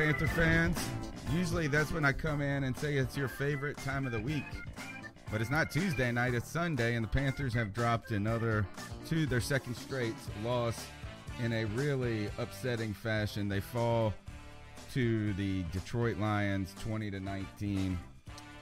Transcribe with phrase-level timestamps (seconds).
[0.00, 0.78] Panther fans.
[1.30, 4.46] Usually that's when I come in and say it's your favorite time of the week.
[5.30, 8.66] But it's not Tuesday night, it's Sunday, and the Panthers have dropped another
[9.06, 10.86] two, their second straight loss
[11.44, 13.46] in a really upsetting fashion.
[13.46, 14.14] They fall
[14.94, 17.98] to the Detroit Lions 20 to 19.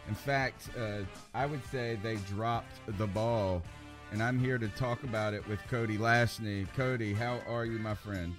[0.08, 1.02] In fact, uh,
[1.34, 3.62] I would say they dropped the ball,
[4.10, 6.66] and I'm here to talk about it with Cody Lashney.
[6.74, 8.34] Cody, how are you, my friend?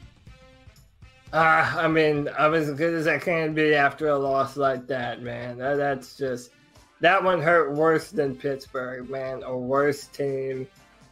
[1.32, 5.22] Uh, I mean, I'm as good as I can be after a loss like that,
[5.22, 5.60] man.
[5.60, 6.52] That, that's just
[7.02, 9.44] that one hurt worse than Pittsburgh, man.
[9.44, 10.68] A worse team.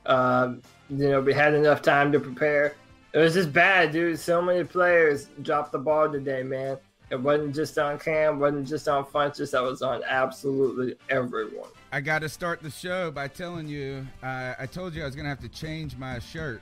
[0.07, 2.75] Um, you know, we had enough time to prepare.
[3.13, 4.19] It was just bad, dude.
[4.19, 6.77] So many players dropped the ball today, man.
[7.09, 9.51] It wasn't just on Cam, wasn't just on Funchess.
[9.51, 11.69] That was on absolutely everyone.
[11.91, 15.15] I got to start the show by telling you, uh, I told you I was
[15.15, 16.61] going to have to change my shirt.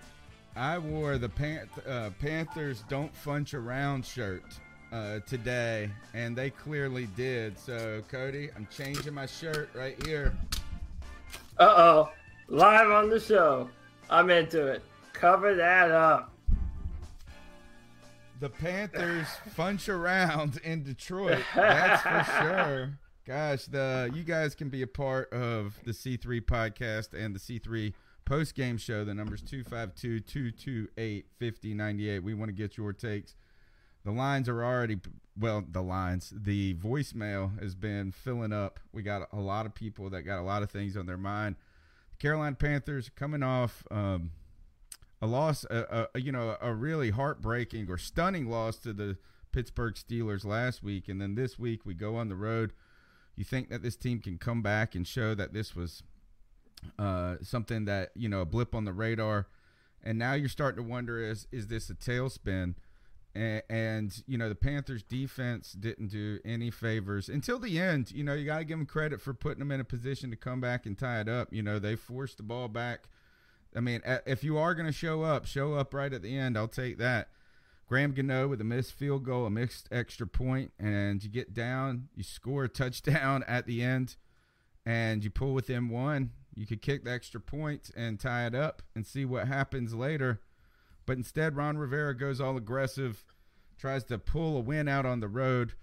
[0.55, 4.43] I wore the Pan- uh, Panthers Don't Funch Around shirt
[4.91, 7.59] uh, today, and they clearly did.
[7.59, 10.33] So, Cody, I'm changing my shirt right here.
[11.57, 12.09] Uh oh.
[12.47, 13.69] Live on the show.
[14.09, 14.83] I'm into it.
[15.13, 16.31] Cover that up.
[18.39, 19.27] The Panthers
[19.57, 21.43] Funch Around in Detroit.
[21.55, 22.99] That's for sure.
[23.25, 27.93] Gosh, the you guys can be a part of the C3 podcast and the C3
[28.25, 29.05] post game show.
[29.05, 32.19] The number's 252 228 5098.
[32.23, 33.35] We want to get your takes.
[34.03, 34.99] The lines are already,
[35.39, 38.79] well, the lines, the voicemail has been filling up.
[38.93, 41.55] We got a lot of people that got a lot of things on their mind.
[42.11, 44.29] The Carolina Panthers coming off um,
[45.21, 49.17] a loss, a, a, you know, a really heartbreaking or stunning loss to the
[49.51, 51.09] Pittsburgh Steelers last week.
[51.09, 52.73] And then this week we go on the road.
[53.35, 56.03] You think that this team can come back and show that this was
[56.97, 59.47] uh, something that you know a blip on the radar,
[60.03, 62.75] and now you're starting to wonder is is this a tailspin?
[63.33, 68.11] And, and you know the Panthers defense didn't do any favors until the end.
[68.11, 70.37] You know you got to give them credit for putting them in a position to
[70.37, 71.51] come back and tie it up.
[71.51, 73.09] You know they forced the ball back.
[73.75, 76.57] I mean, if you are going to show up, show up right at the end.
[76.57, 77.27] I'll take that.
[77.87, 82.07] Graham Gano with a missed field goal, a missed extra point, and you get down,
[82.15, 84.15] you score a touchdown at the end,
[84.85, 86.31] and you pull within one.
[86.55, 90.41] You could kick the extra point and tie it up and see what happens later.
[91.05, 93.23] But instead, Ron Rivera goes all aggressive,
[93.77, 95.73] tries to pull a win out on the road.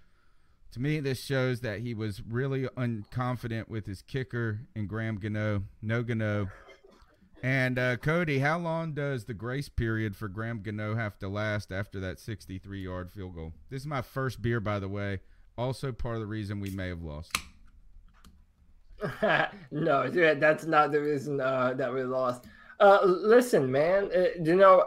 [0.72, 5.64] To me, this shows that he was really unconfident with his kicker and Graham Gano.
[5.82, 6.48] No Gano.
[7.42, 11.72] And uh, Cody, how long does the grace period for Graham Gano have to last
[11.72, 13.52] after that 63 yard field goal?
[13.68, 15.20] This is my first beer, by the way.
[15.58, 17.36] Also, part of the reason we may have lost.
[19.70, 22.44] no, that's not the reason uh, that we lost.
[22.80, 24.84] Uh, listen, man, uh, you know,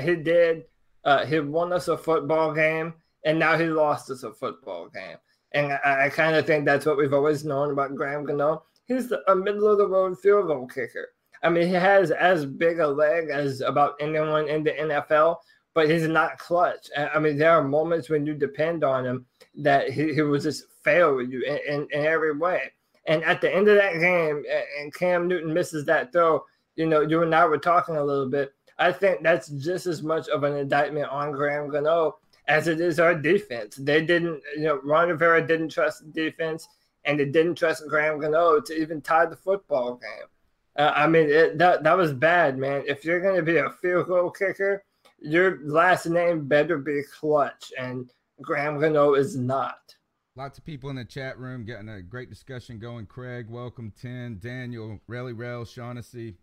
[0.00, 0.64] he did.
[1.04, 2.94] Uh, he won us a football game,
[3.24, 5.16] and now he lost us a football game.
[5.52, 8.64] And I, I kind of think that's what we've always known about Graham Gano.
[8.86, 11.08] He's a middle of the road field goal kicker.
[11.42, 15.36] I mean, he has as big a leg as about anyone in the NFL,
[15.74, 16.88] but he's not clutch.
[16.96, 19.26] I mean, there are moments when you depend on him
[19.56, 22.72] that he, he will just fail you in, in, in every way.
[23.10, 24.44] And at the end of that game,
[24.78, 26.44] and Cam Newton misses that throw,
[26.76, 28.54] you know, you and I were talking a little bit.
[28.78, 33.00] I think that's just as much of an indictment on Graham Gano as it is
[33.00, 33.74] our defense.
[33.74, 36.68] They didn't, you know, Ron Rivera didn't trust the defense,
[37.04, 40.28] and they didn't trust Graham Gano to even tie the football game.
[40.76, 42.84] Uh, I mean, it, that that was bad, man.
[42.86, 44.84] If you're going to be a field goal kicker,
[45.18, 48.08] your last name better be Clutch, and
[48.40, 49.96] Graham Gano is not.
[50.40, 53.04] Lots of people in the chat room getting a great discussion going.
[53.04, 53.92] Craig, welcome.
[54.00, 56.38] 10, Daniel, Relly Rel, Shaughnessy,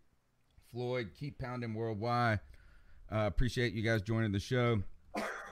[0.72, 2.40] Floyd, keep pounding worldwide.
[3.12, 4.84] Uh, appreciate you guys joining the show.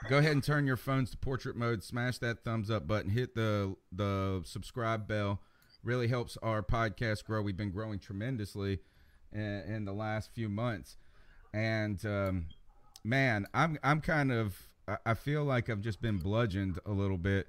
[0.09, 1.83] Go ahead and turn your phones to portrait mode.
[1.83, 3.09] Smash that thumbs up button.
[3.09, 5.41] Hit the the subscribe bell
[5.83, 7.41] really helps our podcast grow.
[7.41, 8.77] We've been growing tremendously
[9.33, 10.97] in, in the last few months,
[11.51, 12.45] and um,
[13.03, 14.69] man, I'm I'm kind of
[15.03, 17.47] I feel like I've just been bludgeoned a little bit.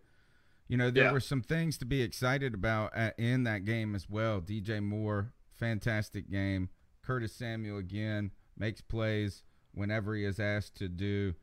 [0.68, 1.12] You know, there yeah.
[1.12, 4.40] were some things to be excited about at, in that game as well.
[4.40, 6.70] DJ Moore, fantastic game.
[7.02, 11.34] Curtis Samuel again makes plays whenever he is asked to do,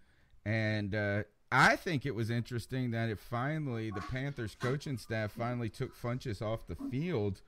[0.45, 5.69] and uh, I think it was interesting that it finally the Panthers coaching staff finally
[5.69, 7.41] took Funchess off the field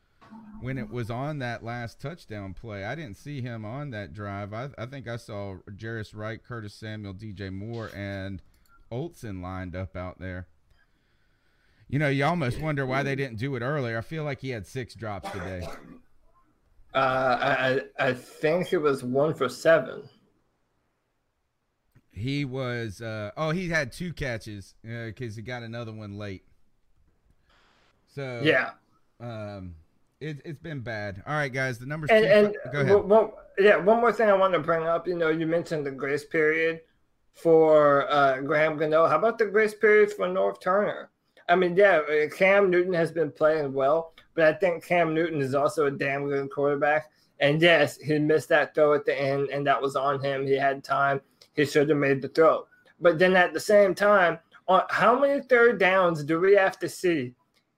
[0.61, 2.85] when it was on that last touchdown play.
[2.85, 4.53] I didn't see him on that drive.
[4.53, 8.41] I, I think I saw Jarius Wright, Curtis Samuel, DJ Moore, and
[8.91, 10.47] Olsen lined up out there.
[11.87, 13.97] You know, you almost wonder why they didn't do it earlier.
[13.97, 15.67] I feel like he had six drops today.
[16.93, 16.97] Uh,
[17.99, 20.09] I I think it was one for seven.
[22.11, 23.01] He was.
[23.01, 26.43] Uh, oh, he had two catches because uh, he got another one late.
[28.07, 28.71] So yeah.
[29.19, 29.75] Um,
[30.19, 31.21] it, it's been bad.
[31.27, 31.77] All right, guys.
[31.77, 32.09] The numbers.
[32.09, 33.03] And, two, and go ahead.
[33.03, 35.07] Well, yeah, one more thing I want to bring up.
[35.07, 36.81] You know, you mentioned the grace period
[37.33, 39.05] for uh, Graham Gano.
[39.07, 41.11] How about the grace period for Norv Turner?
[41.47, 45.41] I mean, yeah, uh, Cam Newton has been playing well, but I think Cam Newton
[45.41, 47.11] is also a damn good quarterback.
[47.39, 50.47] And yes, he missed that throw at the end, and that was on him.
[50.47, 51.21] He had time.
[51.53, 52.65] He should have made the throw.
[52.99, 56.89] But then at the same time, on how many third downs do we have to
[56.89, 57.33] see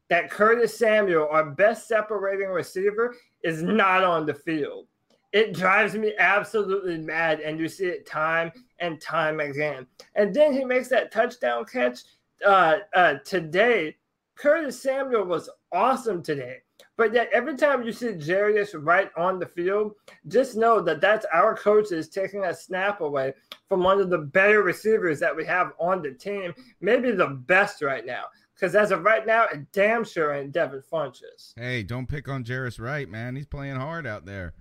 [0.10, 4.88] that Curtis Samuel, our best separating receiver, is not on the field.
[5.34, 9.86] It drives me absolutely mad, and you see it time and time again.
[10.16, 12.00] And then he makes that touchdown catch
[12.45, 13.95] uh, uh, today.
[14.36, 16.57] Curtis Samuel was awesome today.
[16.95, 19.94] But yet, every time you see Jarius Wright on the field,
[20.28, 23.34] just know that that's our coaches taking a snap away
[23.69, 27.81] from one of the better receivers that we have on the team, maybe the best
[27.84, 28.24] right now.
[28.56, 31.54] Because as of right now, it damn sure ain't Devin Funchess.
[31.56, 33.36] Hey, don't pick on Jarius Wright, man.
[33.36, 34.54] He's playing hard out there.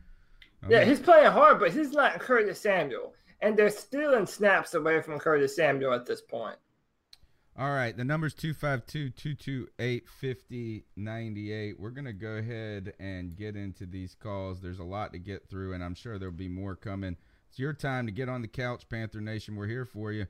[0.62, 3.14] I yeah, he's playing hard, but he's not Curtis Samuel.
[3.40, 6.56] And they're stealing snaps away from Curtis Samuel at this point.
[7.58, 11.80] All right, the number's 252 228 5098.
[11.80, 14.60] We're going to go ahead and get into these calls.
[14.60, 17.16] There's a lot to get through, and I'm sure there'll be more coming.
[17.48, 19.56] It's your time to get on the couch, Panther Nation.
[19.56, 20.26] We're here for you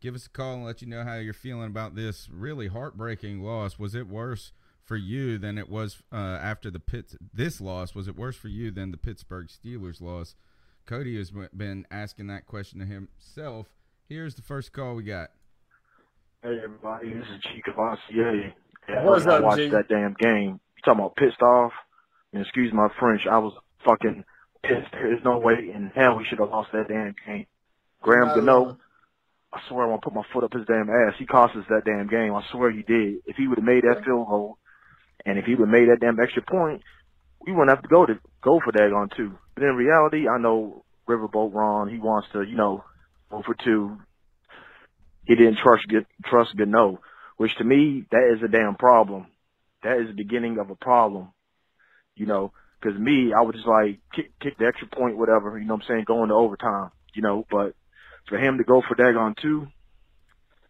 [0.00, 3.42] give us a call and let you know how you're feeling about this really heartbreaking
[3.42, 3.78] loss.
[3.78, 4.52] Was it worse
[4.84, 7.16] for you than it was uh, after the Pitts?
[7.32, 10.34] This loss was it worse for you than the Pittsburgh Steelers loss?
[10.86, 13.68] Cody has been asking that question to himself.
[14.08, 15.30] Here's the first call we got.
[16.42, 18.54] Hey everybody, this is Chica Vassier.
[18.88, 19.68] Yeah, What's I watched G?
[19.68, 20.58] that damn game.
[20.76, 21.72] You talking about pissed off?
[22.32, 23.52] And excuse my French, I was
[23.84, 24.24] fucking
[24.62, 24.90] pissed.
[24.92, 27.44] There's no way in hell we should have lost that damn game.
[28.00, 28.78] Graham Gano,
[29.52, 31.12] I swear I want to put my foot up his damn ass.
[31.18, 32.34] He cost us that damn game.
[32.34, 33.16] I swear he did.
[33.26, 34.56] If he would have made that field goal,
[35.26, 36.80] and if he would have made that damn extra point,
[37.44, 39.36] we wouldn't have to go to go for that on two.
[39.54, 41.90] But in reality, I know Riverboat Ron.
[41.90, 42.82] He wants to, you know,
[43.30, 43.98] go for two.
[45.24, 45.84] He didn't trust
[46.24, 47.00] trust Gano,
[47.36, 49.26] which to me that is a damn problem.
[49.82, 51.32] That is the beginning of a problem.
[52.16, 55.58] You know, because me, I would just like kick kick the extra point, whatever.
[55.58, 56.04] You know what I'm saying?
[56.06, 56.90] Going to overtime.
[57.14, 57.74] You know, but
[58.28, 59.66] for him to go for Dagon two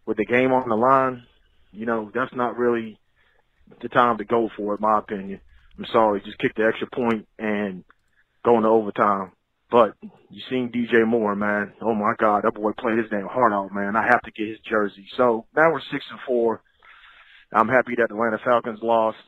[0.06, 1.24] with the game on the line,
[1.72, 2.98] you know, that's not really
[3.80, 5.40] the time to go for it, my opinion.
[5.78, 7.84] I'm sorry, just kick the extra point and
[8.44, 9.32] go into overtime.
[9.70, 11.72] But you seen DJ Moore, man.
[11.80, 13.94] Oh my God, that boy played his damn heart out, man.
[13.96, 15.06] I have to get his jersey.
[15.16, 16.62] So now we're six and four.
[17.52, 19.18] I'm happy that the Atlanta Falcons lost.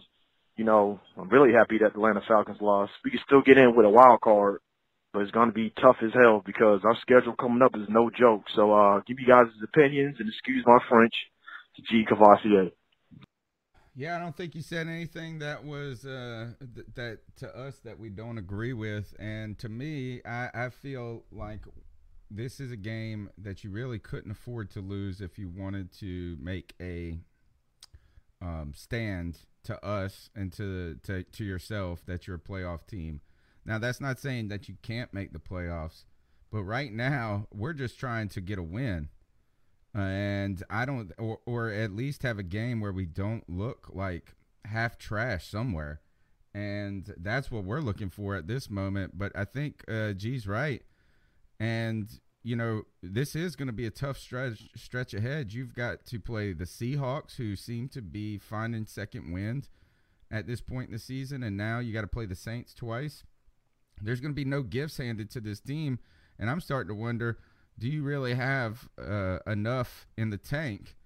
[0.56, 2.92] You know, I'm really happy that the Atlanta Falcons lost.
[3.04, 4.60] We can still get in with a wild card,
[5.12, 8.44] but it's to be tough as hell because our schedule coming up is no joke.
[8.54, 11.14] So uh, give you guys' his opinions and excuse my French
[11.88, 12.04] G.
[12.04, 12.72] Cavassier.
[13.94, 17.98] Yeah, I don't think you said anything that was uh, th- that to us that
[17.98, 21.60] we don't agree with, and to me, I, I feel like
[22.30, 26.38] this is a game that you really couldn't afford to lose if you wanted to
[26.40, 27.18] make a
[28.40, 33.20] um, stand to us and to, to to yourself that you're a playoff team.
[33.66, 36.04] Now, that's not saying that you can't make the playoffs,
[36.50, 39.10] but right now we're just trying to get a win.
[39.94, 44.34] And I don't, or, or at least have a game where we don't look like
[44.64, 46.00] half trash somewhere.
[46.54, 49.18] And that's what we're looking for at this moment.
[49.18, 50.82] But I think uh, G's right.
[51.58, 52.08] And,
[52.42, 55.52] you know, this is going to be a tough stretch, stretch ahead.
[55.52, 59.68] You've got to play the Seahawks, who seem to be finding second wind
[60.30, 61.42] at this point in the season.
[61.42, 63.24] And now you got to play the Saints twice
[64.02, 65.98] there's going to be no gifts handed to this team.
[66.38, 67.38] And I'm starting to wonder
[67.78, 70.96] do you really have uh, enough in the tank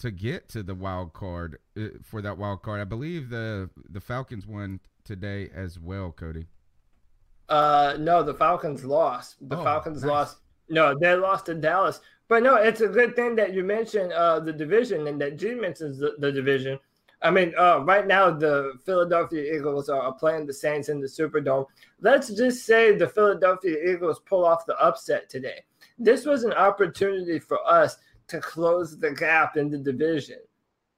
[0.00, 2.80] to get to the wild card uh, for that wild card.
[2.80, 6.46] I believe the the Falcons won today as well, Cody.
[7.48, 9.36] Uh, no, the Falcons lost.
[9.48, 10.10] The oh, Falcons nice.
[10.10, 10.38] lost.
[10.68, 12.00] No, they lost to Dallas.
[12.28, 15.54] But no, it's a good thing that you mentioned uh, the division and that G
[15.54, 16.78] mentions the, the division.
[17.22, 21.66] I mean, uh, right now the Philadelphia Eagles are playing the Saints in the Superdome.
[22.00, 25.64] Let's just say the Philadelphia Eagles pull off the upset today.
[26.00, 30.38] This was an opportunity for us to close the gap in the division.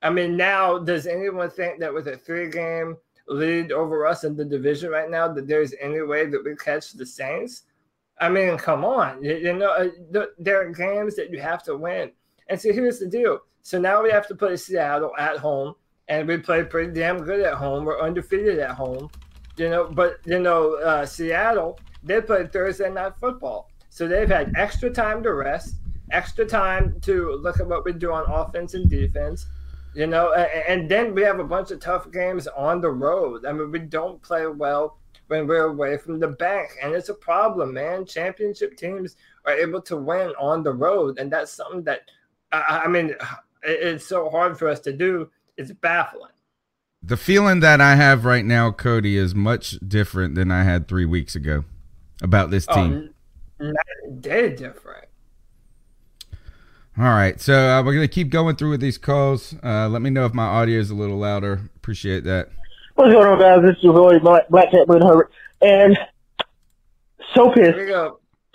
[0.01, 2.97] I mean, now does anyone think that with a three-game
[3.29, 6.93] lead over us in the division right now that there's any way that we catch
[6.93, 7.65] the Saints?
[8.21, 9.23] I mean, come on.
[9.23, 12.13] You, you know, uh, there are games that you have to win.
[12.49, 13.41] And so here's the deal.
[13.63, 15.75] So now we have to play Seattle at home,
[16.09, 17.85] and we play pretty damn good at home.
[17.85, 19.09] We're undefeated at home,
[19.57, 19.89] you know.
[19.89, 25.23] But you know, uh, Seattle they played Thursday night football, so they've had extra time
[25.23, 25.75] to rest,
[26.13, 29.45] extra time to look at what we do on offense and defense,
[29.93, 30.33] you know.
[30.33, 33.45] And, and then we have a bunch of tough games on the road.
[33.45, 34.97] I mean, we don't play well
[35.27, 36.71] when we're away from the bank.
[36.83, 38.07] And it's a problem, man.
[38.07, 41.19] Championship teams are able to win on the road.
[41.19, 42.01] And that's something that,
[42.51, 43.15] I, I mean,
[43.63, 45.31] it's so hard for us to do.
[45.59, 46.31] It's baffling.
[47.03, 51.05] The feeling that I have right now, Cody, is much different than I had three
[51.05, 51.67] weeks ago
[52.23, 53.12] about this oh, team.
[54.21, 55.07] Day different.
[56.99, 59.55] All right, so uh, we're gonna keep going through with these calls.
[59.63, 61.71] Uh, let me know if my audio is a little louder.
[61.77, 62.51] Appreciate that.
[62.97, 63.63] What's going on, guys?
[63.63, 65.99] This is your boy Black, Black Cat Blaine Herbert, and
[67.35, 67.79] so pissed,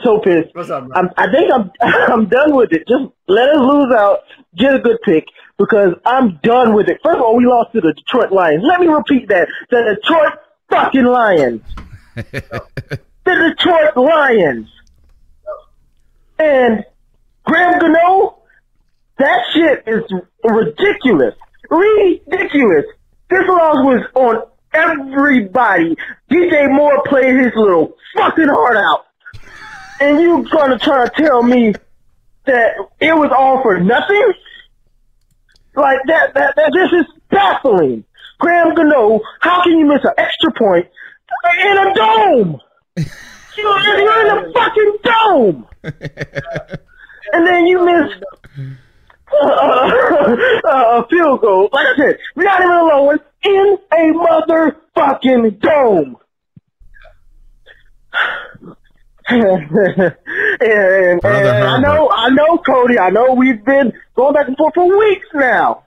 [0.03, 0.53] so pissed.
[0.53, 2.87] What's up, I'm, I think I'm I'm done with it.
[2.87, 4.19] Just let us lose out,
[4.55, 5.25] get a good pick,
[5.57, 6.99] because I'm done with it.
[7.03, 8.63] First of all, we lost to the Detroit Lions.
[8.63, 10.33] Let me repeat that: the Detroit
[10.69, 11.61] fucking Lions,
[12.15, 14.69] the Detroit Lions,
[16.39, 16.84] and
[17.46, 18.38] Graham Gano.
[19.17, 20.03] That shit is
[20.44, 21.34] ridiculous,
[21.70, 22.86] ridiculous.
[23.29, 25.96] This loss was on everybody.
[26.32, 29.06] DJ Moore played his little fucking heart out.
[30.00, 31.74] And you gonna try to tell me
[32.46, 34.34] that it was all for nothing?
[35.75, 38.03] Like that, that, that this is baffling.
[38.39, 40.88] Graham Gano, how can you miss an extra point
[41.62, 42.62] in a dome?
[43.57, 45.67] You're, you're in a fucking dome.
[47.33, 48.13] and then you miss
[49.31, 50.35] uh, uh,
[50.65, 51.69] uh, a field goal.
[51.71, 56.17] Like I said, we're not even alone in a motherfucking dome.
[59.27, 59.71] and,
[60.61, 62.97] and, and I know, I know, Cody.
[62.99, 65.83] I know we've been going back and forth for weeks now.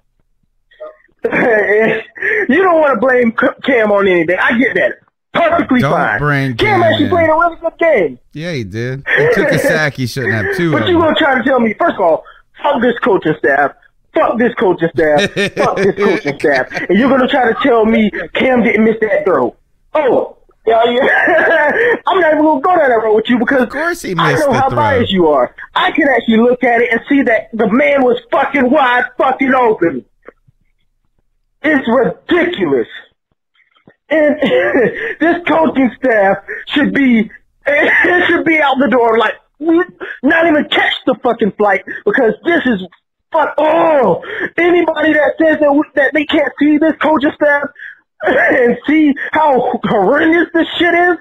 [1.24, 4.38] you don't want to blame Cam on anything.
[4.38, 5.09] I get that.
[5.32, 6.18] Perfectly don't fine.
[6.18, 8.18] Bring Cam, actually played a really good game.
[8.32, 9.04] Yeah, he did.
[9.16, 9.94] He took a sack.
[9.94, 10.72] He shouldn't have two.
[10.72, 11.74] But you gonna try to tell me?
[11.78, 12.24] First of all,
[12.62, 13.72] fuck this coaching staff.
[14.12, 15.30] Fuck this coaching staff.
[15.54, 16.72] fuck this coaching staff.
[16.88, 19.54] And you're gonna try to tell me Cam didn't miss that throw.
[19.94, 21.70] Oh, yeah, yeah.
[22.08, 24.42] I'm not even gonna go down that road with you because of course he missed
[24.42, 24.76] I know how throw.
[24.76, 25.54] biased you are.
[25.76, 29.54] I can actually look at it and see that the man was fucking wide fucking
[29.54, 30.04] open.
[31.62, 32.88] It's ridiculous.
[34.10, 34.36] And
[35.20, 36.38] this coaching staff
[36.68, 37.30] should be
[37.66, 39.34] it should be out the door like
[40.22, 42.86] not even catch the fucking flight because this is
[43.30, 43.54] fuck.
[43.58, 44.22] Oh,
[44.56, 47.64] anybody that says that that they can't see this coaching staff
[48.22, 51.16] and see how horrendous this shit is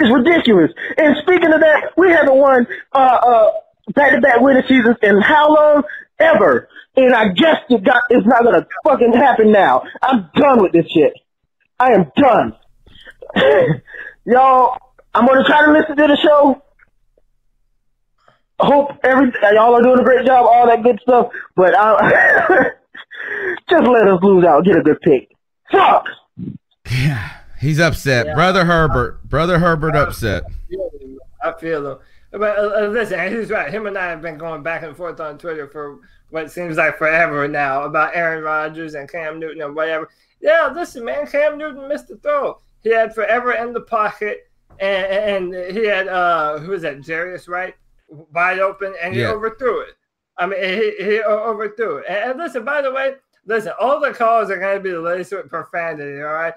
[0.00, 0.72] is ridiculous.
[0.98, 3.50] And speaking of that, we haven't won uh, uh,
[3.94, 5.82] back-to-back winning seasons in how long
[6.18, 6.68] ever.
[6.96, 9.84] And I guess it got it's not gonna fucking happen now.
[10.02, 11.12] I'm done with this shit.
[11.78, 12.56] I am done.
[14.24, 14.78] Y'all,
[15.14, 16.62] I'm gonna try to listen to the show
[18.60, 21.28] hope every y'all are doing a great job, all that good stuff.
[21.54, 22.48] But I,
[23.70, 25.30] just let us lose out, get a good pick.
[25.70, 26.06] Fuck.
[26.90, 27.30] Yeah,
[27.60, 28.34] he's upset, yeah.
[28.34, 29.24] brother Herbert.
[29.24, 30.44] Brother Herbert upset.
[31.42, 31.98] I feel him.
[32.32, 33.72] But uh, uh, listen, he's right.
[33.72, 35.98] Him and I have been going back and forth on Twitter for
[36.30, 40.08] what seems like forever now about Aaron Rodgers and Cam Newton and whatever.
[40.40, 42.60] Yeah, listen, man, Cam Newton missed the throw.
[42.82, 47.00] He had forever in the pocket, and, and he had uh, who was that?
[47.00, 47.74] Jarius Wright
[48.08, 49.30] wide open, and he yeah.
[49.30, 49.94] overthrew it.
[50.38, 52.04] I mean, he, he overthrew it.
[52.08, 53.14] And, and, listen, by the way,
[53.46, 56.54] listen, all the calls are going to be laced with profanity, all right?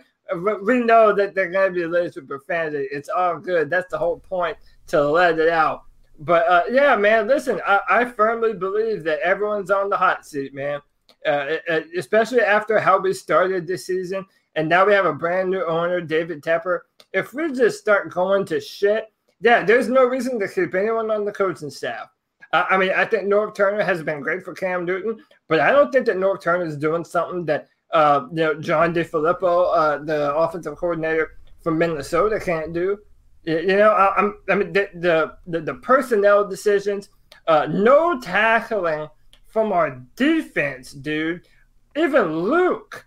[0.64, 2.88] We know that they're going to be laced with profanity.
[2.92, 3.70] It's all good.
[3.70, 4.58] That's the whole point
[4.88, 5.84] to let it out.
[6.20, 10.54] But uh, yeah, man, listen, I, I, firmly believe that everyone's on the hot seat,
[10.54, 10.82] man.
[11.26, 11.58] Uh,
[11.98, 16.02] especially after how we started this season, and now we have a brand new owner,
[16.02, 16.80] David Tepper.
[17.14, 19.12] If we just start going to shit,
[19.42, 22.10] yeah, there's no reason to keep anyone on the coaching staff.
[22.52, 25.72] Uh, I mean, I think Norv Turner has been great for Cam Newton, but I
[25.72, 29.98] don't think that Norv Turner is doing something that uh, you know John DeFilippo, uh,
[30.04, 32.98] the offensive coordinator from Minnesota, can't do.
[33.44, 37.10] You know, I, am I mean, the, the the, the personnel decisions,
[37.48, 39.08] uh, no tackling
[39.50, 41.48] from our defense, dude.
[41.96, 43.06] Even Luke,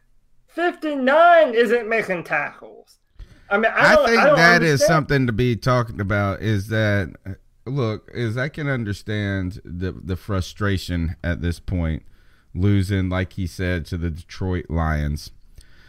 [0.48, 2.98] 59, isn't making tackles.
[3.48, 4.64] I mean, I, I think I that understand.
[4.64, 6.40] is something to be talking about.
[6.42, 7.14] Is that
[7.66, 8.10] look?
[8.14, 12.02] Is I can understand the the frustration at this point,
[12.54, 15.32] losing like he said to the Detroit Lions.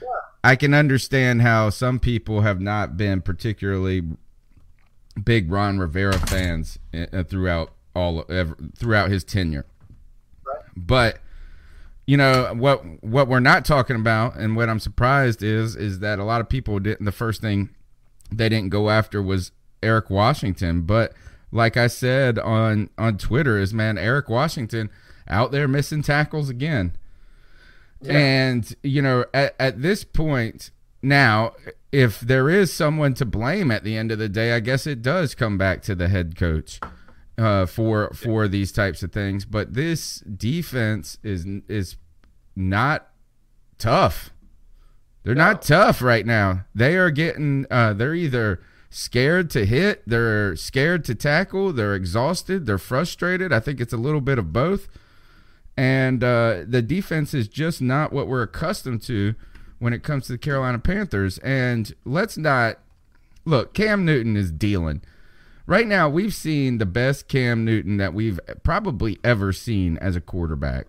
[0.01, 0.07] Yeah.
[0.43, 4.03] I can understand how some people have not been particularly
[5.23, 9.65] big Ron Rivera fans uh, throughout all ever, throughout his tenure.
[10.75, 11.19] But
[12.05, 16.19] you know what what we're not talking about and what I'm surprised is is that
[16.19, 17.69] a lot of people didn't the first thing
[18.31, 20.81] they didn't go after was Eric Washington.
[20.81, 21.13] But
[21.51, 24.89] like I said on on Twitter is man Eric Washington
[25.27, 26.97] out there missing tackles again.
[28.01, 28.17] Yeah.
[28.17, 31.53] and you know at, at this point now
[31.93, 35.01] if there is someone to blame at the end of the day I guess it
[35.01, 36.81] does come back to the head coach
[37.37, 39.45] uh, for for these types of things.
[39.45, 41.97] But this defense is is
[42.55, 43.09] not
[43.77, 44.31] tough.
[45.23, 45.45] They're no.
[45.45, 46.65] not tough right now.
[46.75, 47.65] They are getting.
[47.71, 48.59] Uh, they're either
[48.93, 53.51] scared to hit, they're scared to tackle, they're exhausted, they're frustrated.
[53.51, 54.87] I think it's a little bit of both.
[55.75, 59.33] And uh, the defense is just not what we're accustomed to
[59.79, 61.39] when it comes to the Carolina Panthers.
[61.39, 62.77] And let's not
[63.45, 63.73] look.
[63.73, 65.01] Cam Newton is dealing
[65.65, 70.21] right now we've seen the best Cam Newton that we've probably ever seen as a
[70.21, 70.87] quarterback.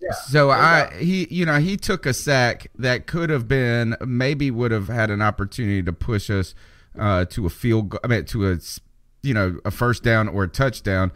[0.00, 4.50] Yeah, so I he you know he took a sack that could have been maybe
[4.50, 6.54] would have had an opportunity to push us
[6.98, 8.58] uh, to a field I mean to a
[9.22, 11.12] you know a first down or a touchdown,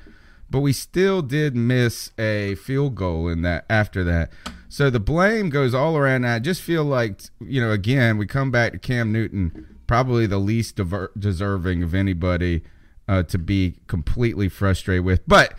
[0.48, 4.30] but we still did miss a field goal in that after that.
[4.68, 6.24] So the blame goes all around.
[6.24, 10.38] I just feel like you know again we come back to Cam Newton, probably the
[10.38, 10.78] least
[11.18, 12.62] deserving of anybody
[13.08, 15.26] uh, to be completely frustrated with.
[15.26, 15.54] But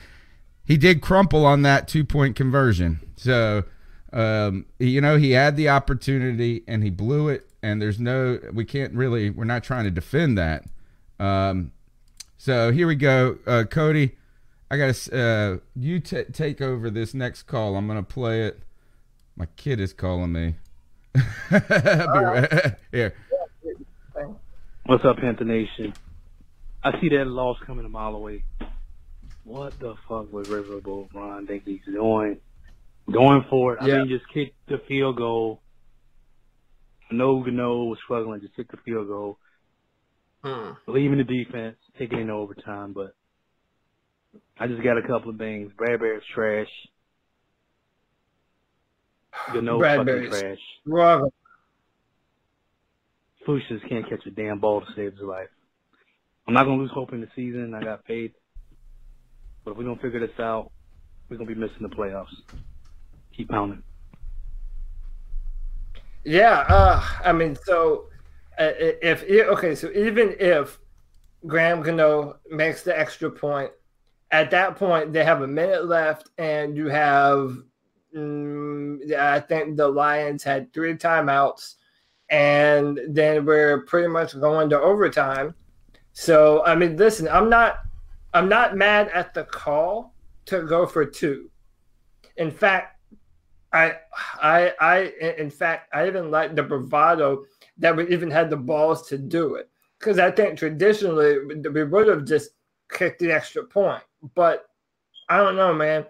[0.65, 2.99] he did crumple on that two point conversion.
[3.15, 3.63] So,
[4.11, 7.49] um, you know, he had the opportunity and he blew it.
[7.63, 10.65] And there's no, we can't really, we're not trying to defend that.
[11.19, 11.71] Um,
[12.37, 13.39] so here we go.
[13.47, 14.15] Uh, Cody,
[14.69, 17.75] I got to, uh, you t- take over this next call.
[17.75, 18.61] I'm going to play it.
[19.35, 20.55] My kid is calling me.
[21.51, 22.75] right.
[22.91, 23.15] Here.
[24.85, 25.93] What's up, Panther Nation?
[26.87, 28.45] I see that loss coming a mile away.
[29.43, 32.37] What the fuck was Riverboat Ron think he's doing?
[33.11, 33.79] Going for it.
[33.81, 35.61] I mean, just kick the field goal.
[37.11, 38.39] No Gano was struggling.
[38.39, 39.37] Just kick the field goal.
[40.43, 40.71] Hmm.
[40.87, 41.75] In the defense.
[41.99, 42.93] Take it in overtime.
[42.93, 43.13] But
[44.57, 45.71] I just got a couple of things.
[45.77, 46.69] Bradberry's trash.
[49.53, 50.57] Gano fucking trash.
[50.85, 51.29] Wrong.
[53.45, 55.49] Funchess can't catch a damn ball to save his life.
[56.47, 57.73] I'm not gonna lose hope in the season.
[57.73, 58.31] I got faith,
[59.65, 60.71] but if we don't figure this out,
[61.29, 62.33] we're gonna be missing the playoffs.
[63.35, 63.83] Keep pounding.
[66.23, 68.07] Yeah, uh, I mean, so
[68.57, 70.79] uh, if okay, so even if
[71.45, 73.71] Graham Gano makes the extra point,
[74.31, 77.57] at that point they have a minute left, and you have,
[78.15, 81.75] mm, I think the Lions had three timeouts,
[82.29, 85.53] and then we're pretty much going to overtime
[86.19, 87.77] so I mean, listen, I'm not
[88.33, 90.15] I'm not mad at the call
[90.47, 91.51] to go for two.
[92.37, 92.99] In fact,
[93.71, 93.97] I
[94.41, 94.97] I I
[95.37, 97.43] in fact I even like the bravado
[97.77, 101.37] that we even had the balls to do it because I think traditionally
[101.71, 102.49] we would have just
[102.91, 104.01] kicked the extra point.
[104.33, 104.65] But
[105.29, 106.03] I don't know, man.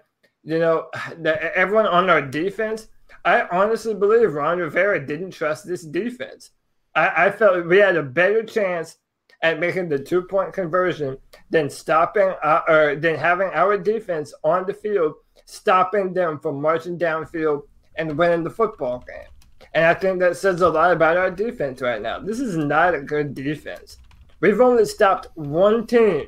[0.46, 0.88] You know,
[1.20, 2.88] the, everyone on our defense.
[3.26, 6.52] I honestly believe Ron Rivera didn't trust this defense.
[6.96, 9.00] I, I felt we had a better chance
[9.42, 11.18] at making the two point conversion
[11.50, 15.14] than stopping uh, or than having our defense on the field,
[15.46, 17.64] stopping them from marching downfield
[17.96, 19.28] and winning the football game.
[19.74, 22.20] And I think that says a lot about our defense right now.
[22.20, 23.98] This is not a good defense.
[24.40, 26.26] We've only stopped one team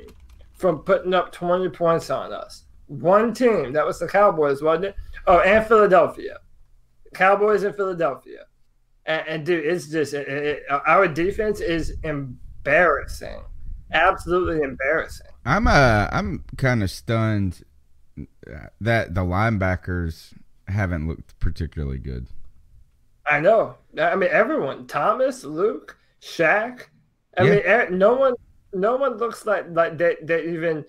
[0.52, 2.64] from putting up 20 points on us.
[2.86, 3.72] One team.
[3.72, 4.96] That was the Cowboys, wasn't it?
[5.26, 6.38] Oh, and Philadelphia.
[7.14, 8.44] Cowboys in Philadelphia.
[9.06, 13.40] And, and dude, it's just it, it, our defense is in embarrassing.
[13.92, 15.26] Absolutely embarrassing.
[15.44, 17.64] I'm uh I'm kind of stunned
[18.80, 20.34] that the linebackers
[20.68, 22.26] haven't looked particularly good.
[23.26, 23.76] I know.
[23.98, 26.86] I mean, everyone: Thomas, Luke, Shaq.
[27.38, 27.86] I yeah.
[27.88, 28.34] mean, no one,
[28.72, 30.84] no one looks like like they they even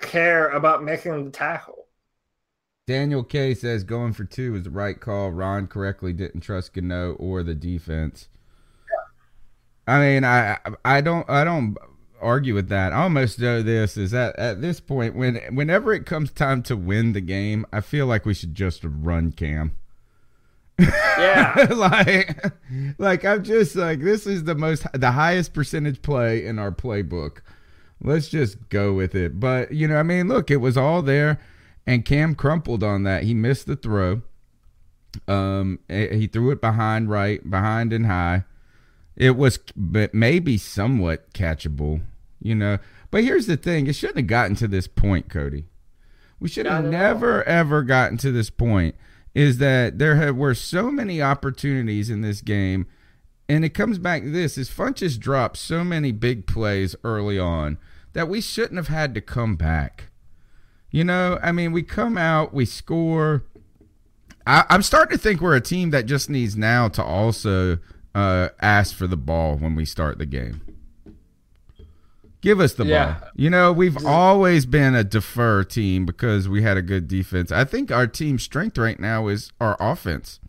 [0.00, 1.86] care about making the tackle.
[2.86, 5.30] Daniel K says going for two was the right call.
[5.30, 8.28] Ron correctly didn't trust Gano or the defense.
[9.86, 11.76] I mean, I I don't I don't
[12.20, 12.92] argue with that.
[12.92, 16.76] I almost know this is that at this point when whenever it comes time to
[16.76, 19.76] win the game, I feel like we should just run Cam.
[20.78, 21.66] Yeah.
[21.74, 22.52] like
[22.98, 27.38] like I'm just like this is the most the highest percentage play in our playbook.
[28.02, 29.38] Let's just go with it.
[29.38, 31.38] But you know, I mean, look, it was all there
[31.86, 33.24] and Cam crumpled on that.
[33.24, 34.22] He missed the throw.
[35.26, 38.44] Um he threw it behind right, behind and high.
[39.20, 42.00] It was but maybe somewhat catchable,
[42.40, 42.78] you know.
[43.10, 45.66] But here's the thing, it shouldn't have gotten to this point, Cody.
[46.40, 48.94] We should have never ever gotten to this point
[49.34, 52.86] is that there have, were so many opportunities in this game,
[53.46, 57.76] and it comes back to this: is Funchess dropped so many big plays early on
[58.14, 60.04] that we shouldn't have had to come back.
[60.90, 63.44] You know, I mean, we come out, we score.
[64.46, 67.80] I, am starting to think we're a team that just needs now to also
[68.14, 70.62] uh, ask for the ball when we start the game.
[72.40, 73.18] Give us the yeah.
[73.20, 73.28] ball.
[73.34, 77.52] You know, we've always been a defer team because we had a good defense.
[77.52, 80.40] I think our team's strength right now is our offense.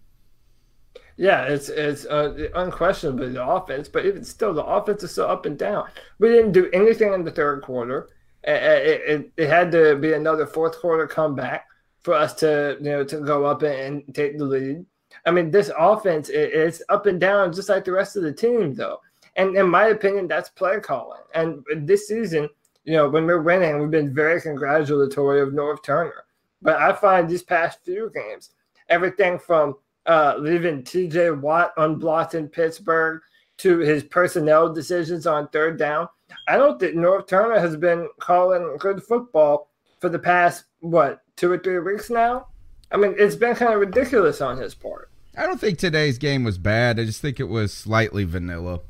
[1.18, 5.46] Yeah, it's it's uh, unquestionably the offense, but even still, the offense is so up
[5.46, 5.88] and down.
[6.18, 8.10] We didn't do anything in the third quarter.
[8.44, 11.68] It, it, it had to be another fourth quarter comeback
[12.02, 14.86] for us to you know to go up and, take the lead.
[15.26, 18.74] I mean, this offense it's up and down just like the rest of the team,
[18.74, 19.00] though.
[19.36, 21.22] And in my opinion, that's play calling.
[21.34, 22.50] And this season,
[22.84, 26.26] you know, when we're winning, we've been very congratulatory of Norv Turner.
[26.62, 28.52] But I find these past few games,
[28.90, 33.22] everything from uh, leaving TJ Watt unblocked in Pittsburgh
[33.58, 36.08] to his personnel decisions on third down,
[36.48, 39.70] I don't think Norv Turner has been calling good football
[40.00, 42.48] for the past, what, two or three weeks now?
[42.92, 45.10] I mean, it's been kind of ridiculous on his part.
[45.38, 47.00] I don't think today's game was bad.
[47.00, 48.82] I just think it was slightly vanilla.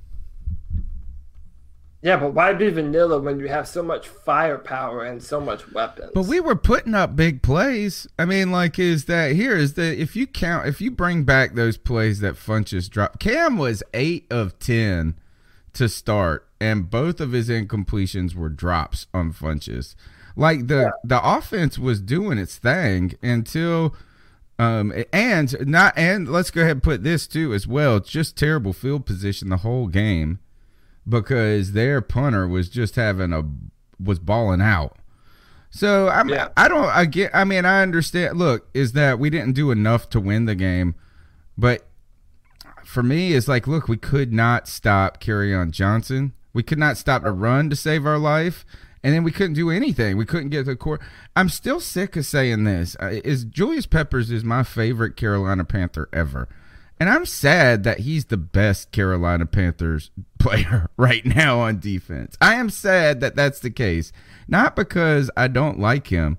[2.02, 6.12] Yeah, but why be vanilla when you have so much firepower and so much weapons?
[6.16, 8.08] But we were putting up big plays.
[8.18, 11.54] I mean, like, is that here is that if you count, if you bring back
[11.54, 15.16] those plays that Funchess dropped, Cam was eight of 10
[15.74, 19.94] to start, and both of his incompletions were drops on Funchess.
[20.36, 20.90] Like, the, yeah.
[21.04, 23.96] the offense was doing its thing until.
[24.60, 28.00] Um, and not and let's go ahead and put this too as well.
[28.00, 30.38] Just terrible field position the whole game
[31.08, 33.44] because their punter was just having a
[34.00, 34.98] was balling out.
[35.70, 36.50] So I mean, yeah.
[36.58, 36.86] I don't.
[36.86, 37.32] I get.
[37.34, 38.38] I mean, I understand.
[38.38, 40.96] Look, is that we didn't do enough to win the game,
[41.58, 41.88] but
[42.84, 46.34] for me, it's like, look, we could not stop Kerryon Johnson.
[46.54, 48.66] We could not stop the run to save our life,
[49.04, 50.18] and then we couldn't do anything.
[50.18, 51.02] We couldn't get the court.
[51.36, 52.96] I'm still sick of saying this.
[53.02, 56.48] Uh, is Julius Peppers is my favorite Carolina Panther ever.
[57.00, 62.38] And I'm sad that he's the best Carolina Panthers player right now on defense.
[62.40, 64.12] I am sad that that's the case.
[64.48, 66.38] Not because I don't like him,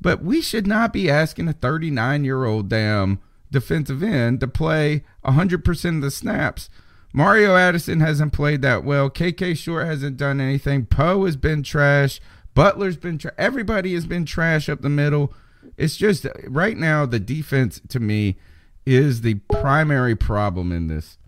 [0.00, 3.18] but we should not be asking a 39 year old damn
[3.50, 6.70] defensive end to play 100% of the snaps.
[7.12, 9.08] Mario Addison hasn't played that well.
[9.08, 10.86] KK Short hasn't done anything.
[10.86, 12.20] Poe has been trash.
[12.54, 13.34] Butler's been trash.
[13.38, 15.32] Everybody has been trash up the middle.
[15.76, 18.36] It's just right now, the defense to me
[18.84, 21.18] is the primary problem in this.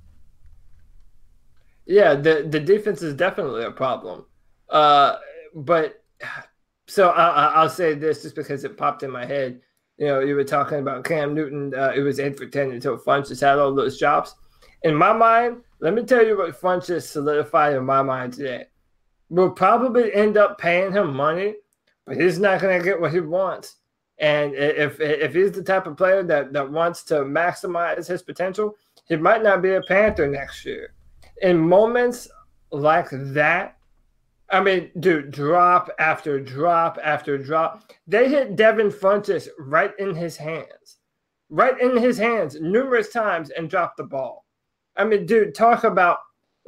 [1.87, 4.27] Yeah, the the defense is definitely a problem.
[4.69, 5.17] Uh,
[5.55, 6.05] but
[6.87, 9.61] so I, will say this just because it popped in my head.
[9.97, 11.75] You know, you were talking about Cam Newton.
[11.75, 14.35] Uh, it was eight for ten until Funch Funchess had all those jobs.
[14.83, 18.67] In my mind, let me tell you what Funchess solidified in my mind today.
[19.29, 21.55] We'll probably end up paying him money,
[22.07, 23.77] but he's not going to get what he wants.
[24.19, 28.77] And if if he's the type of player that, that wants to maximize his potential,
[29.07, 30.95] he might not be a Panther next year.
[31.43, 32.29] In moments
[32.73, 33.77] like that,
[34.51, 37.93] I mean, dude, drop after drop after drop.
[38.07, 40.97] They hit Devin Funchess right in his hands,
[41.49, 44.47] right in his hands numerous times and dropped the ball.
[44.99, 46.19] I mean, dude, talk about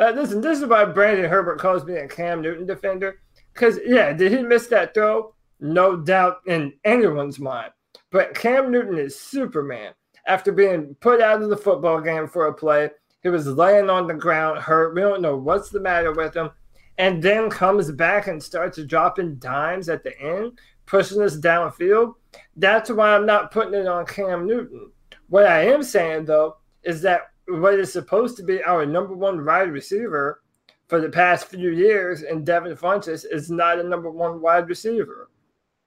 [0.01, 0.41] uh, listen.
[0.41, 3.21] This is why Brandon Herbert calls me a Cam Newton defender.
[3.53, 5.35] Because yeah, did he miss that throw?
[5.61, 7.71] no doubt in anyone's mind.
[8.11, 9.93] But Cam Newton is Superman.
[10.27, 12.91] After being put out of the football game for a play,
[13.23, 14.95] he was laying on the ground hurt.
[14.95, 16.51] We don't know what's the matter with him.
[16.99, 22.15] And then comes back and starts dropping dimes at the end, pushing us downfield.
[22.57, 24.91] That's why I'm not putting it on Cam Newton.
[25.29, 29.45] What I am saying, though, is that what is supposed to be our number one
[29.45, 30.43] wide receiver
[30.89, 35.29] for the past few years and Devin Funchess is not a number one wide receiver.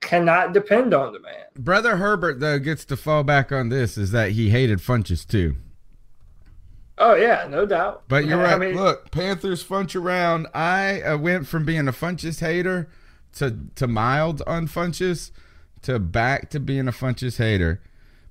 [0.02, 1.46] cannot depend on the man.
[1.58, 5.56] Brother Herbert though gets to fall back on this is that he hated Funchess too.
[6.98, 8.04] Oh yeah, no doubt.
[8.08, 8.54] But you're right.
[8.54, 10.48] I mean, Look, Panthers funch around.
[10.54, 12.88] I uh, went from being a Funchess hater
[13.34, 15.32] to to mild on Funchess
[15.82, 17.82] to back to being a Funchess hater.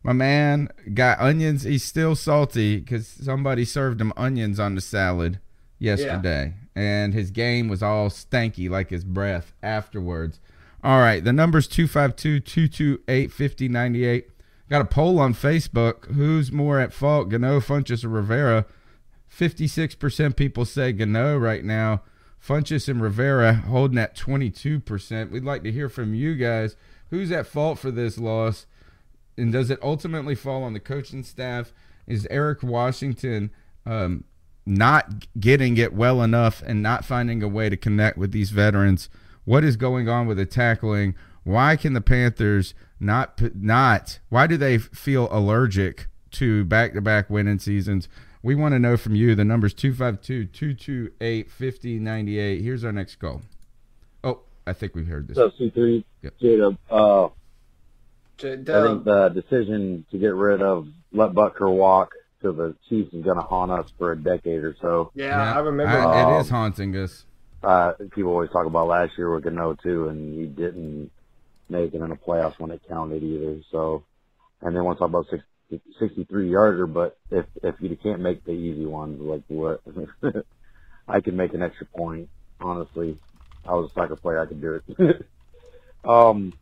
[0.02, 1.62] My man got onions.
[1.62, 5.38] He's still salty because somebody served him onions on the salad
[5.78, 6.82] yesterday, yeah.
[6.82, 10.40] and his game was all stanky like his breath afterwards.
[10.82, 14.28] All right, the number's 252 228 5098.
[14.68, 16.06] Got a poll on Facebook.
[16.14, 18.66] Who's more at fault, Gano, Funchess, or Rivera?
[19.30, 22.02] 56% people say Gano right now.
[22.44, 25.30] Funchess and Rivera holding at 22%.
[25.30, 26.74] We'd like to hear from you guys.
[27.10, 28.66] Who's at fault for this loss?
[29.36, 31.72] And does it ultimately fall on the coaching staff?
[32.06, 33.50] Is Eric Washington
[33.86, 34.24] um,
[34.66, 39.08] not getting it well enough and not finding a way to connect with these veterans?
[39.44, 41.14] What is going on with the tackling?
[41.44, 48.08] Why can the Panthers not not why do they feel allergic to back-to-back winning seasons?
[48.42, 49.34] We want to know from you.
[49.34, 52.62] The number's 252-228-5098.
[52.62, 53.42] Here's our next call.
[54.24, 55.36] Oh, I think we heard this.
[55.36, 56.34] So C3, yep.
[56.40, 57.28] J-Dub, uh.
[58.44, 63.24] I think the decision to get rid of let Butker walk to the Chiefs is
[63.24, 65.10] going to haunt us for a decade or so.
[65.14, 65.98] Yeah, yeah I remember.
[65.98, 67.24] I, it is haunting us.
[67.62, 71.10] Uh, people always talk about last year with Gano too, and he didn't
[71.68, 73.60] make it in the playoffs when it counted either.
[73.70, 74.04] So,
[74.60, 78.44] and then want to talk about 60, 63 yarder, but if if you can't make
[78.44, 79.80] the easy ones, like what
[81.08, 82.28] I can make an extra point.
[82.60, 83.18] Honestly,
[83.66, 85.26] I was a soccer player, I could do it.
[86.04, 86.52] um,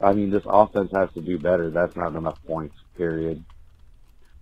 [0.00, 1.70] I mean, this offense has to do better.
[1.70, 2.74] That's not enough points.
[2.96, 3.44] Period.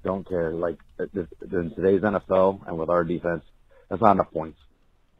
[0.04, 0.52] Don't care.
[0.52, 3.42] Like in today's NFL and with our defense,
[3.88, 4.58] that's not enough points.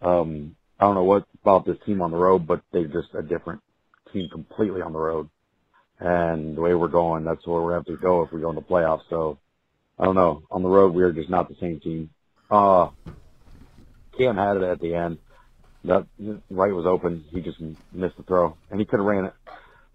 [0.01, 3.22] Um, I don't know what about this team on the road, but they're just a
[3.22, 3.61] different
[4.12, 5.29] team completely on the road.
[5.98, 8.55] And the way we're going, that's where we have to go if we go in
[8.55, 9.03] the playoffs.
[9.11, 9.38] So
[9.98, 10.42] I don't know.
[10.51, 12.11] On the road, we're just not the same team.
[12.48, 12.90] Uh,
[14.16, 15.18] Cam had it at the end.
[15.85, 16.07] That
[16.51, 17.24] right was open.
[17.31, 17.61] He just
[17.92, 19.35] missed the throw, and he could have ran it.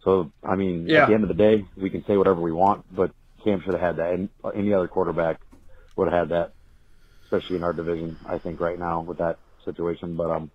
[0.03, 1.03] So I mean, yeah.
[1.03, 3.11] at the end of the day, we can say whatever we want, but
[3.43, 4.13] Cam should have had that.
[4.13, 5.39] And any other quarterback
[5.95, 6.53] would have had that,
[7.25, 8.17] especially in our division.
[8.27, 10.51] I think right now with that situation, but um,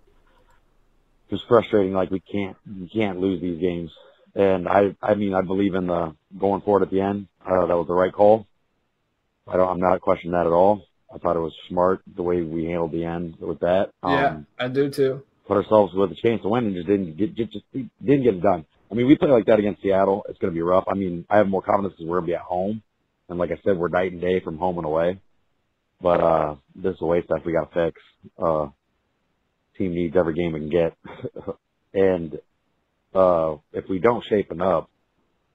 [1.29, 1.93] just frustrating.
[1.93, 3.91] Like we can't, we can't lose these games.
[4.35, 7.27] And I, I mean, I believe in the going forward at the end.
[7.45, 8.45] Uh, that was the right call.
[9.47, 10.83] I don't, I'm not questioning that at all.
[11.13, 13.91] I thought it was smart the way we handled the end with that.
[14.03, 15.23] Um, yeah, I do too.
[15.47, 18.35] Put ourselves with a chance to win and just didn't get, just, just didn't get
[18.35, 18.65] it done.
[18.91, 20.25] I mean, we play like that against Seattle.
[20.29, 20.85] It's going to be rough.
[20.87, 22.81] I mean, I have more confidence because we're going to be at home.
[23.27, 25.19] And like I said, we're night and day from home and away.
[26.01, 28.01] But, uh, this away stuff we got to fix.
[28.41, 28.67] Uh,
[29.77, 30.97] team needs every game it can get.
[31.93, 32.39] and
[33.13, 34.89] uh, if we don't shape up,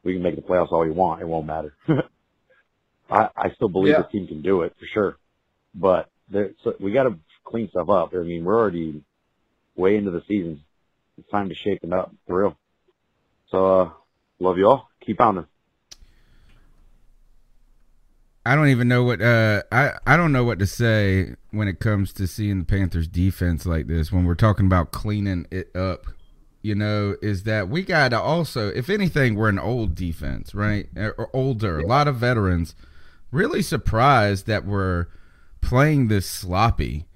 [0.03, 1.23] we can make the playoffs all we want.
[1.23, 1.75] It won't matter.
[3.11, 4.03] I, I still believe yeah.
[4.03, 5.17] the team can do it for sure,
[5.75, 8.13] but there, so we got to clean stuff up.
[8.15, 9.03] I mean, we're already
[9.77, 10.63] way into the season.
[11.19, 12.57] It's time to shape it up for real.
[13.55, 13.91] So, uh,
[14.41, 14.91] love you all.
[15.01, 15.47] Keep pounding.
[18.45, 21.79] I don't even know what uh, I I don't know what to say when it
[21.79, 26.07] comes to seeing the Panthers defense like this when we're talking about cleaning it up.
[26.63, 30.89] You know, is that we got to also, if anything, we're an old defense, right?
[30.97, 32.75] Or older, a lot of veterans.
[33.31, 35.07] Really surprised that we're
[35.61, 37.07] playing this sloppy,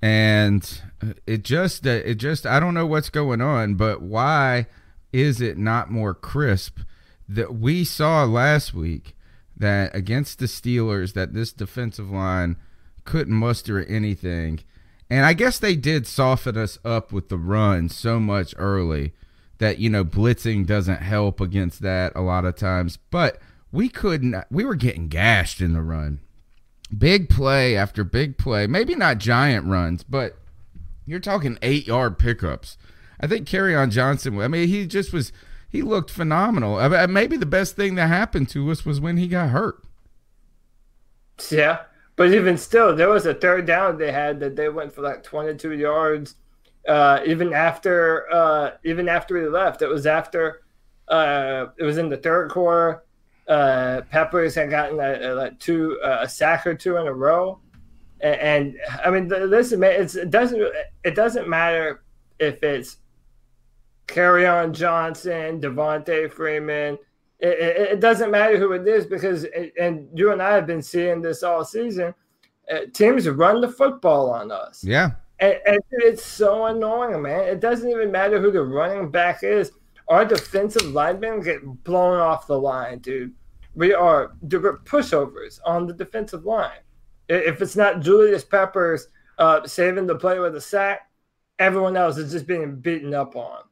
[0.00, 0.82] and
[1.26, 4.66] it just it just I don't know what's going on, but why
[5.12, 6.80] is it not more crisp
[7.28, 9.14] that we saw last week?
[9.60, 12.56] that against the Steelers that this defensive line
[13.04, 14.60] couldn't muster anything.
[15.08, 19.12] And I guess they did soften us up with the run so much early
[19.58, 23.38] that you know blitzing doesn't help against that a lot of times, but
[23.70, 26.20] we couldn't we were getting gashed in the run.
[26.96, 28.66] Big play after big play.
[28.66, 30.38] Maybe not giant runs, but
[31.06, 32.78] you're talking 8-yard pickups.
[33.20, 35.32] I think Kerryon Johnson, I mean, he just was
[35.68, 36.76] he looked phenomenal.
[36.76, 39.82] I mean, maybe the best thing that happened to us was when he got hurt.
[41.50, 41.82] Yeah,
[42.16, 45.22] but even still, there was a third down they had that they went for like
[45.22, 46.34] 22 yards.
[46.88, 50.62] Uh, even after, uh, even after he left, it was after.
[51.08, 53.04] Uh, it was in the third quarter.
[53.46, 57.58] Uh, Peppers had gotten a, a, two a sack or two in a row,
[58.20, 60.62] and, and I mean, listen, man, it doesn't
[61.04, 62.02] it doesn't matter
[62.38, 62.98] if it's
[64.10, 66.98] Kerryon Johnson, Devonta Freeman.
[67.38, 70.66] It, it, it, doesn't matter who it is because, it, and you and I have
[70.66, 72.12] been seeing this all season.
[72.70, 74.84] Uh, teams run the football on us.
[74.84, 75.12] Yeah.
[75.38, 77.44] And, and, it's so annoying, man.
[77.44, 79.72] It doesn't even matter who the running back is.
[80.08, 83.32] our defensive linemen get blown off the line, dude.
[83.74, 86.80] We are pushovers on the defensive line.
[87.28, 89.06] If it's not Julius Peppers
[89.38, 91.08] uh, saving the play with a sack,
[91.58, 93.62] everyone else is just being beaten up on.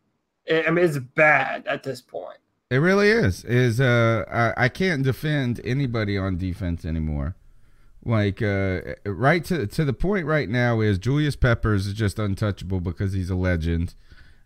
[0.50, 2.38] I mean, it's bad at this point.
[2.70, 3.44] It really is.
[3.44, 7.34] Is uh, I, I can't defend anybody on defense anymore.
[8.04, 12.80] Like uh, right to to the point right now is Julius Peppers is just untouchable
[12.80, 13.94] because he's a legend,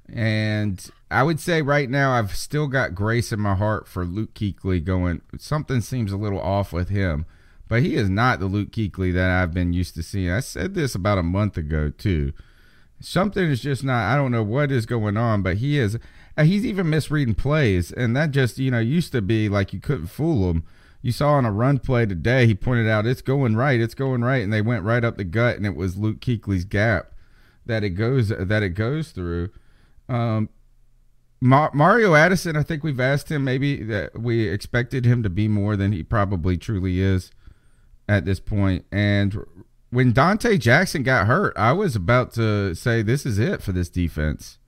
[0.08, 4.34] and I would say right now I've still got grace in my heart for Luke
[4.34, 4.82] Kuechly.
[4.82, 7.26] Going something seems a little off with him,
[7.68, 10.30] but he is not the Luke Kuechly that I've been used to seeing.
[10.30, 12.32] I said this about a month ago too.
[13.02, 14.12] Something is just not.
[14.12, 15.98] I don't know what is going on, but he is.
[16.40, 20.06] He's even misreading plays, and that just you know used to be like you couldn't
[20.06, 20.64] fool him
[21.02, 24.22] you saw on a run play today, he pointed out it's going right, it's going
[24.22, 27.12] right, and they went right up the gut, and it was Luke Kuechly's gap
[27.66, 29.50] that it goes that it goes through.
[30.08, 30.48] Um,
[31.40, 35.74] Mario Addison, I think we've asked him maybe that we expected him to be more
[35.76, 37.32] than he probably truly is
[38.08, 38.84] at this point.
[38.92, 39.44] And
[39.92, 43.90] when Donte Jackson got hurt, I was about to say this is it for this
[43.90, 44.58] defense.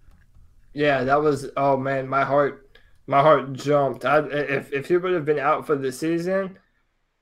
[0.75, 4.05] Yeah, that was oh man, my heart my heart jumped.
[4.05, 6.59] I, if if he would have been out for the season,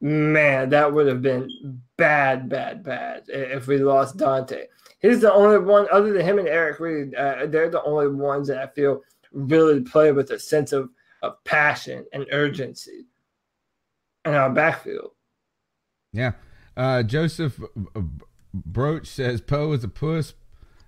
[0.00, 1.48] man, that would have been
[1.96, 3.22] bad, bad, bad.
[3.28, 4.66] If we lost Dante,
[4.98, 7.14] he's the only one other than him and Eric Reid.
[7.14, 10.90] Uh, they're the only ones that I feel really play with a sense of
[11.22, 13.06] of passion and urgency
[14.24, 15.12] in our backfield.
[16.12, 16.32] Yeah,
[16.76, 17.60] uh, Joseph
[18.54, 20.34] Broach says Poe is a puss.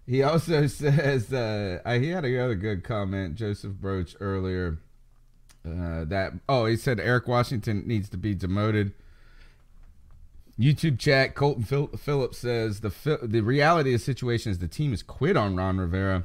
[0.07, 4.79] He also says uh, he had another good comment, Joseph Broach earlier.
[5.67, 8.93] Uh, that oh, he said Eric Washington needs to be demoted.
[10.59, 11.35] YouTube chat.
[11.35, 15.37] Colton Phil- Phillips says the the reality of the situation is the team has quit
[15.37, 16.25] on Ron Rivera.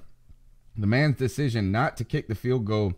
[0.78, 2.93] The man's decision not to kick the field goal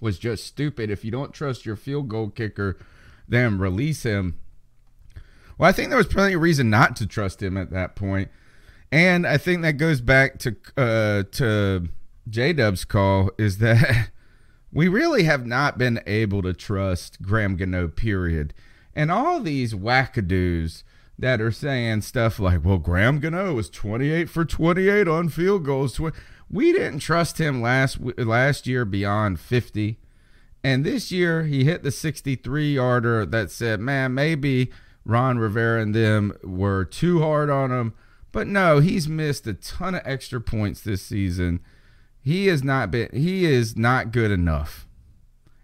[0.00, 0.90] was just stupid.
[0.90, 2.76] If you don't trust your field goal kicker,
[3.28, 4.38] then release him.
[5.60, 8.30] Well, I think there was plenty of reason not to trust him at that point,
[8.90, 11.86] and I think that goes back to uh, to
[12.30, 14.08] J Dub's call is that
[14.72, 18.54] we really have not been able to trust Graham Gano, period.
[18.94, 20.82] And all these wackadoos
[21.18, 26.00] that are saying stuff like, well, Graham Gano was 28 for 28 on field goals.
[26.48, 29.98] We didn't trust him last last year beyond 50.
[30.64, 34.70] And this year he hit the 63 yarder that said, man, maybe
[35.10, 37.94] Ron Rivera and them were too hard on him.
[38.32, 41.60] But no, he's missed a ton of extra points this season.
[42.22, 43.08] He has not been.
[43.12, 44.86] He is not good enough,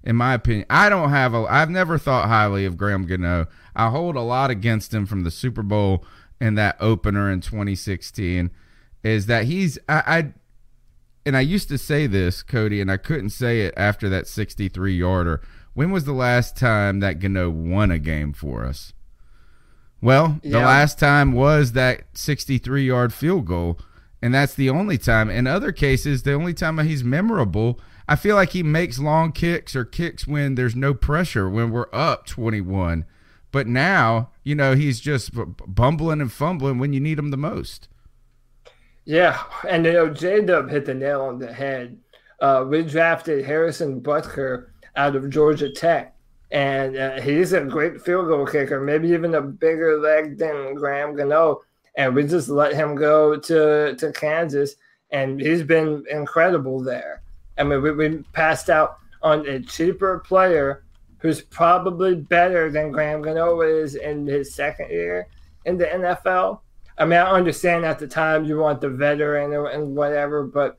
[0.02, 0.66] in my opinion.
[0.68, 1.44] I don't have a.
[1.44, 3.46] I've never thought highly of Graham Gano.
[3.74, 6.04] I hold a lot against him from the Super Bowl
[6.40, 8.50] and that opener in 2016.
[9.04, 10.32] Is that he's I, I
[11.24, 14.96] and I used to say this, Cody, and I couldn't say it after that 63
[14.96, 15.40] yarder.
[15.74, 18.92] When was the last time that Gano won a game for us?
[20.00, 23.78] Well, the last time was that 63 yard field goal
[24.22, 25.30] and that's the only time.
[25.30, 27.78] In other cases, the only time he's memorable,
[28.08, 31.86] I feel like he makes long kicks or kicks when there's no pressure when we're
[31.92, 33.04] up 21.
[33.52, 37.88] But now, you know, he's just bumbling and fumbling when you need him the most.
[39.04, 41.96] Yeah, and you know, J Dub hit the nail on the head.
[42.40, 46.15] Uh, we drafted Harrison Butker out of Georgia Tech,
[46.50, 51.16] and uh, he's a great field goal kicker, maybe even a bigger leg than Graham
[51.16, 51.62] Gano
[51.96, 54.76] and we just let him go to to Kansas,
[55.10, 57.22] and he's been incredible there.
[57.58, 60.84] I mean, we, we passed out on a cheaper player
[61.18, 65.26] who's probably better than Graham Gano is in his second year
[65.64, 66.60] in the NFL.
[66.98, 70.78] I mean, I understand at the time you want the veteran and whatever, but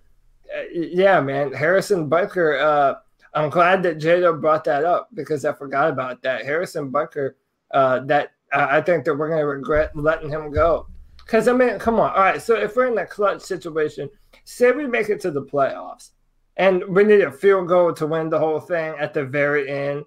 [0.56, 2.62] uh, yeah, man, Harrison Butker.
[2.62, 3.00] Uh,
[3.38, 6.44] I'm glad that Jado brought that up because I forgot about that.
[6.44, 7.36] Harrison Butker.
[7.72, 11.78] Uh, that I think that we're going to regret letting him go because I mean,
[11.80, 12.12] come on.
[12.12, 12.42] All right.
[12.42, 14.10] So if we're in a clutch situation,
[14.46, 16.12] say we make it to the playoffs
[16.56, 20.06] and we need a field goal to win the whole thing at the very end,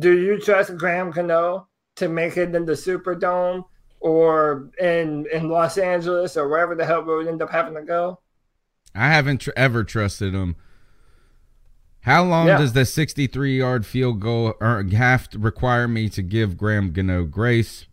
[0.00, 3.64] do you trust Graham Gano to make it in the Superdome
[4.00, 7.82] or in in Los Angeles or wherever the hell we would end up having to
[7.82, 8.18] go?
[8.94, 10.56] I haven't tr- ever trusted him.
[12.08, 12.56] How long yeah.
[12.56, 17.84] does the 63 yard field goal have to require me to give Graham Gano grace?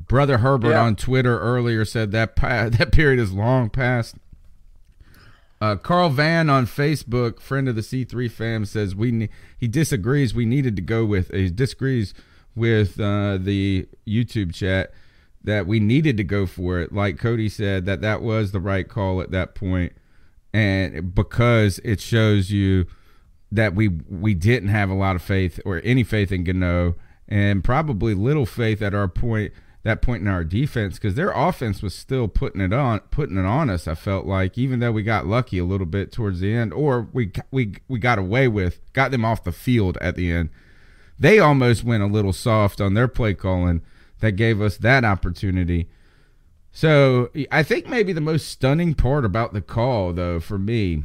[0.00, 0.82] Brother Herbert yeah.
[0.82, 4.16] on Twitter earlier said that that period is long past.
[5.60, 10.34] Uh, Carl Van on Facebook, friend of the C3 fam, says we ne- he disagrees.
[10.34, 12.14] We needed to go with he disagrees
[12.56, 14.92] with uh, the YouTube chat
[15.44, 16.92] that we needed to go for it.
[16.92, 19.92] Like Cody said, that that was the right call at that point,
[20.52, 22.86] and because it shows you
[23.54, 26.96] that we we didn't have a lot of faith or any faith in Gano,
[27.28, 29.52] and probably little faith at our point
[29.84, 33.44] that point in our defense because their offense was still putting it on putting it
[33.44, 33.86] on us.
[33.86, 37.08] I felt like even though we got lucky a little bit towards the end, or
[37.12, 40.50] we we we got away with got them off the field at the end,
[41.18, 43.82] they almost went a little soft on their play calling
[44.20, 45.88] that gave us that opportunity.
[46.72, 51.04] So I think maybe the most stunning part about the call, though, for me,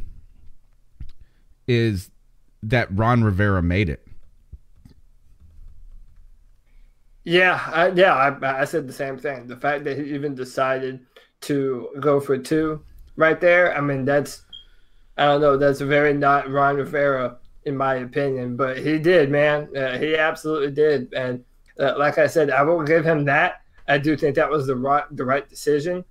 [1.67, 2.09] is
[2.63, 4.05] that Ron Rivera made it.
[7.23, 9.47] Yeah, I, yeah, I, I said the same thing.
[9.47, 11.05] The fact that he even decided
[11.41, 12.83] to go for two
[13.15, 14.43] right there, I mean, that's
[15.17, 19.67] I don't know, that's very not Ron Rivera in my opinion, but he did, man.
[19.75, 21.43] Uh, he absolutely did, and
[21.79, 23.61] uh, like I said, I will give him that.
[23.87, 26.05] I do think that was the right the right decision.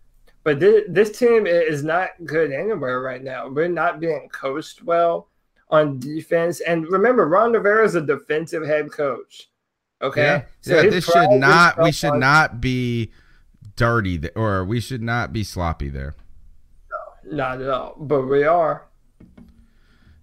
[0.45, 3.49] But this, this team is not good anywhere right now.
[3.49, 5.29] We're not being coached well
[5.71, 6.61] on defense.
[6.61, 9.49] And remember, Ron Rivera is a defensive head coach.
[10.01, 11.83] Okay, yeah, so yeah this should not.
[11.83, 13.11] We should on, not be
[13.77, 16.15] dirty, th- or we should not be sloppy there.
[16.91, 17.97] No, not at all.
[17.99, 18.85] But we are.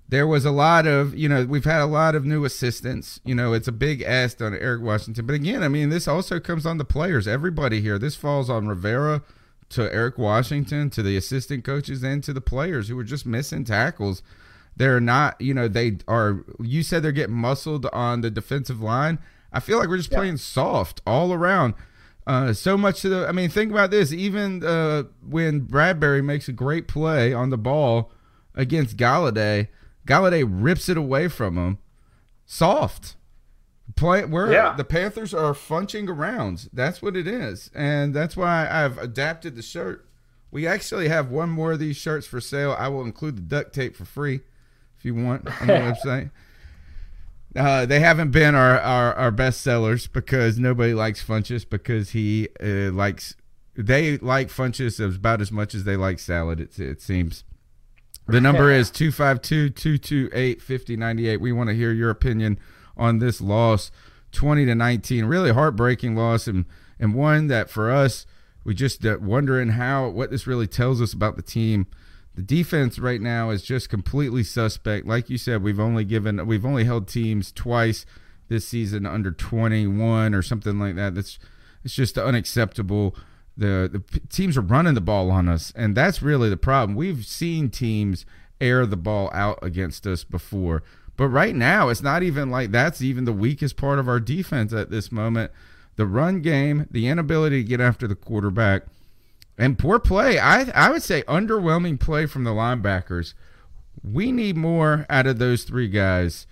[0.08, 3.20] There was a lot of, you know, we've had a lot of new assistants.
[3.26, 5.26] You know, it's a big ask on Eric Washington.
[5.26, 7.28] But again, I mean, this also comes on the players.
[7.28, 7.98] Everybody here.
[7.98, 9.24] This falls on Rivera
[9.70, 13.66] to Eric Washington to the assistant coaches and to the players who were just missing
[13.66, 14.22] tackles.
[14.78, 16.44] They're not, you know, they are.
[16.60, 19.20] You said they're getting muscled on the defensive line.
[19.54, 20.18] I feel like we're just yeah.
[20.18, 21.76] playing soft all around.
[22.28, 23.28] Uh, so much to the.
[23.28, 24.12] I mean, think about this.
[24.12, 28.12] Even uh, when Bradbury makes a great play on the ball
[28.54, 29.70] against Golladay,
[30.06, 31.78] Golladay rips it away from him.
[32.46, 33.16] Soft.
[33.96, 34.74] Play where yeah.
[34.76, 36.68] the Panthers are funching around.
[36.74, 40.10] That's what it is, and that's why I've adapted the shirt.
[40.52, 42.76] We actually have one more of these shirts for sale.
[42.78, 44.42] I will include the duct tape for free
[45.06, 45.74] if you want on the
[46.06, 46.32] website.
[47.56, 52.50] Uh, they haven't been our, our, our best sellers because nobody likes Funchess because he
[52.62, 53.36] uh, likes
[53.78, 56.60] they like Funchess about as much as they like salad.
[56.60, 57.44] It, it seems.
[58.28, 61.40] The number is 252 228 5098.
[61.40, 62.60] We want to hear your opinion
[62.98, 63.92] on this loss
[64.32, 65.26] 20 to 19.
[65.26, 66.66] Really heartbreaking loss and,
[67.00, 68.26] and one that for us,
[68.64, 71.88] we just uh, wondering how what this really tells us about the team
[72.36, 75.08] the defense right now is just completely suspect.
[75.08, 78.06] Like you said, we've only given we've only held teams twice
[78.50, 81.16] this season under 21 or something like that.
[81.16, 81.40] That's
[81.84, 83.16] it's just unacceptable.
[83.56, 86.98] The the teams are running the ball on us, and that's really the problem.
[86.98, 88.26] We've seen teams
[88.60, 90.84] air the ball out against us before,
[91.16, 94.74] but right now it's not even like that's even the weakest part of our defense
[94.74, 95.52] at this moment.
[95.96, 98.84] The run game, the inability to get after the quarterback
[99.58, 100.40] and poor play.
[100.40, 103.34] I I would say underwhelming play from the linebackers.
[104.04, 106.48] We need more out of those three guys,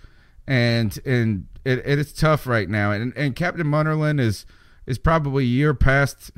[0.46, 2.92] and and it, it's tough right now.
[2.92, 4.46] And and Captain Munnerlyn is
[4.86, 6.30] is probably a year past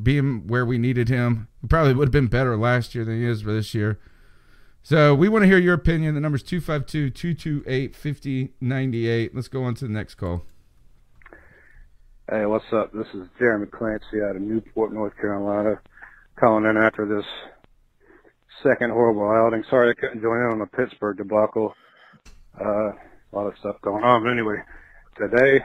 [0.00, 1.48] being where we needed him.
[1.60, 3.98] He probably would have been better last year than he is for this year.
[4.82, 6.14] So we want to hear your opinion.
[6.14, 9.34] The number's 252 228 5098.
[9.34, 10.44] Let's go on to the next call.
[12.30, 12.92] Hey, what's up?
[12.92, 15.80] This is Jeremy Clancy out of Newport, North Carolina
[16.38, 17.26] calling in after this
[18.62, 19.64] second horrible outing.
[19.70, 21.74] Sorry I couldn't join in on the Pittsburgh debacle.
[22.58, 24.22] Uh, a lot of stuff going on.
[24.22, 24.56] But anyway,
[25.18, 25.64] today,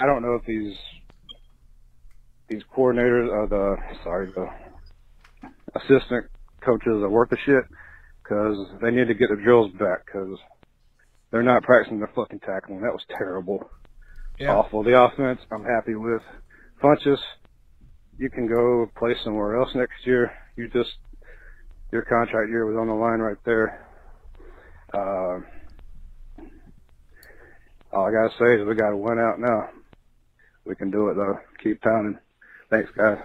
[0.00, 0.76] I don't know if these
[2.48, 4.46] these coordinators are the sorry the
[5.76, 6.26] assistant
[6.64, 7.64] coaches are worth the shit
[8.22, 10.38] because they need to get the drills back because
[11.30, 12.80] they're not practicing their fucking tackling.
[12.80, 13.70] That was terrible.
[14.38, 14.54] Yeah.
[14.54, 14.82] Awful.
[14.82, 16.22] The offense, I'm happy with.
[16.82, 17.18] Funchess,
[18.20, 20.30] you can go play somewhere else next year.
[20.54, 20.90] You just
[21.90, 23.86] your contract year was on the line right there.
[24.92, 25.40] Uh,
[27.92, 29.70] all I gotta say is we got to win out now.
[30.66, 31.40] We can do it though.
[31.62, 32.18] Keep pounding.
[32.68, 33.18] Thanks, guys.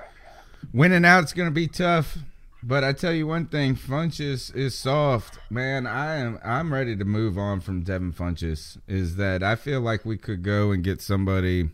[0.73, 2.17] Winning out's gonna be tough,
[2.63, 5.85] but I tell you one thing: Funchess is soft, man.
[5.85, 6.39] I am.
[6.43, 8.77] I'm ready to move on from Devin Funchess.
[8.87, 11.69] Is that I feel like we could go and get somebody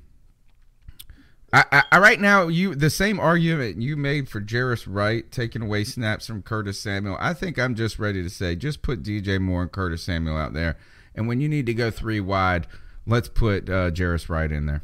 [1.54, 5.84] I, I, right now you the same argument you made for Jarius Wright taking away
[5.84, 7.18] snaps from Curtis Samuel.
[7.20, 10.54] I think I'm just ready to say just put DJ Moore and Curtis Samuel out
[10.54, 10.78] there,
[11.14, 12.68] and when you need to go three wide,
[13.06, 13.91] let's put uh,
[14.30, 14.84] Wright in there.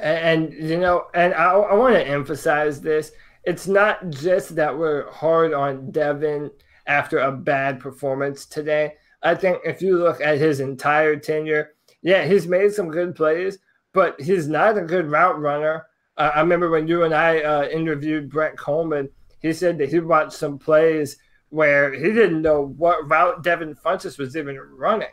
[0.00, 3.10] And, and you know, and I, I want to emphasize this:
[3.42, 6.52] it's not just that we're hard on Devin
[6.86, 8.94] after a bad performance today.
[9.24, 11.72] I think if you look at his entire tenure,
[12.02, 13.58] yeah, he's made some good plays
[13.94, 15.86] but he's not a good route runner.
[16.18, 19.08] Uh, I remember when you and I uh, interviewed Brett Coleman,
[19.40, 21.16] he said that he watched some plays
[21.48, 25.08] where he didn't know what route Devin Funchess was even running.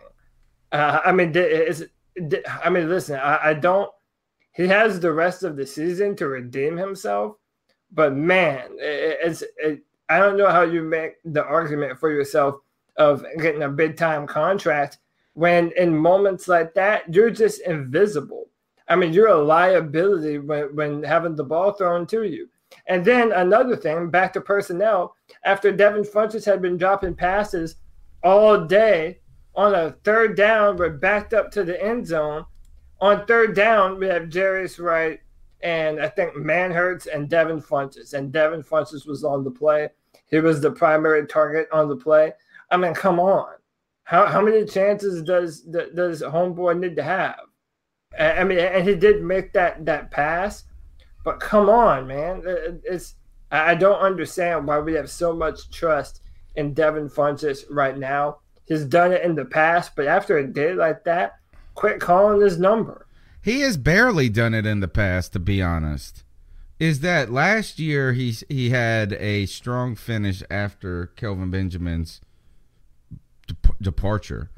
[0.72, 3.90] Uh, I mean, I mean, listen, I, I don't.
[4.54, 7.36] He has the rest of the season to redeem himself,
[7.92, 12.56] but man, it, it's it, I don't know how you make the argument for yourself
[12.98, 14.98] of getting a big time contract
[15.34, 18.51] when in moments like that you're just invisible.
[18.92, 22.50] I mean, you're a liability when, when having the ball thrown to you.
[22.88, 25.16] And then another thing, back to personnel,
[25.46, 27.78] after Devin Funchess had been dropping passes
[28.22, 29.20] all day
[29.56, 32.44] on a third down, we're backed up to the end zone.
[33.00, 35.22] On third down, we have Jarius Wright
[35.64, 38.14] and I think Manhertz and Devin Funchess.
[38.14, 39.88] And Devin Funchess was on the play.
[40.28, 42.34] He was the primary target on the play.
[42.70, 43.54] I mean, come on.
[44.04, 47.40] How, how many chances does does homeboy need to have?
[48.20, 50.66] I mean, and he did make that that pass,
[51.24, 52.44] but come on, man.
[52.46, 53.16] Uh, it's
[53.52, 56.22] I don't understand why we have so much trust
[56.56, 58.38] in Devin Funchess right now.
[58.66, 61.40] He's done it in the past, but after a day like that,
[61.76, 63.08] quit calling his number.
[63.42, 66.24] He has barely done it in the past, to be honest.
[66.80, 72.22] Is that last year he he had a strong finish after Kelvin Benjamin's
[73.82, 74.50] departure.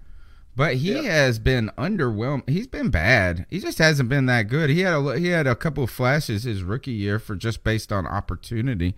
[0.55, 1.05] But he yep.
[1.05, 2.47] has been underwhelmed.
[2.47, 3.47] He's been bad.
[3.49, 4.69] He just hasn't been that good.
[4.69, 7.91] He had a he had a couple of flashes his rookie year for just based
[7.91, 8.93] on opportunity,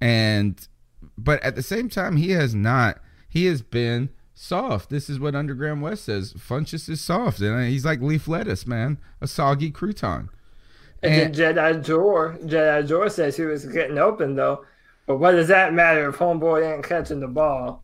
[0.00, 0.68] and
[1.16, 3.00] but at the same time he has not.
[3.28, 4.88] He has been soft.
[4.88, 6.32] This is what Underground West says.
[6.34, 10.28] Funchess is soft, and uh, he's like leaf lettuce, man, a soggy crouton.
[11.02, 14.64] And, and Jedi Jor, Jedi Jor says he was getting open though.
[15.06, 17.82] But what does that matter if homeboy ain't catching the ball?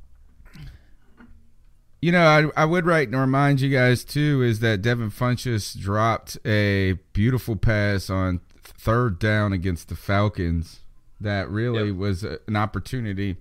[2.05, 5.75] You know, I, I would write and remind you guys too is that Devin Funchess
[5.75, 10.81] dropped a beautiful pass on third down against the Falcons
[11.19, 11.97] that really yep.
[11.97, 13.37] was an opportunity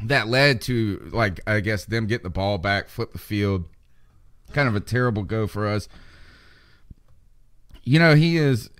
[0.00, 3.64] that led to like I guess them getting the ball back, flip the field.
[4.52, 5.88] Kind of a terrible go for us.
[7.82, 8.70] You know, he is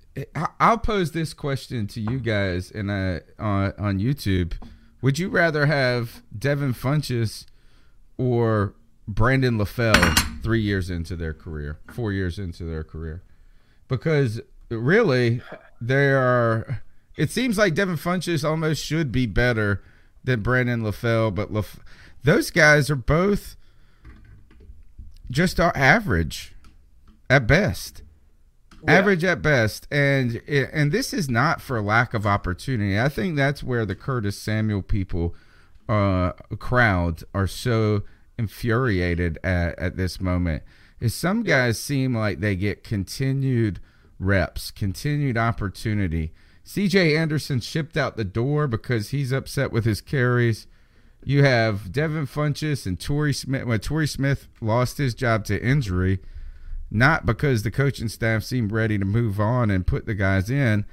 [0.61, 4.53] I'll pose this question to you guys in a, on, on YouTube.
[5.03, 7.47] Would you rather have Devin Funchess
[8.17, 8.75] or
[9.09, 13.23] Brandon LaFell three years into their career, four years into their career,
[13.89, 14.41] because
[14.71, 15.41] really
[15.81, 16.83] they are.
[17.17, 19.83] It seems like Devin Funchess almost should be better
[20.23, 21.81] than Brandon LaFell, but Laf-
[22.23, 23.57] those guys are both
[25.31, 26.55] just average
[27.31, 28.03] at best.
[28.85, 28.93] Yeah.
[28.93, 33.01] Average at best, and and this is not for lack of opportunity.
[33.01, 35.35] I think that's where the Curtis Samuel people,
[35.89, 38.03] uh, crowd are so
[38.39, 40.63] infuriated at, at this moment
[41.01, 43.81] is some guys seem like they get continued
[44.19, 46.33] reps, continued opportunity.
[46.65, 50.67] CJ Anderson shipped out the door because he's upset with his carries.
[51.25, 53.65] You have Devin Funchess and Torrey Smith.
[53.65, 56.21] When Torrey Smith lost his job to injury,
[56.91, 60.85] not because the coaching staff seemed ready to move on and put the guys in.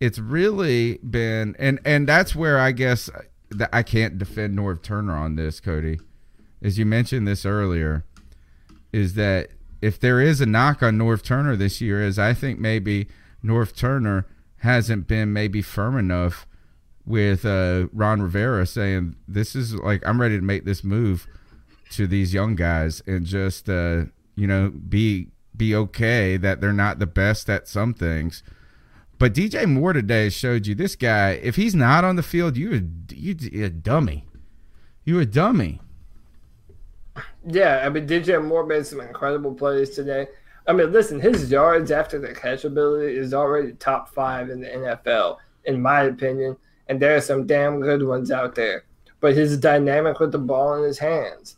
[0.00, 4.82] It's really been, and and that's where I guess uh, that I can't defend Norv
[4.82, 5.98] Turner on this, Cody
[6.62, 8.04] as you mentioned this earlier,
[8.92, 9.50] is that
[9.80, 13.08] if there is a knock on Norv Turner this year, is I think maybe
[13.44, 14.26] Norv Turner
[14.58, 16.46] hasn't been maybe firm enough
[17.04, 21.26] with uh, Ron Rivera saying this is like I'm ready to make this move
[21.90, 24.04] to these young guys and just uh,
[24.36, 28.42] you know be be okay that they're not the best at some things.
[29.18, 31.32] But DJ Moore today showed you this guy.
[31.42, 34.26] If he's not on the field, you you a dummy.
[35.04, 35.80] You a dummy.
[37.46, 40.26] Yeah, I mean DJ Moore made some incredible plays today.
[40.66, 44.68] I mean, listen, his yards after the catch ability is already top five in the
[44.68, 46.56] NFL, in my opinion.
[46.86, 48.84] And there are some damn good ones out there.
[49.20, 51.56] But his dynamic with the ball in his hands.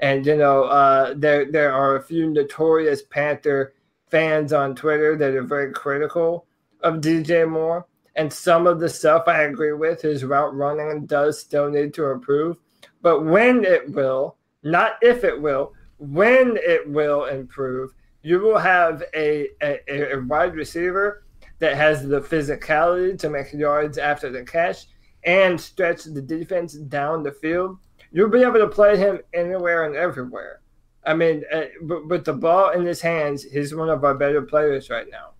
[0.00, 3.74] And you know, uh, there there are a few notorious Panther
[4.10, 6.46] fans on Twitter that are very critical
[6.80, 7.86] of DJ Moore.
[8.14, 12.10] And some of the stuff I agree with, his route running does still need to
[12.10, 12.56] improve.
[13.02, 14.35] But when it will,
[14.66, 17.92] not if it will, when it will improve,
[18.22, 21.24] you will have a, a, a wide receiver
[21.60, 24.86] that has the physicality to make yards after the catch
[25.24, 27.78] and stretch the defense down the field.
[28.10, 30.60] You'll be able to play him anywhere and everywhere.
[31.04, 31.66] I mean, uh,
[32.08, 35.30] with the ball in his hands, he's one of our better players right now,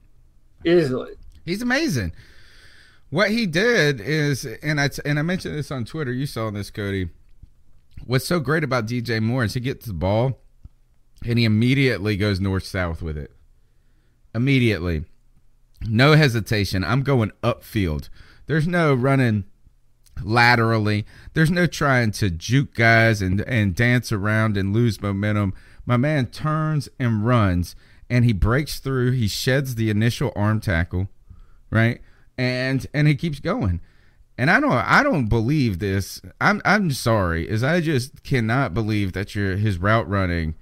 [0.65, 1.15] easily.
[1.45, 2.13] He's amazing.
[3.11, 6.13] What he did is, and I and I mentioned this on Twitter.
[6.13, 7.09] You saw this, Cody
[8.05, 10.39] what's so great about DJ Moore is he gets the ball
[11.25, 13.33] and he immediately goes north south with it.
[14.35, 15.05] Immediately.
[15.83, 16.85] No hesitation.
[16.85, 18.09] I'm going upfield.
[18.47, 19.45] There's no running
[20.23, 21.07] laterally.
[21.35, 25.55] There's no trying to juke guys and and dance around and lose momentum.
[25.85, 27.77] My man turns and runs
[28.09, 29.13] and he breaks through.
[29.13, 31.09] He sheds the initial arm tackle,
[31.71, 32.01] right?
[32.39, 33.81] And and he keeps going.
[34.39, 36.21] And I don't I don't believe this.
[36.41, 37.49] I'm I'm sorry.
[37.49, 40.55] Is I just cannot believe that your his route running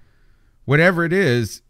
[0.64, 1.62] whatever it is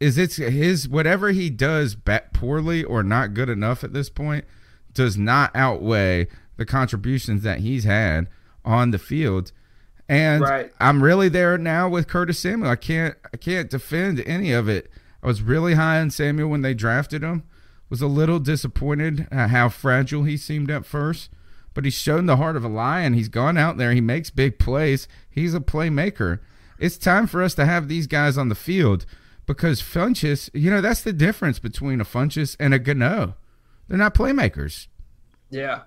[0.00, 1.96] is it's his whatever he does
[2.32, 4.44] poorly or not good enough at this point
[4.92, 8.28] does not outweigh the contributions that he's had
[8.64, 9.52] on the field.
[10.08, 10.72] And right.
[10.80, 12.70] I'm really there now with Curtis Samuel.
[12.70, 14.90] I can't I can't defend any of it.
[15.22, 17.44] I was really high on Samuel when they drafted him.
[17.88, 21.30] Was a little disappointed how fragile he seemed at first,
[21.74, 23.14] but he's shown the heart of a lion.
[23.14, 23.92] He's gone out there.
[23.92, 25.08] He makes big plays.
[25.30, 26.40] He's a playmaker.
[26.78, 29.06] It's time for us to have these guys on the field
[29.46, 33.34] because Funchess, you know, that's the difference between a Funchess and a Gano.
[33.88, 34.88] They're not playmakers.
[35.50, 35.82] Yeah.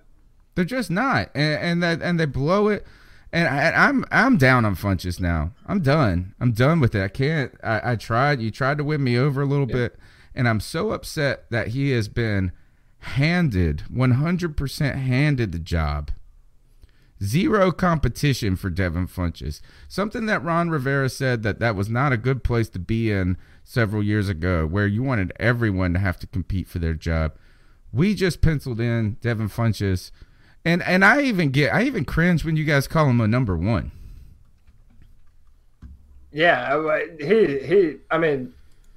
[0.55, 2.85] They're just not, and, and that and they blow it.
[3.33, 5.51] And I, am I'm, I'm down on Funchess now.
[5.65, 6.33] I'm done.
[6.39, 7.03] I'm done with it.
[7.03, 7.53] I can't.
[7.61, 8.39] I, I tried.
[8.39, 9.75] You tried to win me over a little yeah.
[9.75, 9.99] bit,
[10.33, 12.53] and I'm so upset that he has been
[13.05, 16.11] handed 100% handed the job.
[17.23, 19.61] Zero competition for Devin Funchess.
[19.87, 23.37] Something that Ron Rivera said that that was not a good place to be in
[23.63, 27.33] several years ago, where you wanted everyone to have to compete for their job.
[27.93, 30.11] We just penciled in Devin Funchess
[30.65, 33.55] and and I even get I even cringe when you guys call him a number
[33.55, 33.91] one.
[36.31, 37.97] Yeah, he he.
[38.09, 38.53] I mean,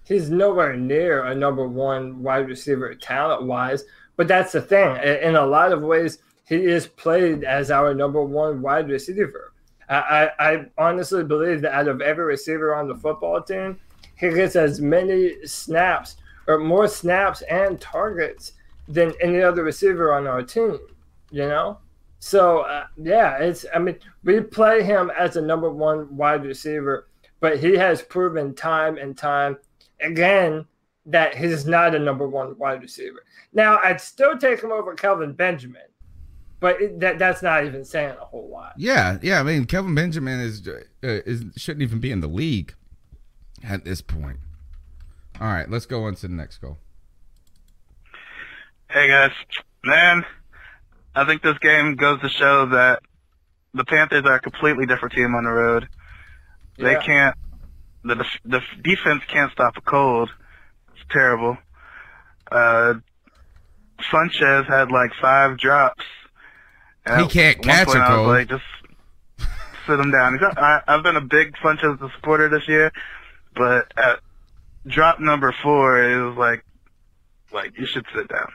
[0.09, 3.84] he's nowhere near a number one wide receiver talent wise.
[4.16, 4.96] But that's the thing.
[5.22, 9.52] In a lot of ways, he is played as our number one wide receiver.
[9.88, 13.78] I, I, honestly believe that out of every receiver on the football team,
[14.16, 18.52] he gets as many snaps or more snaps and targets
[18.86, 20.78] than any other receiver on our team
[21.30, 21.78] you know?
[22.20, 27.09] So, uh, yeah, it's, I mean, we play him as a number one wide receiver,
[27.40, 29.56] but he has proven time and time
[30.01, 30.66] again
[31.07, 33.24] that he's not a number one wide receiver.
[33.53, 35.82] Now, I'd still take him over Kelvin Benjamin,
[36.61, 38.74] but it, that that's not even saying a whole lot.
[38.76, 39.40] Yeah, yeah.
[39.40, 42.74] I mean, Kelvin Benjamin is uh, is shouldn't even be in the league
[43.64, 44.38] at this point.
[45.40, 46.78] All right, let's go on to the next goal.
[48.90, 49.32] Hey guys,
[49.84, 50.24] man,
[51.14, 53.03] I think this game goes to show that
[53.74, 55.88] the Panthers are a completely different team on the road.
[56.78, 57.03] They yeah.
[57.03, 57.36] can't.
[58.09, 60.30] The the defense can't stop a cold.
[60.94, 61.56] It's terrible.
[62.50, 62.94] Uh,
[64.11, 66.04] Funchess had like five drops.
[67.06, 68.28] he can't catch a cold.
[68.28, 68.64] like, just
[69.86, 70.38] sit him down.
[70.56, 72.92] I, I've been a big Funchess supporter this year,
[73.54, 74.20] but at
[74.86, 76.64] drop number four, it was like,
[77.52, 78.50] like you should sit down.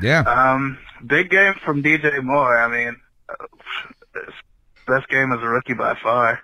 [0.00, 0.20] Yeah.
[0.20, 2.58] Um, big game from DJ Moore.
[2.58, 2.96] I mean,
[4.86, 6.40] best game as a rookie by far.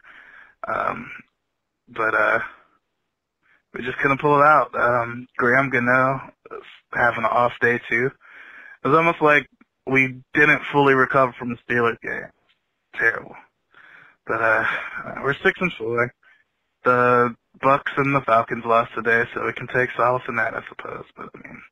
[0.67, 1.11] Um,
[1.91, 2.41] but uh,
[3.75, 4.75] we just couldn't pull it out.
[4.75, 6.21] Um, Graham Gano
[6.93, 8.11] having an off day too.
[8.85, 9.49] It was almost like
[9.87, 12.31] we didn't fully recover from the Steelers game.
[12.95, 13.35] Terrible.
[14.27, 14.65] But uh,
[15.23, 16.13] we're six and four.
[16.85, 20.63] The Bucks and the Falcons lost today, so we can take solace in that, I
[20.69, 21.05] suppose.
[21.17, 21.63] But I mean,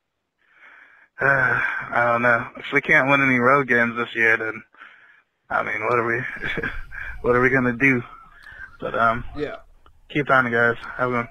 [1.20, 1.24] uh,
[1.90, 2.46] I don't know.
[2.56, 4.62] If we can't win any road games this year, then
[5.50, 6.20] I mean, what are we,
[7.22, 8.02] what are we gonna do?
[8.80, 9.56] But um, yeah.
[10.09, 10.76] Keep on, guys.
[10.96, 11.28] Have a good one.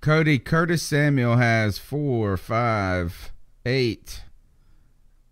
[0.00, 3.32] Cody Curtis Samuel has four, five,
[3.66, 4.22] eight,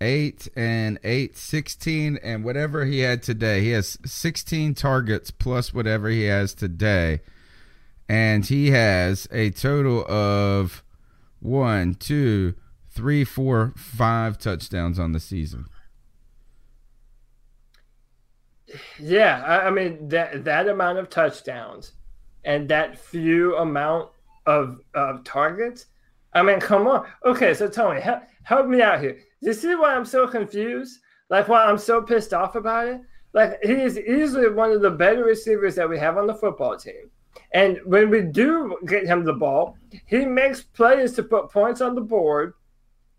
[0.01, 3.63] eight, and eight, 16, and whatever he had today.
[3.63, 7.21] He has 16 targets plus whatever he has today.
[8.11, 10.83] And he has a total of
[11.41, 12.55] one, two,
[12.91, 15.67] three, four, five touchdowns on the season.
[18.99, 21.93] Yeah, I, I mean that that amount of touchdowns
[22.45, 24.11] and that few amount
[24.47, 25.87] of of targets.
[26.35, 27.07] I mean, come on.
[27.25, 29.19] Okay, so Tony, help, help me out here.
[29.41, 30.99] This is why I'm so confused?
[31.31, 33.01] Like why I'm so pissed off about it?
[33.33, 36.77] Like he is easily one of the better receivers that we have on the football
[36.77, 37.11] team.
[37.53, 41.95] And when we do get him the ball, he makes plays to put points on
[41.95, 42.55] the board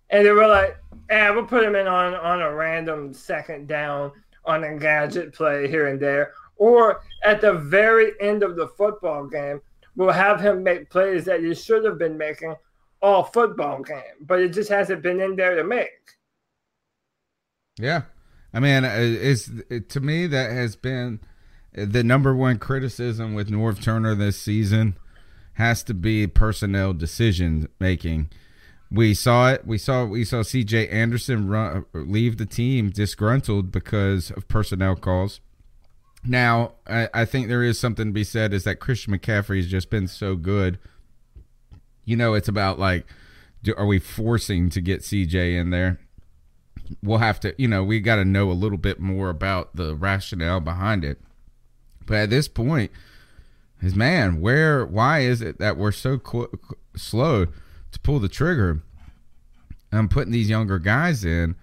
[0.09, 0.77] and they were like,
[1.09, 4.11] "Yeah, we'll put him in on on a random second down
[4.45, 9.25] on a gadget play here and there, or at the very end of the football
[9.25, 9.61] game,
[9.95, 12.55] we'll have him make plays that he should have been making
[13.01, 16.17] all football game, but it just hasn't been in there to make."
[17.77, 18.03] Yeah,
[18.53, 21.19] I mean, uh, it's it, to me that has been
[21.77, 24.97] uh, the number one criticism with Norv Turner this season
[25.53, 28.29] has to be personnel decision making
[28.91, 29.67] We saw it.
[29.67, 30.87] We saw we saw C.J.
[30.87, 35.41] Anderson run, leave the team disgruntled because of personnel calls.
[36.23, 39.67] Now, I, I think there is something to be said is that Christian McCaffrey has
[39.67, 40.79] just been so good.
[42.03, 43.05] You know, it's about like,
[43.63, 45.99] do, are we forcing to get CJ in there?
[47.03, 49.95] We'll have to, you know, we got to know a little bit more about the
[49.95, 51.21] rationale behind it.
[52.05, 52.91] But at this point,
[53.81, 56.19] is man, where, why is it that we're so
[56.95, 57.47] slow
[57.91, 58.81] to pull the trigger
[59.91, 61.55] and putting these younger guys in?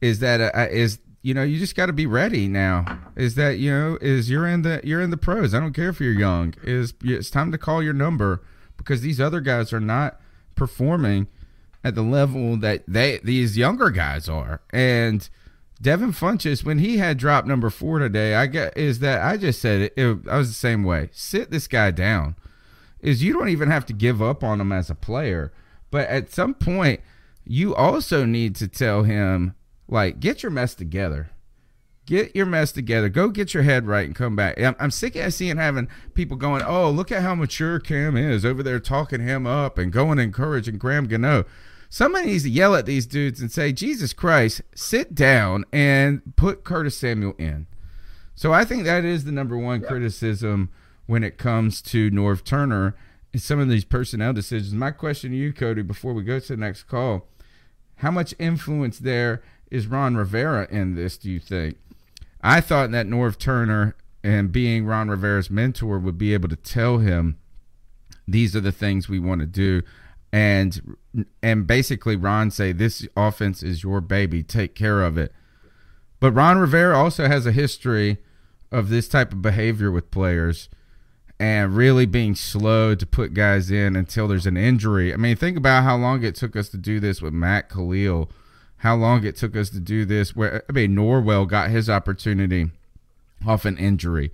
[0.00, 2.98] Is that uh, is you know you just got to be ready now.
[3.16, 5.54] Is that you know is you're in the you're in the pros.
[5.54, 6.54] I don't care if you're young.
[6.62, 8.42] Is it's time to call your number
[8.76, 10.20] because these other guys are not
[10.54, 11.28] performing
[11.82, 14.60] at the level that they these younger guys are.
[14.70, 15.28] And
[15.82, 19.60] devin funchess when he had dropped number four today i get is that i just
[19.60, 21.10] said it, it i was the same way.
[21.12, 22.36] Sit this guy down
[23.04, 25.52] is you don't even have to give up on him as a player
[25.90, 27.00] but at some point
[27.44, 29.54] you also need to tell him
[29.88, 31.30] like, get your mess together.
[32.06, 33.08] Get your mess together.
[33.08, 34.60] Go get your head right and come back.
[34.60, 38.44] I'm, I'm sick of seeing having people going, oh, look at how mature Cam is
[38.44, 41.44] over there talking him up and going encouraging Graham Gano.
[41.88, 46.64] Somebody needs to yell at these dudes and say, Jesus Christ, sit down and put
[46.64, 47.66] Curtis Samuel in.
[48.34, 49.88] So I think that is the number one yeah.
[49.88, 50.70] criticism
[51.06, 52.94] when it comes to Norv Turner
[53.32, 54.72] and some of these personnel decisions.
[54.72, 57.28] My question to you, Cody, before we go to the next call,
[57.96, 61.76] how much influence there is Ron Rivera in this, do you think?
[62.42, 66.98] I thought that Norv Turner and being Ron Rivera's mentor would be able to tell
[66.98, 67.38] him
[68.26, 69.82] these are the things we want to do
[70.34, 70.96] and
[71.44, 75.32] and basically Ron say this offense is your baby, take care of it.
[76.18, 78.18] But Ron Rivera also has a history
[78.72, 80.68] of this type of behavior with players
[81.38, 85.12] and really being slow to put guys in until there's an injury.
[85.12, 88.30] I mean, think about how long it took us to do this with Matt Kalil,
[88.78, 90.36] how long it took us to do this.
[90.36, 92.70] Where I mean, Norwell got his opportunity
[93.46, 94.30] off an injury.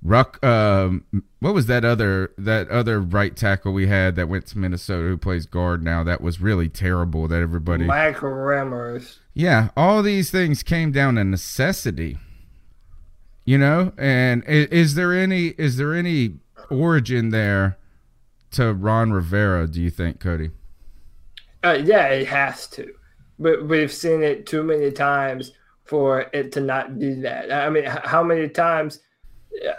[0.00, 1.04] Ruck, um,
[1.40, 5.16] what was that other that other right tackle we had that went to Minnesota who
[5.16, 6.04] plays guard now?
[6.04, 7.26] That was really terrible.
[7.26, 9.18] That everybody Michael Remmers.
[9.34, 12.18] Yeah, all these things came down to necessity.
[13.48, 16.34] You know, and is, is there any is there any
[16.70, 17.78] origin there
[18.50, 19.66] to Ron Rivera?
[19.66, 20.50] Do you think, Cody?
[21.64, 22.92] Uh, yeah, it has to
[23.38, 25.52] but we've seen it too many times
[25.84, 27.52] for it to not be that.
[27.52, 29.00] I mean, how many times?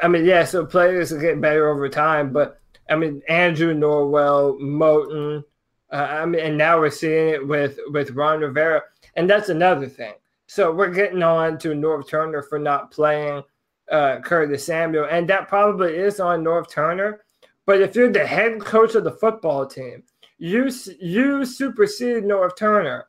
[0.02, 2.60] I mean, yeah, so players are getting better over time, but
[2.90, 5.44] I mean, Andrew Norwell, Moton
[5.92, 8.84] uh, I mean, and now we're seeing it with with Ron Rivera,
[9.16, 10.14] and that's another thing.
[10.48, 13.44] So we're getting on to Norv Turner for not playing
[13.92, 17.22] uh, Curtis Samuel, and that probably is on Norv Turner.
[17.66, 20.04] But if you're the head coach of the football team,
[20.38, 23.08] you you supersede Norv Turner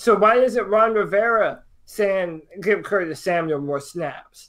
[0.00, 4.48] so why isn't Ron Rivera saying give Curtis Samuel more snaps?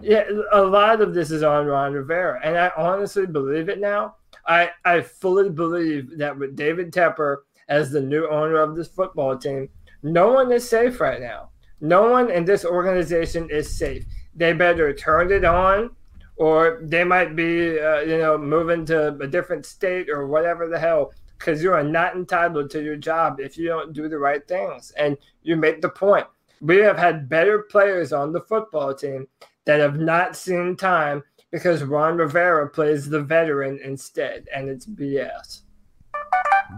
[0.00, 4.14] Yeah, a lot of this is on Ron Rivera, and I honestly believe it now.
[4.46, 7.38] I I fully believe that with David Tepper
[7.68, 9.68] as the new owner of this football team,
[10.04, 11.50] no one is safe right now.
[11.80, 14.06] No one in this organization is safe.
[14.36, 15.90] They better turn it on,
[16.36, 20.78] or they might be, uh, you know, moving to a different state or whatever the
[20.78, 24.46] hell because you are not entitled to your job if you don't do the right
[24.46, 24.92] things.
[24.96, 26.26] And you make the point.
[26.60, 29.28] We have had better players on the football team
[29.66, 35.62] that have not seen time because Ron Rivera plays the veteran instead, and it's BS.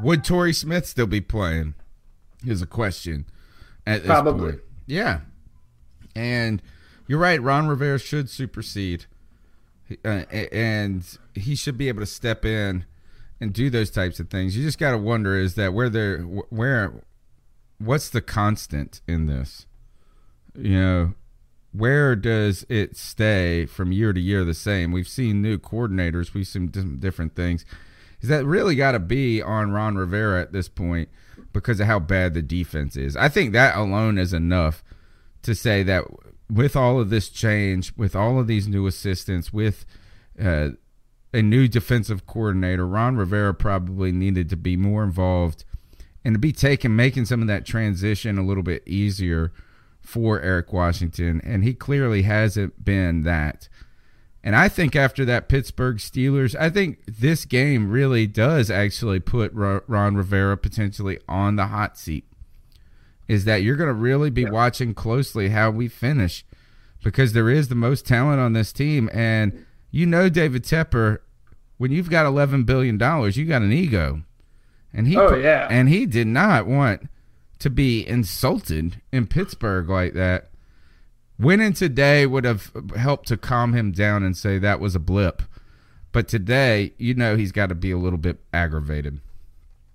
[0.03, 1.75] Would Torrey Smith still be playing?
[2.47, 3.27] Is a question
[3.87, 4.53] at this Probably.
[4.53, 4.63] point.
[4.87, 5.21] Yeah,
[6.15, 6.63] and
[7.09, 7.43] you're right.
[7.43, 9.07] Ron Rivera should supersede,
[10.05, 11.05] uh, and
[11.35, 12.85] he should be able to step in
[13.41, 14.57] and do those types of things.
[14.57, 17.03] You just got to wonder is that where they're where
[17.79, 19.67] what's the constant in this?
[20.55, 21.15] You know,
[21.73, 24.93] where does it stay from year to year the same?
[24.93, 27.65] We've seen new coordinators, we've seen different things.
[28.21, 31.09] Is that really got to be on Ron Rivera at this point
[31.53, 33.17] because of how bad the defense is?
[33.17, 34.83] I think that alone is enough
[35.43, 36.05] to say that
[36.51, 39.85] with all of this change, with all of these new assistants, with
[40.41, 40.71] uh,
[41.33, 45.65] a new defensive coordinator, Ron Rivera probably needed to be more involved
[46.25, 49.53] and to be taken, making some of that transition a little bit easier
[50.01, 51.41] for Eric Washington.
[51.45, 53.69] And he clearly hasn't been that.
[54.43, 59.53] And I think after that Pittsburgh Steelers, I think this game really does actually put
[59.53, 62.25] Ron Rivera potentially on the hot seat.
[63.29, 64.51] Is that you're going to really be yeah.
[64.51, 66.45] watching closely how we finish
[67.05, 69.09] because there is the most talent on this team.
[69.13, 71.19] And you know David Tepper,
[71.77, 74.23] when you've got eleven billion dollars, you got an ego,
[74.93, 77.09] and he oh yeah, and he did not want
[77.59, 80.51] to be insulted in Pittsburgh like that.
[81.39, 85.43] Winning today would have helped to calm him down and say that was a blip.
[86.11, 89.21] But today, you know, he's got to be a little bit aggravated.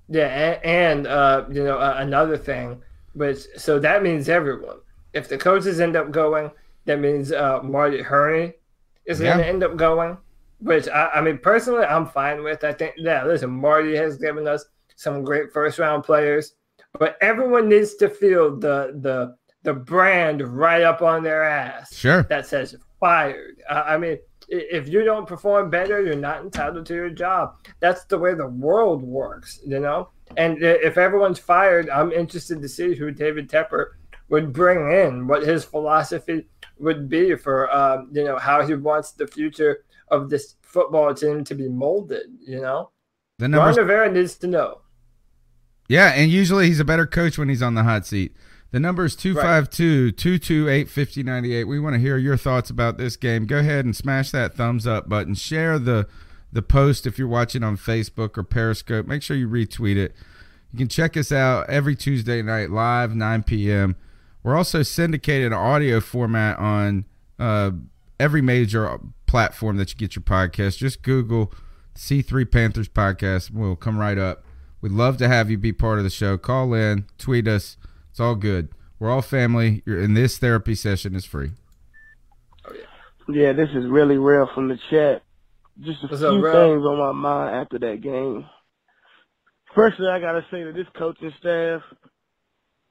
[0.07, 2.81] Yeah, and, and uh, you know uh, another thing,
[3.13, 4.77] which so that means everyone.
[5.13, 6.51] If the coaches end up going,
[6.85, 8.53] that means uh, Marty Hurney
[9.05, 9.27] is yeah.
[9.27, 10.17] going to end up going.
[10.59, 12.63] Which I, I mean, personally, I'm fine with.
[12.63, 16.53] I think, yeah, listen, Marty has given us some great first round players,
[16.99, 21.95] but everyone needs to feel the the the brand right up on their ass.
[21.95, 22.23] Sure.
[22.23, 23.61] That says fired.
[23.69, 27.55] I mean, if you don't perform better, you're not entitled to your job.
[27.79, 30.09] That's the way the world works, you know?
[30.37, 33.91] And if everyone's fired, I'm interested to see who David Tepper
[34.29, 36.47] would bring in, what his philosophy
[36.79, 41.43] would be for, um, you know, how he wants the future of this football team
[41.43, 42.89] to be molded, you know?
[43.39, 44.81] The numbers- Ron Rivera needs to know.
[45.87, 48.35] Yeah, and usually he's a better coach when he's on the hot seat.
[48.71, 51.65] The number is 252 228 5098.
[51.65, 53.45] We want to hear your thoughts about this game.
[53.45, 55.35] Go ahead and smash that thumbs up button.
[55.35, 56.07] Share the
[56.53, 59.05] the post if you're watching on Facebook or Periscope.
[59.05, 60.15] Make sure you retweet it.
[60.71, 63.95] You can check us out every Tuesday night live, 9 p.m.
[64.41, 67.05] We're also syndicated in audio format on
[67.37, 67.71] uh,
[68.19, 70.77] every major platform that you get your podcast.
[70.77, 71.53] Just Google
[71.95, 73.51] C3 Panthers podcast.
[73.51, 74.45] We'll come right up.
[74.81, 76.37] We'd love to have you be part of the show.
[76.37, 77.77] Call in, tweet us
[78.13, 78.69] it's all good.
[78.99, 79.81] We're all family.
[79.87, 81.53] You're in this therapy session is free.
[82.63, 82.73] Oh,
[83.27, 83.45] yeah.
[83.45, 85.23] yeah, this is really real from the chat.
[85.79, 88.45] Just a What's few up, things on my mind after that game.
[89.75, 91.81] Firstly, I gotta say that this coaching staff,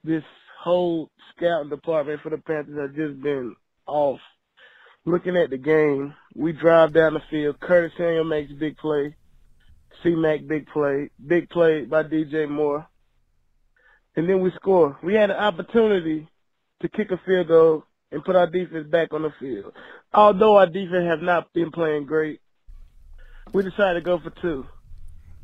[0.03, 0.23] this
[0.61, 3.55] whole scouting department for the Panthers has just been
[3.87, 4.19] off.
[5.05, 7.59] Looking at the game, we drive down the field.
[7.59, 9.15] Curtis Samuel makes big play.
[10.01, 11.09] C Mac big play.
[11.25, 12.87] Big play by DJ Moore
[14.15, 14.97] and then we score.
[15.03, 16.27] We had an opportunity
[16.81, 19.73] to kick a field goal and put our defense back on the field.
[20.13, 22.39] Although our defense have not been playing great,
[23.51, 24.65] we decided to go for two.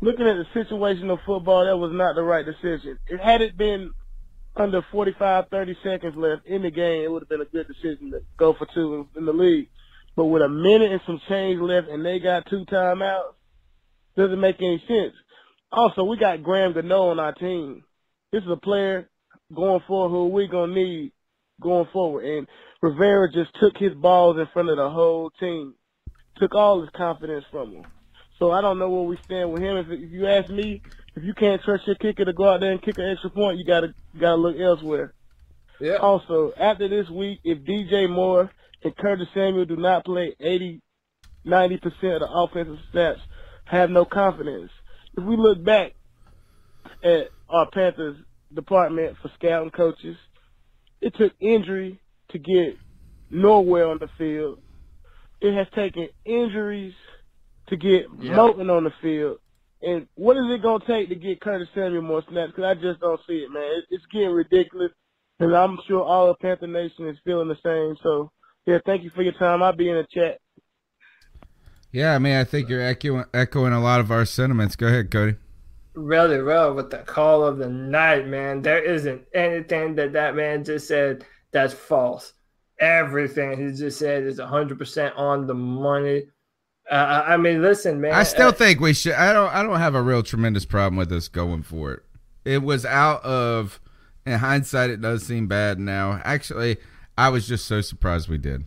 [0.01, 2.97] Looking at the situation of football, that was not the right decision.
[3.07, 3.91] It had it been
[4.55, 8.11] under 45, 30 seconds left in the game, it would have been a good decision
[8.11, 9.69] to go for two in, in the league.
[10.15, 13.33] But with a minute and some change left and they got two timeouts,
[14.17, 15.13] doesn't make any sense.
[15.71, 17.83] Also, we got Graham Gano on our team
[18.31, 19.09] this is a player
[19.53, 21.11] going forward who we're going to need
[21.61, 22.25] going forward.
[22.25, 22.47] And
[22.81, 25.73] Rivera just took his balls in front of the whole team,
[26.39, 27.85] took all his confidence from him.
[28.37, 29.77] So I don't know where we stand with him.
[29.77, 30.81] If, if you ask me,
[31.15, 33.57] if you can't trust your kicker to go out there and kick an extra point,
[33.57, 35.13] you gotta gotta look elsewhere.
[35.79, 35.95] Yeah.
[35.95, 38.51] Also, after this week, if DJ Moore
[38.83, 40.81] and Curtis Samuel do not play 80,
[41.43, 43.19] 90 percent of the offensive snaps,
[43.65, 44.71] have no confidence.
[45.17, 45.93] If we look back
[47.03, 48.17] at our Panthers
[48.53, 50.17] department for scouting coaches.
[51.01, 51.99] It took injury
[52.31, 52.77] to get
[53.31, 54.59] Norwell on the field.
[55.41, 56.93] It has taken injuries
[57.67, 58.35] to get yep.
[58.35, 59.39] Moton on the field.
[59.81, 62.51] And what is it going to take to get Curtis Samuel more snaps?
[62.55, 63.81] Because I just don't see it, man.
[63.89, 64.91] It's getting ridiculous.
[65.39, 67.95] And I'm sure all of Panther Nation is feeling the same.
[68.03, 68.31] So,
[68.65, 69.63] yeah, thank you for your time.
[69.63, 70.39] I'll be in the chat.
[71.93, 74.75] Yeah, I mean, I think you're echoing, echoing a lot of our sentiments.
[74.75, 75.37] Go ahead, Cody
[75.99, 78.61] really well with the call of the night, man.
[78.61, 82.33] There isn't anything that that man just said that's false.
[82.79, 86.23] Everything he just said is 100% on the money.
[86.89, 88.13] Uh, I mean, listen, man.
[88.13, 89.13] I still uh, think we should.
[89.13, 89.53] I don't.
[89.53, 92.03] I don't have a real tremendous problem with us going for it.
[92.45, 93.79] It was out of.
[94.25, 96.21] In hindsight, it does seem bad now.
[96.23, 96.77] Actually,
[97.17, 98.65] I was just so surprised we did.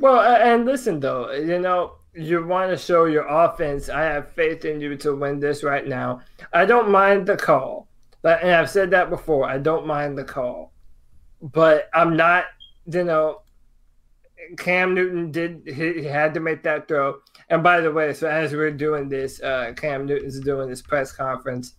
[0.00, 3.88] Well, and listen though, you know, you want to show your offense.
[3.88, 6.22] I have faith in you to win this right now.
[6.52, 7.88] I don't mind the call,
[8.22, 9.48] but and I've said that before.
[9.48, 10.71] I don't mind the call,
[11.42, 12.44] but I'm not.
[12.86, 13.42] You know,
[14.56, 15.62] Cam Newton did.
[15.66, 17.20] He, he had to make that throw.
[17.48, 21.12] And by the way, so as we're doing this, uh, Cam Newton's doing this press
[21.12, 21.74] conference,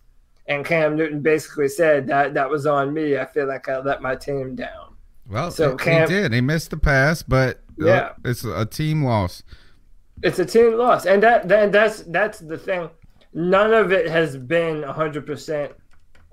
[0.46, 3.18] and Cam Newton basically said that that was on me.
[3.18, 4.94] I feel like I let my team down.
[5.28, 6.32] Well, so Cam, he did.
[6.32, 9.42] He missed the pass, but uh, yeah, it's a team loss.
[10.22, 12.90] It's a team loss, and that, that that's that's the thing.
[13.32, 15.72] None of it has been hundred percent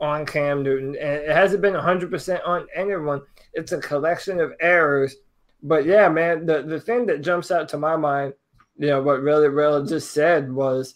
[0.02, 3.22] on Cam Newton, and it hasn't been hundred percent on anyone.
[3.54, 5.16] It's a collection of errors.
[5.64, 8.34] But yeah, man, the the thing that jumps out to my mind,
[8.78, 10.96] you know, what really, really just said was,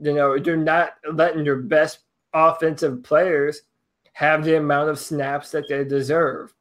[0.00, 2.00] you know, you're not letting your best
[2.32, 3.62] offensive players
[4.14, 6.54] have the amount of snaps that they deserve.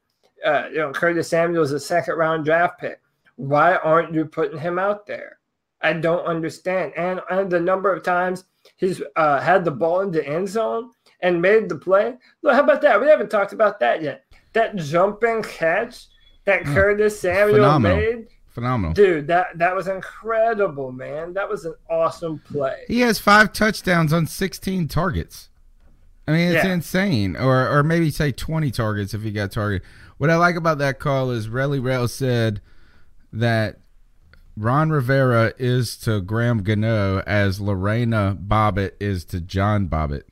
[0.45, 2.99] Uh, you know, Curtis Samuel is a second round draft pick.
[3.37, 5.39] Why aren't you putting him out there?
[5.81, 6.93] I don't understand.
[6.97, 8.43] And, and the number of times
[8.75, 10.91] he's uh, had the ball in the end zone
[11.25, 12.15] and made the play.
[12.43, 13.01] Look, how about that?
[13.01, 14.23] We haven't talked about that yet.
[14.53, 16.05] That jumping catch
[16.45, 16.73] that mm.
[16.73, 17.97] Curtis Samuel Phenomenal.
[17.97, 18.27] made.
[18.49, 18.93] Phenomenal.
[18.93, 21.33] Dude, that, that was incredible, man.
[21.33, 22.83] That was an awesome play.
[22.87, 25.49] He has five touchdowns on 16 targets.
[26.27, 26.73] I mean, it's yeah.
[26.73, 27.35] insane.
[27.35, 29.85] Or or maybe say 20 targets if he got targeted.
[30.17, 32.61] What I like about that call is Relly Rail said
[33.33, 33.79] that
[34.55, 40.23] Ron Rivera is to Graham Gano as Lorena Bobbitt is to John Bobbitt.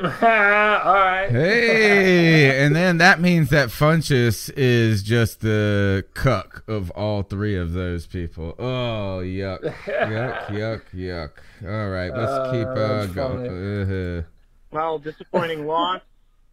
[0.02, 1.28] All right.
[1.30, 7.74] Hey, and then that means that Funchess is just the cuck of all three of
[7.74, 8.54] those people.
[8.58, 11.30] Oh, yuck, yuck, yuck, yuck.
[11.62, 13.46] All right, let's uh, keep uh, going.
[13.46, 14.22] Uh-huh.
[14.70, 16.00] Well, disappointing loss,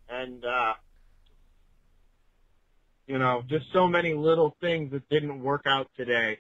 [0.10, 0.74] and uh,
[3.08, 6.40] you know, just so many little things that didn't work out today.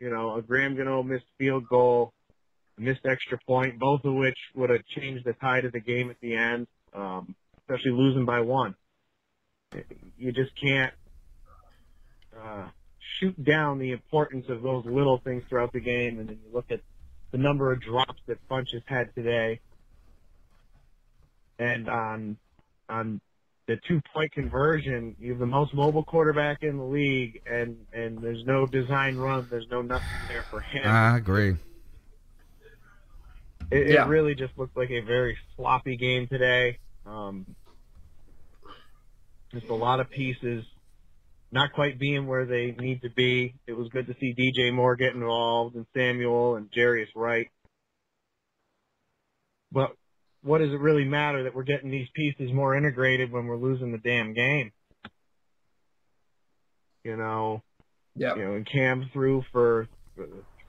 [0.00, 2.17] You know, a Graham Gano missed field goal, a
[2.78, 6.20] missed extra point, both of which would have changed the tide of the game at
[6.20, 8.74] the end, um, especially losing by one.
[10.16, 10.94] You just can't
[12.36, 12.68] uh,
[13.18, 16.70] shoot down the importance of those little things throughout the game, and then you look
[16.70, 16.80] at
[17.30, 19.60] the number of drops that Funchess had today,
[21.58, 22.36] and on
[22.88, 23.20] on
[23.66, 28.18] the two point conversion, you have the most mobile quarterback in the league, and and
[28.18, 30.86] there's no design run, there's no nothing there for him.
[30.86, 31.56] I agree.
[33.70, 34.04] It, yeah.
[34.04, 36.78] it really just looked like a very sloppy game today.
[37.06, 37.46] Um,
[39.52, 40.64] just a lot of pieces
[41.50, 43.54] not quite being where they need to be.
[43.66, 47.48] It was good to see DJ Moore get involved and Samuel and Jarius Wright.
[49.72, 49.92] But
[50.42, 53.92] what does it really matter that we're getting these pieces more integrated when we're losing
[53.92, 54.72] the damn game?
[57.04, 57.62] You know,
[58.14, 58.34] yeah.
[58.34, 59.88] You know, and Cam threw for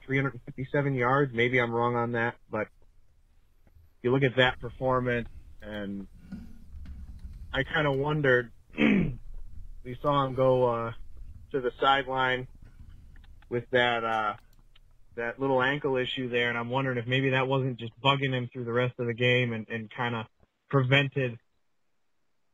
[0.06, 1.32] 357 yards.
[1.34, 2.68] Maybe I'm wrong on that, but
[4.02, 5.28] you look at that performance,
[5.62, 6.06] and
[7.52, 8.50] I kind of wondered.
[8.78, 10.92] we saw him go uh,
[11.52, 12.46] to the sideline
[13.48, 14.34] with that uh,
[15.16, 18.48] that little ankle issue there, and I'm wondering if maybe that wasn't just bugging him
[18.52, 20.26] through the rest of the game and, and kind of
[20.68, 21.38] prevented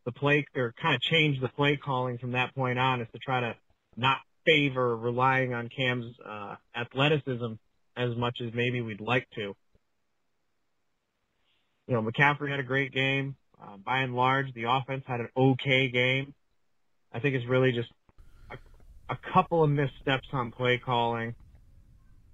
[0.05, 3.19] the play or kind of changed the play calling from that point on is to
[3.19, 3.55] try to
[3.97, 7.55] not favor relying on Cam's uh, athleticism
[7.97, 9.55] as much as maybe we'd like to.
[11.87, 13.37] You know, McCaffrey had a great game.
[13.61, 16.35] Uh, by and large, the offense had an okay game.
[17.13, 17.91] I think it's really just
[18.51, 18.57] a,
[19.09, 21.35] a couple of missteps on play calling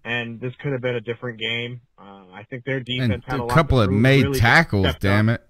[0.05, 1.81] and this could have been a different game.
[1.99, 4.87] Uh, I think their defense and had a, a couple of made really tackles.
[5.01, 5.47] Damn it!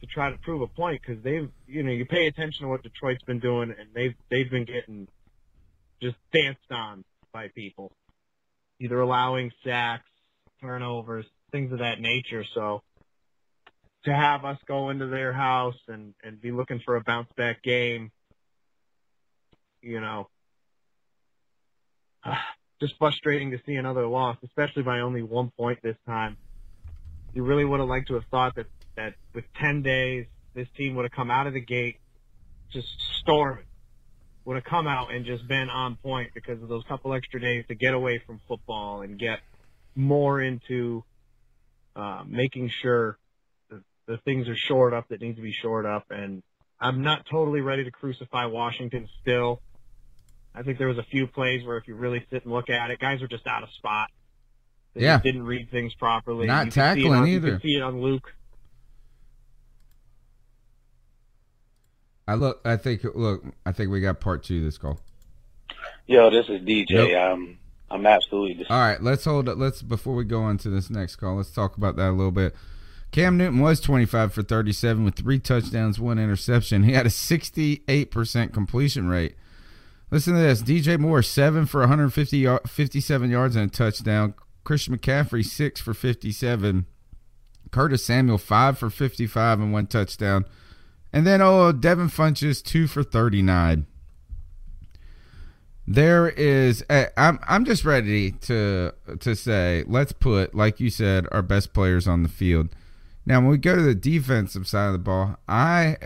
[0.00, 2.82] To try to prove a point because they've, you know, you pay attention to what
[2.82, 5.08] Detroit's been doing, and they've they've been getting
[6.02, 7.92] just danced on by people,
[8.80, 10.08] either allowing sacks,
[10.60, 12.44] turnovers, things of that nature.
[12.54, 12.82] So
[14.04, 17.62] to have us go into their house and and be looking for a bounce back
[17.62, 18.10] game,
[19.80, 20.28] you know.
[22.24, 22.34] Uh,
[22.82, 26.36] just frustrating to see another loss, especially by only one point this time.
[27.32, 30.96] You really would have liked to have thought that, that with 10 days, this team
[30.96, 31.96] would have come out of the gate
[32.72, 32.88] just
[33.20, 33.64] storming,
[34.44, 37.64] would have come out and just been on point because of those couple extra days
[37.68, 39.38] to get away from football and get
[39.94, 41.04] more into
[41.94, 43.18] uh, making sure
[43.70, 46.06] the, the things are shored up that need to be shored up.
[46.10, 46.42] And
[46.80, 49.60] I'm not totally ready to crucify Washington still.
[50.54, 52.90] I think there was a few plays where if you really sit and look at
[52.90, 54.10] it, guys were just out of spot.
[54.94, 55.18] They yeah.
[55.18, 56.46] didn't read things properly.
[56.46, 57.46] Not tackling on, either.
[57.46, 58.34] You could see it on Luke.
[62.28, 62.60] I look.
[62.64, 63.02] I think.
[63.14, 63.44] Look.
[63.64, 64.58] I think we got part two.
[64.58, 65.00] of This call.
[66.06, 67.10] Yo, this is DJ.
[67.10, 67.32] Yep.
[67.32, 67.58] I'm.
[67.92, 68.66] I'm absolutely.
[68.68, 69.02] All right.
[69.02, 69.46] Let's hold.
[69.46, 71.36] Let's before we go on to this next call.
[71.36, 72.54] Let's talk about that a little bit.
[73.10, 76.84] Cam Newton was 25 for 37 with three touchdowns, one interception.
[76.84, 79.36] He had a 68% completion rate.
[80.10, 80.62] Listen to this.
[80.62, 84.34] DJ Moore, 7 for 150 57 yards and a touchdown.
[84.64, 86.86] Christian McCaffrey, 6 for 57.
[87.70, 90.46] Curtis Samuel, 5 for 55 and one touchdown.
[91.12, 93.86] And then, oh, Devin Funchess, 2 for 39.
[95.86, 96.84] There is,
[97.16, 102.06] I'm, I'm just ready to to say, let's put, like you said, our best players
[102.06, 102.68] on the field.
[103.26, 105.96] Now, when we go to the defensive side of the ball, I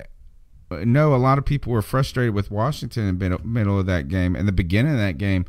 [0.71, 4.35] know a lot of people were frustrated with Washington in the middle of that game
[4.35, 5.45] and the beginning of that game.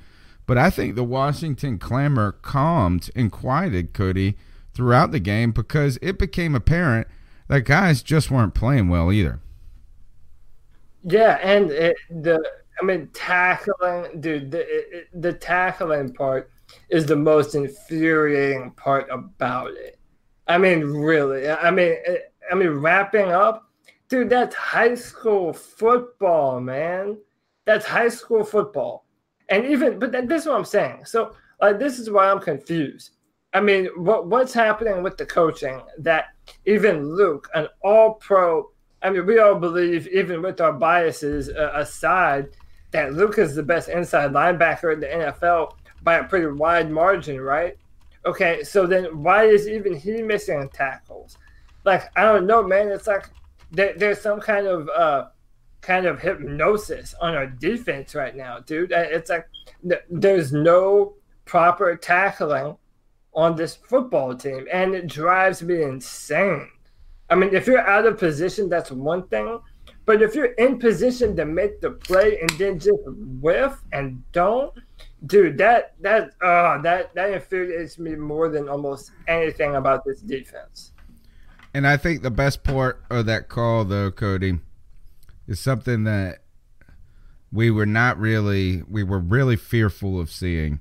[0.45, 4.37] But I think the Washington clamor calmed and quieted Cody
[4.73, 7.07] throughout the game because it became apparent
[7.47, 9.39] that guys just weren't playing well either.
[11.03, 12.43] Yeah, and it, the
[12.79, 16.51] I mean tackling, dude, the it, the tackling part
[16.89, 19.99] is the most infuriating part about it.
[20.47, 21.49] I mean, really.
[21.49, 21.95] I mean,
[22.51, 23.69] I mean, wrapping up,
[24.09, 24.29] dude.
[24.29, 27.17] That's high school football, man.
[27.65, 29.05] That's high school football,
[29.49, 29.99] and even.
[29.99, 31.05] But this is what I'm saying.
[31.05, 33.11] So, like, this is why I'm confused.
[33.53, 36.25] I mean, what what's happening with the coaching that
[36.65, 38.71] even Luke, an All-Pro.
[39.03, 42.49] I mean, we all believe, even with our biases uh, aside,
[42.97, 47.39] that Luke is the best inside linebacker in the NFL by a pretty wide margin,
[47.39, 47.77] right?
[48.25, 51.37] Okay, so then why is even he missing tackles?
[51.85, 52.89] Like I don't know, man.
[52.89, 53.29] It's like
[53.71, 55.27] there, there's some kind of uh,
[55.81, 58.91] kind of hypnosis on our defense right now, dude.
[58.91, 59.45] It's like
[60.09, 61.13] there's no
[61.45, 62.77] proper tackling
[63.35, 66.67] on this football team, and it drives me insane.
[67.29, 69.59] I mean, if you're out of position, that's one thing.
[70.07, 72.97] But if you're in position to make the play and then just
[73.41, 74.73] whiff and don't,
[75.25, 80.93] dude, that that uh that that infuriates me more than almost anything about this defense.
[81.73, 84.59] And I think the best part of that call, though, Cody,
[85.45, 86.37] is something that
[87.51, 90.79] we were not really we were really fearful of seeing,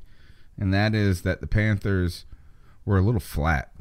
[0.57, 2.27] and that is that the Panthers
[2.85, 3.73] were a little flat.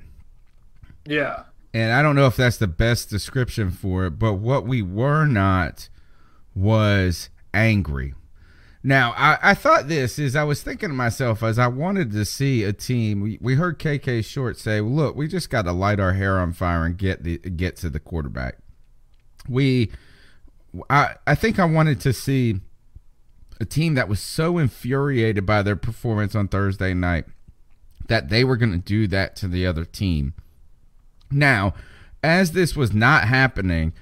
[1.06, 1.44] Yeah
[1.76, 5.26] and I don't know if that's the best description for it, but what we were
[5.26, 5.90] not
[6.56, 8.14] was angry.
[8.82, 12.24] Now, I, I thought this is I was thinking to myself as I wanted to
[12.24, 13.20] see a team.
[13.20, 16.54] We, we heard KK Short say, "Look, we just got to light our hair on
[16.54, 18.56] fire and get the get to the quarterback."
[19.50, 19.92] We,
[20.90, 22.62] I I think I wanted to see
[23.60, 27.26] a team that was so infuriated by their performance on Thursday night
[28.08, 30.36] that they were going to do that to the other team
[31.32, 31.74] now,
[32.24, 33.94] as this was not happening,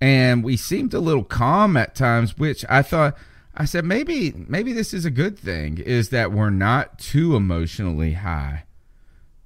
[0.00, 3.16] and we seemed a little calm at times, which I thought
[3.54, 8.14] I said maybe maybe this is a good thing is that we're not too emotionally
[8.14, 8.64] high.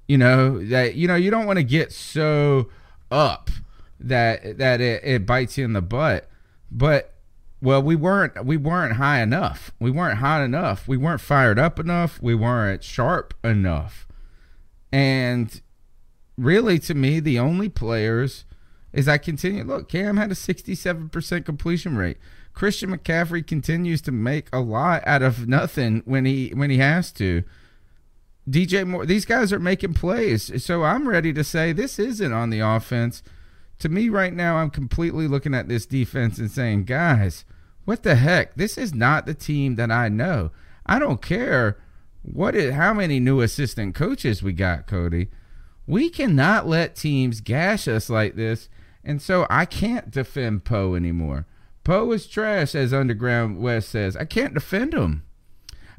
[0.07, 2.69] You know, that you know, you don't want to get so
[3.11, 3.49] up
[3.99, 6.29] that that it, it bites you in the butt.
[6.71, 7.13] But
[7.61, 9.71] well, we weren't we weren't high enough.
[9.79, 10.87] We weren't hot enough.
[10.87, 12.21] We weren't fired up enough.
[12.21, 14.07] We weren't sharp enough.
[14.91, 15.61] And
[16.43, 18.45] really, to me, the only players
[18.93, 19.63] is I continue.
[19.63, 22.17] Look, Cam had a 67% completion rate.
[22.53, 27.11] Christian McCaffrey continues to make a lot out of nothing when he when he has
[27.13, 27.43] to.
[28.49, 30.63] DJ Moore, these guys are making plays.
[30.63, 33.21] So I'm ready to say this isn't on the offense.
[33.79, 37.45] To me right now, I'm completely looking at this defense and saying, guys,
[37.85, 38.55] what the heck?
[38.55, 40.51] This is not the team that I know.
[40.85, 41.77] I don't care
[42.23, 45.29] what is how many new assistant coaches we got, Cody.
[45.89, 48.69] We cannot let teams gash us like this,
[49.03, 51.47] and so I can't defend Poe anymore.
[51.83, 54.15] Poe is trash, as Underground West says.
[54.15, 55.23] I can't defend him.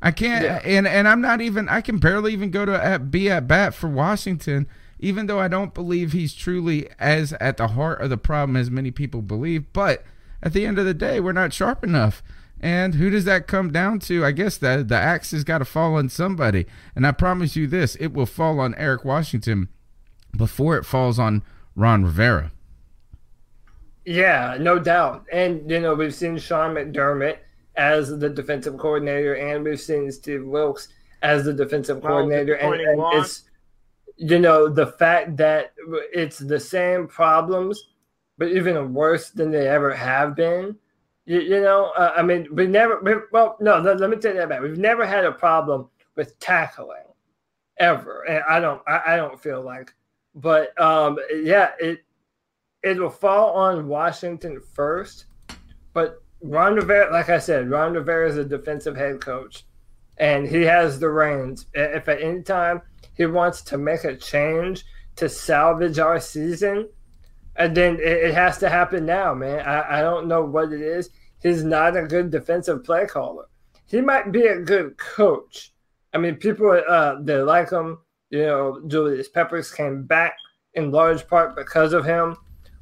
[0.01, 0.61] I can't, yeah.
[0.63, 1.69] and and I'm not even.
[1.69, 4.69] I can barely even go to at, be at bat for Washington,
[5.01, 8.71] even though I don't believe he's truly as at the heart of the problem as
[8.71, 9.73] many people believe.
[9.73, 10.05] But
[10.41, 12.23] at the end of the day, we're not sharp enough.
[12.61, 14.25] And who does that come down to?
[14.25, 16.67] I guess the the axe has got to fall on somebody.
[16.95, 19.69] And I promise you this: it will fall on Eric Washington
[20.37, 21.43] before it falls on
[21.75, 22.53] Ron Rivera.
[24.05, 25.27] Yeah, no doubt.
[25.31, 27.39] And, you know, we've seen Sean McDermott
[27.77, 30.89] as the defensive coordinator, and we've seen Steve Wilks
[31.23, 32.55] as the defensive well, coordinator.
[32.55, 33.45] And, and it's,
[34.17, 35.75] you know, the fact that
[36.13, 37.81] it's the same problems,
[38.39, 40.77] but even worse than they ever have been.
[41.27, 44.33] You, you know, uh, I mean, we never, we, well, no, let, let me tell
[44.33, 44.63] you that back.
[44.63, 47.05] We've never had a problem with tackling
[47.79, 48.23] ever.
[48.23, 49.95] And I don't, I, I don't feel like
[50.35, 52.05] but um, yeah, it
[52.83, 55.27] it will fall on Washington first.
[55.93, 59.65] But Ron Rivera, like I said, Ron Rivera is a defensive head coach,
[60.19, 61.67] and he has the reins.
[61.75, 62.83] If at any time
[63.15, 64.85] he wants to make a change
[65.17, 66.89] to salvage our season,
[67.57, 69.61] and then it, it has to happen now, man.
[69.67, 71.11] I, I don't know what it is.
[71.43, 73.47] He's not a good defensive play caller.
[73.87, 75.73] He might be a good coach.
[76.15, 77.99] I mean, people uh, they like him
[78.31, 80.35] you know, Julius Peppers came back
[80.75, 82.37] in large part because of him.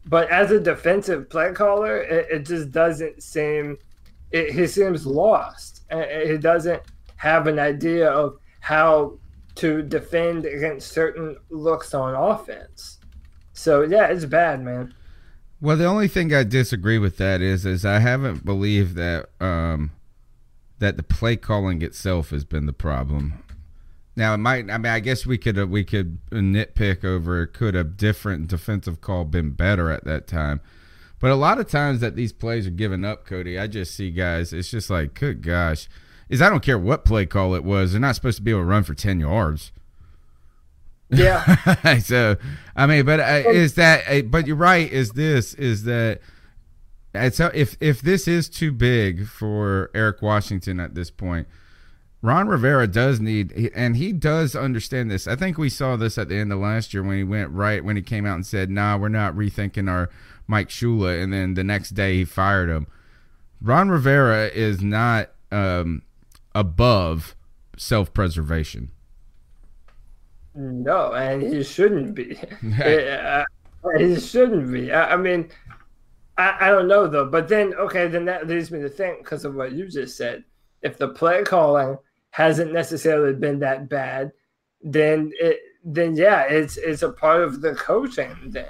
[0.06, 3.76] But as a defensive play caller, it, it just doesn't seem.
[4.30, 5.82] It, he seems lost.
[5.90, 6.82] He doesn't
[7.16, 9.18] have an idea of how
[9.56, 12.98] to defend against certain looks on offense.
[13.52, 14.94] So yeah, it's bad, man.
[15.60, 19.90] Well, the only thing I disagree with that is, is I haven't believed that um,
[20.78, 23.42] that the play calling itself has been the problem.
[24.18, 24.68] Now it might.
[24.68, 29.00] I mean, I guess we could uh, we could nitpick over could a different defensive
[29.00, 30.60] call been better at that time,
[31.20, 33.56] but a lot of times that these plays are given up, Cody.
[33.56, 34.52] I just see guys.
[34.52, 35.88] It's just like, good gosh,
[36.28, 37.92] is I don't care what play call it was.
[37.92, 39.70] They're not supposed to be able to run for ten yards.
[41.10, 41.98] Yeah.
[42.00, 42.38] so
[42.74, 44.02] I mean, but uh, is that?
[44.08, 44.90] Uh, but you're right.
[44.90, 46.20] Is this is that?
[47.14, 51.46] It's if if this is too big for Eric Washington at this point,
[52.20, 55.28] Ron Rivera does need, and he does understand this.
[55.28, 57.84] I think we saw this at the end of last year when he went right
[57.84, 60.10] when he came out and said, "Nah, we're not rethinking our
[60.48, 62.88] Mike Shula," and then the next day he fired him.
[63.62, 66.02] Ron Rivera is not um,
[66.54, 67.36] above
[67.76, 68.90] self-preservation.
[70.54, 72.36] No, and he shouldn't be.
[72.82, 73.44] uh,
[73.96, 74.90] he shouldn't be.
[74.90, 75.50] I, I mean,
[76.36, 77.26] I, I, don't know though.
[77.26, 80.42] But then, okay, then that leads me to think because of what you just said.
[80.82, 81.96] If the play calling
[82.30, 84.32] hasn't necessarily been that bad,
[84.82, 88.66] then it then yeah, it's it's a part of the coaching then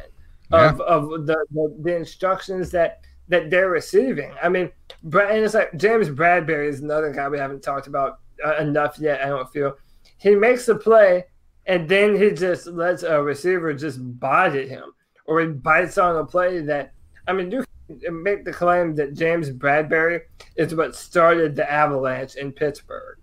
[0.51, 0.71] yeah.
[0.71, 4.33] of of the, the, the instructions that that they're receiving.
[4.43, 4.71] I mean,
[5.03, 9.23] and it's like James Bradberry is another guy we haven't talked about uh, enough yet.
[9.23, 9.77] I don't feel
[10.19, 11.25] he makes the play
[11.67, 14.93] and then he just lets a receiver just bite him
[15.27, 16.93] or he bites on a play that
[17.27, 17.65] I mean you
[18.11, 20.23] make the claim that James Bradberry
[20.57, 23.18] is what started the avalanche in Pittsburgh.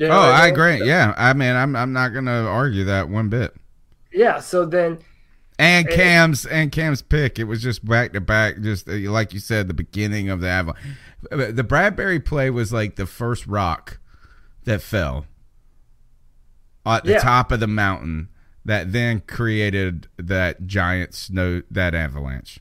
[0.00, 0.54] You know oh, I, mean?
[0.54, 0.88] agree.
[0.88, 3.54] Yeah, I mean, I'm I'm not gonna argue that one bit.
[4.10, 4.40] Yeah.
[4.40, 5.00] So then,
[5.58, 9.40] and Cam's and Cam's pick, it was just back to back, just uh, like you
[9.40, 10.86] said, the beginning of the Avalanche.
[11.30, 13.98] The Bradberry play was like the first rock
[14.64, 15.26] that fell
[16.86, 17.18] at the yeah.
[17.18, 18.30] top of the mountain
[18.64, 22.58] that then created that giant snow that avalanche.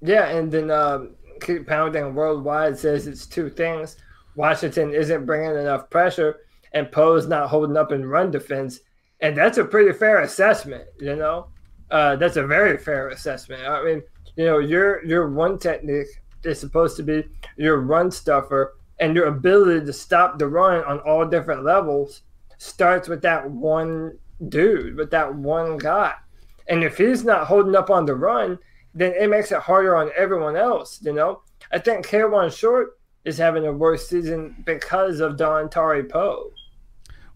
[0.00, 1.10] Yeah, and then um,
[1.42, 3.98] keep pounding worldwide says it's two things
[4.38, 6.36] Washington isn't bringing enough pressure,
[6.72, 8.78] and Poe's not holding up in run defense.
[9.20, 11.48] And that's a pretty fair assessment, you know.
[11.90, 13.66] Uh, that's a very fair assessment.
[13.66, 14.00] I mean,
[14.36, 16.06] you know, your your one technique
[16.44, 17.24] is supposed to be
[17.56, 22.22] your run stuffer, and your ability to stop the run on all different levels
[22.58, 24.16] starts with that one
[24.48, 26.14] dude, with that one guy.
[26.68, 28.58] And if he's not holding up on the run,
[28.94, 31.00] then it makes it harder on everyone else.
[31.02, 31.42] You know,
[31.72, 32.97] I think Kawann Short
[33.28, 36.50] is having a worse season because of Dontari Poe.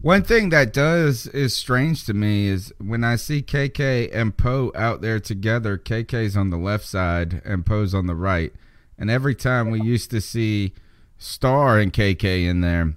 [0.00, 4.72] One thing that does is strange to me is when I see KK and Poe
[4.74, 8.52] out there together, KK's on the left side and Poe's on the right.
[8.98, 10.72] And every time we used to see
[11.18, 12.94] Star and KK in there,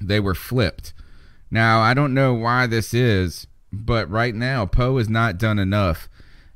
[0.00, 0.92] they were flipped.
[1.50, 6.08] Now, I don't know why this is, but right now, Poe has not done enough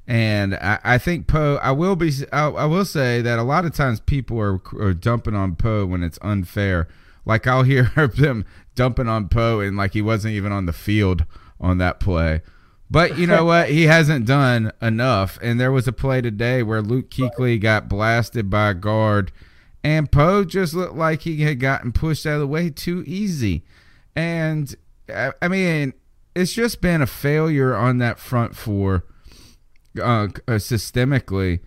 [0.07, 1.59] and I, I think Poe.
[1.63, 2.13] I will be.
[2.33, 5.85] I, I, will say that a lot of times people are, are dumping on Poe
[5.85, 6.87] when it's unfair.
[7.25, 11.25] Like I'll hear them dumping on Poe and like he wasn't even on the field
[11.61, 12.43] on that play.
[12.89, 13.71] But you know what?
[13.71, 15.41] He hasn't done enough.
[15.43, 19.33] And there was a play today where Luke Kuechly got blasted by a guard,
[19.83, 23.65] and Poe just looked like he had gotten pushed out of the way too easy.
[24.15, 24.73] And
[25.09, 25.95] I, I mean,
[26.37, 29.05] it's just been a failure on that front four
[29.99, 31.61] uh, uh, systemically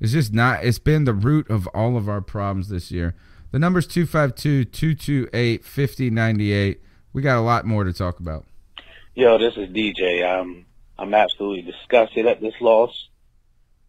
[0.00, 3.14] it's just not it's been the root of all of our problems this year.
[3.52, 6.78] The number's 252-228-5098
[7.12, 8.46] we got a lot more to talk about.
[9.14, 10.66] Yo this is dj i'm
[10.98, 13.08] i'm absolutely disgusted at this loss.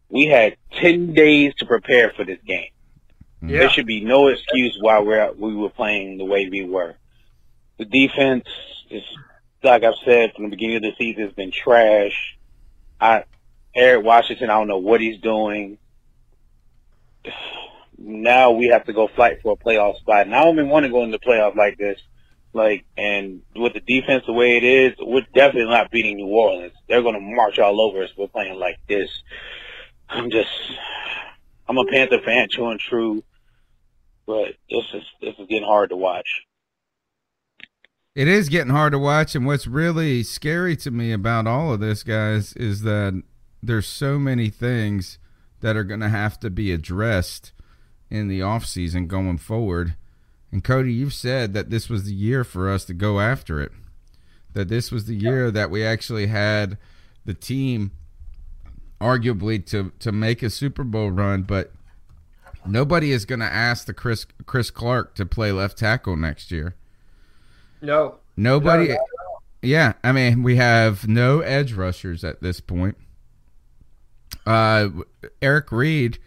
[0.10, 2.72] We had 10 days to prepare for this game.
[3.42, 3.60] Yeah.
[3.60, 6.96] there should be no excuse why we're we were playing the way we were.
[7.78, 8.44] The defense
[8.90, 9.04] is
[9.64, 12.36] like i've said from the beginning of the season has been trash.
[13.00, 13.26] I
[13.76, 15.78] Eric Washington, I don't know what he's doing.
[18.04, 20.26] Now we have to go fight for a playoff spot.
[20.26, 22.00] And I don't even want to go in the playoff like this.
[22.52, 26.74] Like, and with the defense the way it is, we're definitely not beating New Orleans.
[26.88, 28.10] They're going to march all over us.
[28.18, 29.08] We're playing like this.
[30.10, 30.50] I'm just,
[31.70, 33.24] I'm a Panther fan, true and true,
[34.26, 36.28] but this is this is getting hard to watch.
[38.14, 41.80] It is getting hard to watch, and what's really scary to me about all of
[41.80, 43.24] this, guys, is that
[43.62, 45.18] there's so many things
[45.62, 47.52] that are going to have to be addressed
[48.10, 49.96] in the offseason going forward.
[50.52, 53.72] And Cody, you've said that this was the year for us to go after it.
[54.54, 56.78] That this was the year that we actually had
[57.24, 57.92] the team
[59.00, 61.72] arguably to to make a Super Bowl run, but
[62.66, 66.76] nobody is going to ask the Chris Chris Clark to play left tackle next year.
[67.82, 68.18] No.
[68.36, 69.40] Nobody no, no, no.
[69.62, 72.98] Yeah, I mean, we have no edge rushers at this point.
[74.46, 74.90] Uh,
[75.42, 76.18] Eric Reid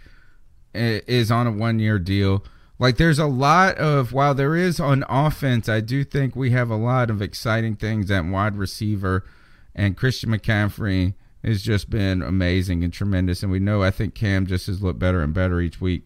[0.72, 2.44] is on a one year deal.
[2.78, 6.70] Like there's a lot of while there is on offense, I do think we have
[6.70, 9.24] a lot of exciting things at wide receiver,
[9.74, 11.14] and Christian McCaffrey
[11.44, 13.42] has just been amazing and tremendous.
[13.42, 16.04] And we know I think Cam just has looked better and better each week.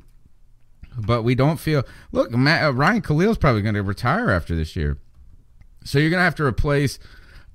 [0.99, 1.85] but we don't feel.
[2.13, 4.99] Look, Matt, uh, Ryan Kalil's probably going to retire after this year,
[5.85, 6.99] so you're going to have to replace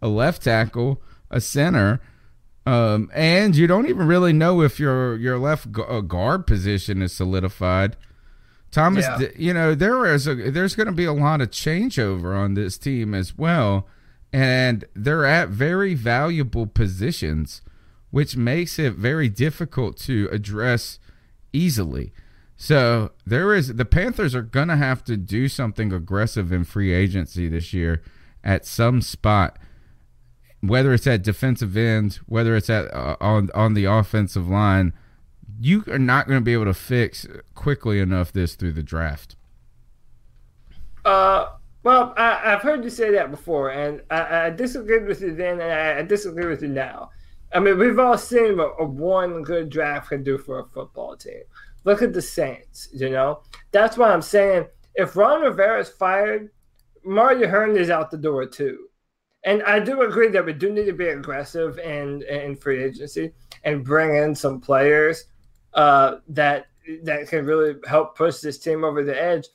[0.01, 1.99] a left tackle, a center,
[2.65, 7.13] um, and you don't even really know if your your left uh, guard position is
[7.13, 7.97] solidified.
[8.71, 9.27] Thomas, yeah.
[9.35, 12.77] you know there is a, there's going to be a lot of changeover on this
[12.77, 13.87] team as well,
[14.31, 17.61] and they're at very valuable positions,
[18.11, 20.99] which makes it very difficult to address
[21.51, 22.13] easily.
[22.55, 26.93] So there is the Panthers are going to have to do something aggressive in free
[26.93, 28.01] agency this year
[28.41, 29.59] at some spot
[30.63, 34.93] whether it's at defensive end, whether it's at uh, on on the offensive line,
[35.59, 39.35] you are not going to be able to fix quickly enough this through the draft.
[41.03, 41.47] Uh,
[41.83, 45.59] well, I, have heard you say that before, and I, I disagreed with you then,
[45.59, 47.09] and I, I, disagree with you now.
[47.53, 51.17] I mean, we've all seen what a one good draft can do for a football
[51.17, 51.41] team.
[51.83, 53.41] Look at the Saints, you know?
[53.71, 56.51] That's why I'm saying if Ron Rivera is fired,
[57.03, 58.87] Marty Hurney is out the door too.
[59.45, 63.33] And I do agree that we do need to be aggressive in in free agency
[63.63, 65.25] and bring in some players
[65.73, 66.67] uh, that
[67.03, 69.47] that can really help push this team over the edge.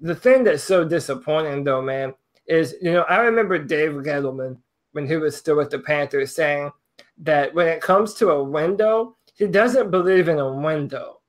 [0.00, 2.14] The thing that's so disappointing, though, man,
[2.46, 4.58] is you know I remember Dave Gettleman
[4.92, 6.70] when he was still with the Panthers saying
[7.18, 11.20] that when it comes to a window, he doesn't believe in a window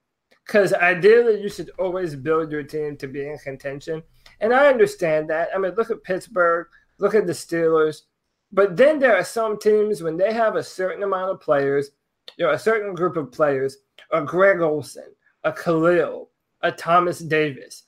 [0.46, 4.04] because ideally you should always build your team to be in contention.
[4.40, 5.50] And I understand that.
[5.54, 6.68] I mean, look at Pittsburgh
[6.98, 8.02] Look at the Steelers.
[8.52, 11.92] But then there are some teams when they have a certain amount of players,
[12.38, 13.78] you know, a certain group of players,
[14.12, 15.14] a Greg Olsen,
[15.44, 16.30] a Kalil,
[16.62, 17.84] a Thomas Davis,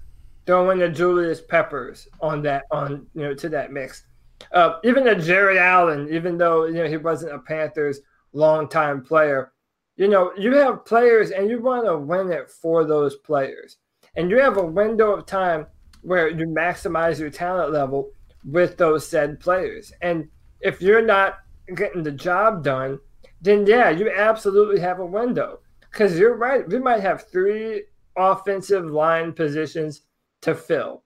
[0.45, 4.03] throwing the Julius Peppers on that on you know to that mix.
[4.51, 7.99] Uh, even a Jared Allen, even though you know he wasn't a Panthers
[8.33, 9.53] longtime player,
[9.95, 13.77] you know you have players and you want to win it for those players,
[14.15, 15.67] and you have a window of time
[16.01, 18.09] where you maximize your talent level
[18.47, 19.91] with those said players.
[20.01, 20.27] And
[20.61, 21.39] if you're not
[21.75, 22.99] getting the job done,
[23.41, 25.59] then yeah, you absolutely have a window.
[25.91, 27.83] Because you're right, we might have three
[28.17, 30.01] offensive line positions
[30.41, 31.03] to fill.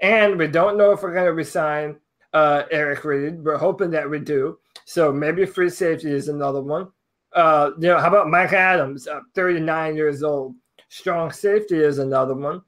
[0.00, 1.96] And we don't know if we're going to resign
[2.32, 3.44] uh, Eric Reid.
[3.44, 4.58] We're hoping that we do.
[4.84, 6.88] So maybe free safety is another one.
[7.32, 10.54] Uh, you know, how about Mike Adams, uh, 39 years old?
[10.88, 12.62] Strong safety is another one.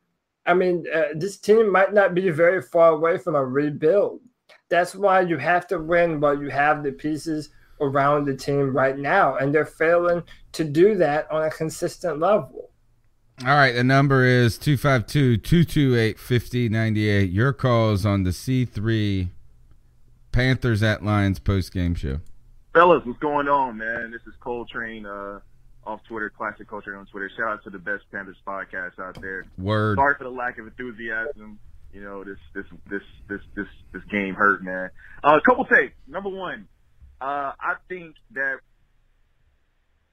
[0.46, 4.20] I mean, uh, this team might not be very far away from a rebuild.
[4.68, 7.50] That's why you have to win while you have the pieces
[7.80, 10.22] around the team right now, and they're failing
[10.52, 12.70] to do that on a consistent level.
[13.40, 17.30] All right, the number is 252 228 5098.
[17.30, 19.28] Your calls on the C3
[20.30, 22.20] Panthers at Lions post game show.
[22.72, 24.12] Fellas, what's going on, man?
[24.12, 25.06] This is Coltrane.
[25.06, 25.40] Uh,
[25.86, 27.30] off Twitter, Classic Culture on Twitter.
[27.36, 29.44] Shout out to the best Panthers podcast out there.
[29.58, 29.96] Word.
[29.96, 31.58] Sorry for the lack of enthusiasm.
[31.92, 34.90] You know, this this this this this this game hurt, man.
[35.22, 35.94] Uh, a couple takes.
[36.08, 36.66] Number one,
[37.20, 38.58] uh, I think that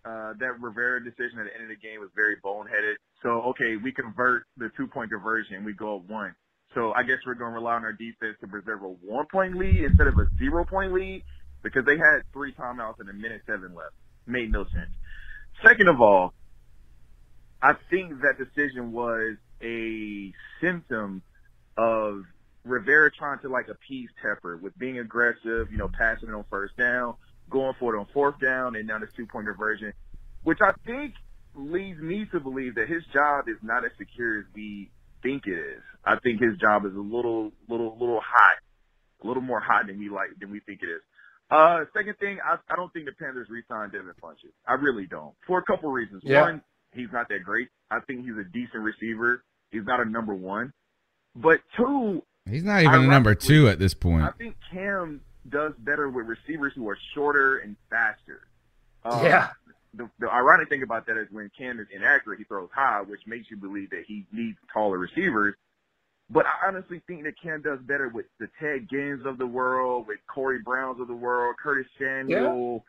[0.06, 2.96] uh, that Rivera decision at the end of the game was very boneheaded.
[3.24, 6.36] So okay, we convert the two point conversion, we go up one.
[6.74, 9.58] So I guess we're going to rely on our defense to preserve a one point
[9.58, 11.24] lead instead of a zero point lead
[11.64, 13.94] because they had three timeouts and a minute seven left.
[14.26, 14.94] Made no sense.
[15.64, 16.34] Second of all,
[17.62, 21.22] I think that decision was a symptom
[21.78, 22.24] of
[22.64, 26.76] Rivera trying to like appease Tepper with being aggressive, you know, passing it on first
[26.78, 27.16] down,
[27.50, 29.94] going for it on fourth down, and now this two point conversion,
[30.44, 31.14] which I think
[31.56, 34.90] leads me to believe that his job is not as secure as we
[35.22, 35.82] think it is.
[36.04, 38.58] I think his job is a little, little, little hot,
[39.24, 41.02] a little more hot than we like than we think it is.
[41.52, 44.54] Uh, second thing, I, I don't think the Panthers re-signed Devin Funchess.
[44.66, 45.34] I really don't.
[45.46, 46.22] For a couple reasons.
[46.24, 46.44] Yeah.
[46.44, 46.62] One,
[46.94, 47.68] he's not that great.
[47.92, 49.44] I think he's a decent receiver.
[49.70, 50.72] He's not a number one.
[51.36, 54.24] But two, he's not even a number two at this point.
[54.24, 58.42] I think Cam does better with receivers who are shorter and faster.
[59.04, 59.50] Um, yeah.
[59.94, 63.22] The, the ironic thing about that is when Cam is inaccurate, he throws high, which
[63.28, 65.56] makes you believe that he needs taller receivers.
[66.32, 70.08] But I honestly think that Cam does better with the Ted Ginn's of the world,
[70.08, 72.86] with Corey Browns of the world, Curtis Samuel,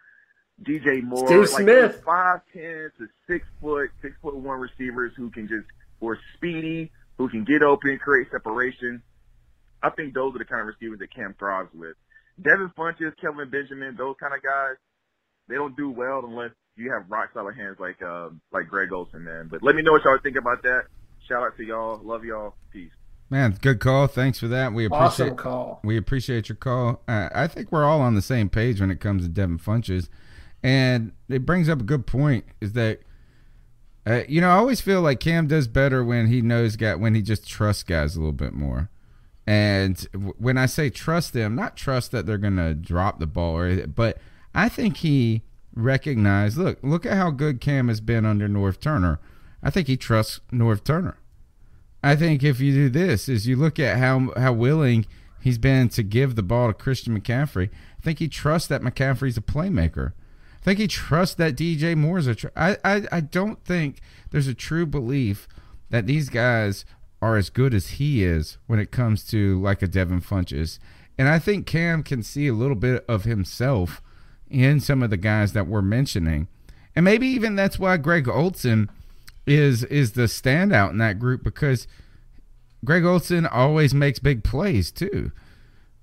[0.64, 0.81] yeah.
[0.81, 5.28] DJ Moore, Steve like Smith, five ten to six foot, six foot one receivers who
[5.31, 5.66] can just
[6.01, 9.02] or speedy, who can get open, create separation.
[9.82, 11.97] I think those are the kind of receivers that Cam thrives with.
[12.40, 14.77] Devin Funchess, Kelvin Benjamin, those kind of guys,
[15.48, 19.24] they don't do well unless you have rock solid hands like uh, like Greg Olsen,
[19.24, 19.48] man.
[19.51, 20.82] But let me know what y'all think about that.
[21.28, 22.01] Shout out to y'all.
[22.02, 22.55] Love y'all.
[22.73, 22.90] Peace.
[23.33, 24.09] Man, good call.
[24.09, 24.75] Thanks for that.
[24.75, 25.81] We appreciate awesome call.
[25.83, 27.01] We appreciate your call.
[27.09, 30.11] Uh, I think we're all on the same page when it comes to Devin Funchess,
[30.63, 32.45] and it brings up a good point.
[32.61, 33.01] Is that
[34.05, 37.15] Uh, you know, I always feel like Cam does better when he knows guy when
[37.15, 38.91] he just trusts guys a little bit more.
[39.47, 43.57] And w- when I say trust them, not trust that they're gonna drop the ball,
[43.57, 44.19] or but
[44.55, 45.43] I think he
[45.75, 46.59] recognized.
[46.59, 49.21] Look, look at how good Cam has been under Norv Turner.
[49.63, 51.17] I think he trusts Norv Turner.
[52.03, 55.07] I think if you do this, is you look at how how willing
[55.41, 57.69] he's been to give the ball to Christian McCaffrey.
[57.69, 60.12] I think he trusts that McCaffrey's a playmaker.
[60.61, 62.35] I think he trusts that DJ Moore's a.
[62.35, 64.01] Tr- I, I I don't think
[64.31, 65.49] there's a true belief
[65.91, 66.85] that these guys
[67.20, 70.79] are as good as he is when it comes to like a Devin Funchess.
[71.16, 74.03] And I think Cam can see a little bit of himself
[74.51, 76.49] in some of the guys that we're mentioning.
[76.97, 78.91] And maybe even that's why Greg Olsen
[79.47, 81.86] is is the standout in that group because
[82.85, 85.32] Greg Olsen always makes big plays too.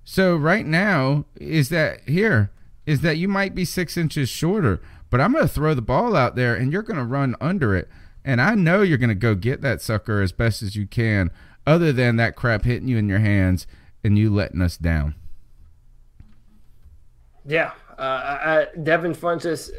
[0.04, 2.50] So right now is that here
[2.86, 4.80] is that you might be six inches shorter,
[5.10, 7.76] but I'm going to throw the ball out there and you're going to run under
[7.76, 7.88] it.
[8.24, 11.30] And I know you're going to go get that sucker as best as you can,
[11.66, 13.66] other than that crap hitting you in your hands
[14.02, 15.14] and you letting us down.
[17.46, 17.72] Yeah.
[17.98, 19.70] Uh, I, Devin Funchess,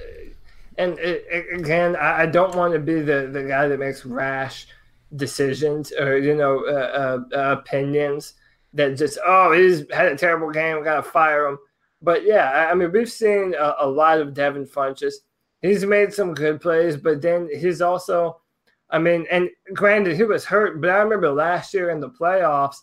[0.78, 4.06] and it, it, again, I, I, don't want to be the, the guy that makes
[4.06, 4.68] rash
[5.16, 8.36] decisions or, you know, uh, uh, opinions
[8.74, 11.58] that just, oh, he's had a terrible game, got to fire him
[12.02, 15.14] but yeah, I mean, we've seen a, a, lot of Devin Funchess.
[15.62, 18.42] He's made some good plays, but then he's also,
[18.90, 22.78] I mean, and granted, he was hurt, but I remember last year in the playoffs,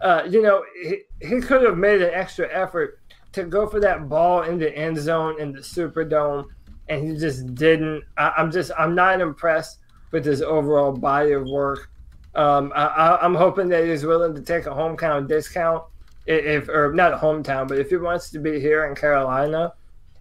[0.00, 3.00] uh, you know, he, he could have made an extra effort
[3.32, 6.46] to go for that ball in the end zone in the Superdome,
[6.90, 8.04] and he just didn't.
[8.18, 9.78] I, am just, I'm not impressed
[10.10, 11.88] with his overall body of work.
[12.34, 15.84] Um, I, I'm hoping that he's willing to take a hometown discount
[16.26, 19.72] if or not hometown, but if he wants to be here in Carolina,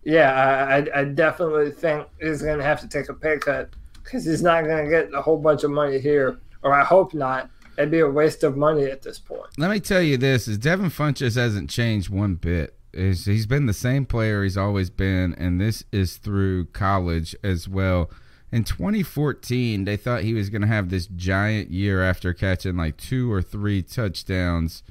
[0.04, 3.70] yeah, I, I definitely think he's going to have to take a pay cut
[4.04, 7.14] because he's not going to get a whole bunch of money here, or I hope
[7.14, 7.50] not.
[7.78, 9.58] It'd be a waste of money at this point.
[9.58, 12.79] Let me tell you this: is Devin Funchess hasn't changed one bit.
[12.92, 17.68] Is he's been the same player he's always been, and this is through college as
[17.68, 18.10] well.
[18.52, 22.98] In 2014, they thought he was going to have this giant year after catching like
[22.98, 24.82] two or three touchdowns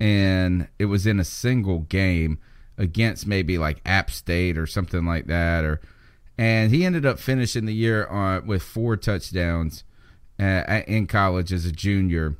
[0.00, 2.38] and it was in a single game
[2.76, 5.80] against maybe like App State or something like that, or
[6.36, 9.84] and he ended up finishing the year on with four touchdowns
[10.38, 12.36] uh, in college as a junior,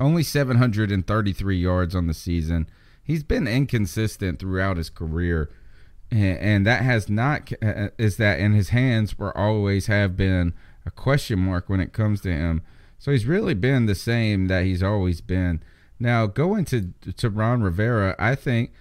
[0.00, 2.68] only 733 yards on the season.
[3.02, 5.50] He's been inconsistent throughout his career,
[6.10, 10.54] and, and that has not uh, is that in his hands were always have been
[10.86, 12.62] a question mark when it comes to him.
[12.98, 15.62] So he's really been the same that he's always been.
[15.98, 18.72] Now, going to to Ron Rivera, I think,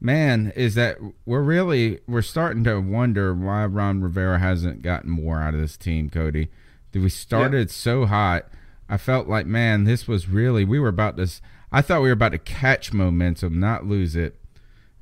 [0.00, 5.40] man, is that we're really we're starting to wonder why Ron Rivera hasn't gotten more
[5.40, 6.48] out of this team, Cody.
[6.94, 8.48] We started so hot.
[8.88, 11.30] I felt like, man, this was really we were about to.
[11.72, 14.36] I thought we were about to catch momentum, not lose it.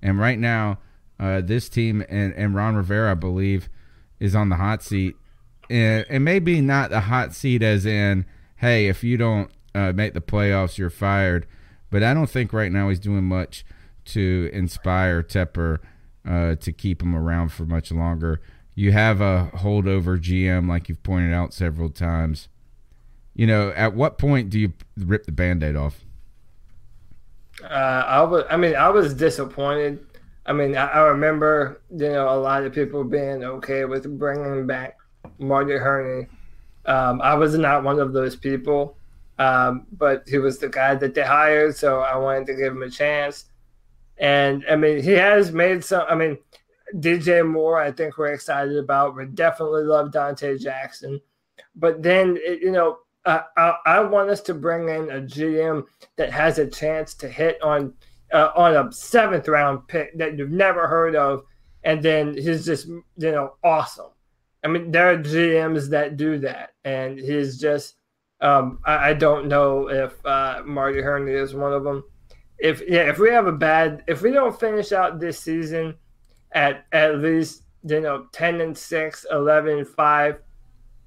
[0.01, 0.79] And right now,
[1.19, 3.69] uh, this team and, and Ron Rivera, I believe,
[4.21, 5.17] is on the hot seat.
[5.69, 8.25] And, and maybe not the hot seat as in,
[8.57, 11.47] hey, if you don't uh, make the playoffs, you're fired.
[11.91, 13.65] But I don't think right now he's doing much
[14.07, 15.79] to inspire Tepper
[16.29, 18.41] uh, to keep him around for much longer.
[18.75, 22.49] You have a holdover GM, like you've pointed out several times.
[23.35, 26.05] You know, at what point do you rip the band-aid off?
[27.63, 30.07] Uh, I was, I mean, I was disappointed.
[30.47, 34.67] I mean, I, I, remember, you know, a lot of people being okay with bringing
[34.67, 34.97] back
[35.39, 36.27] Marty Hurney.
[36.87, 38.97] Um, I was not one of those people.
[39.41, 42.83] Um, but he was the guy that they hired, so I wanted to give him
[42.83, 43.47] a chance.
[44.19, 46.05] And I mean, he has made some.
[46.11, 46.37] I mean,
[46.97, 49.17] DJ Moore, I think we're excited about.
[49.17, 51.23] We definitely love Donte Jackson,
[51.75, 52.99] but then you know,
[53.57, 55.85] I, I, want us to bring in a GM
[56.17, 57.95] that has a chance to hit on
[58.33, 61.45] uh, on a seventh round pick that you've never heard of,
[61.85, 64.11] and then he's just you know awesome.
[64.65, 67.97] I mean, there are GMs that do that, and he's just
[68.41, 72.05] um, I, I, don't know if uh, Marty Hurney is one of them.
[72.59, 75.97] If yeah, if we have a bad, if we don't finish out this season
[76.53, 80.39] at at least you know 10 and 6 11 and 5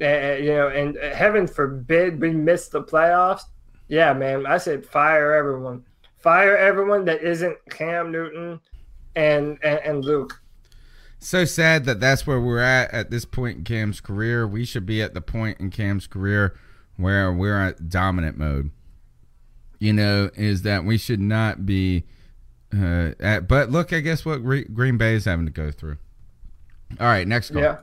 [0.03, 3.43] uh, you know and heaven forbid we miss the playoffs
[3.88, 5.84] yeah man i said fire everyone
[6.19, 8.59] fire everyone that isn't cam newton
[9.15, 10.41] and and, and luke
[11.19, 14.85] so sad that that's where we're at at this point in cam's career we should
[14.85, 16.55] be at the point in cam's career
[16.97, 18.71] where we're at dominant mode,
[19.80, 22.05] you know, is that we should not be.
[22.75, 25.97] Uh, at, but look, I guess what Green Bay is having to go through.
[26.99, 27.61] All right, next call.
[27.61, 27.77] Yeah.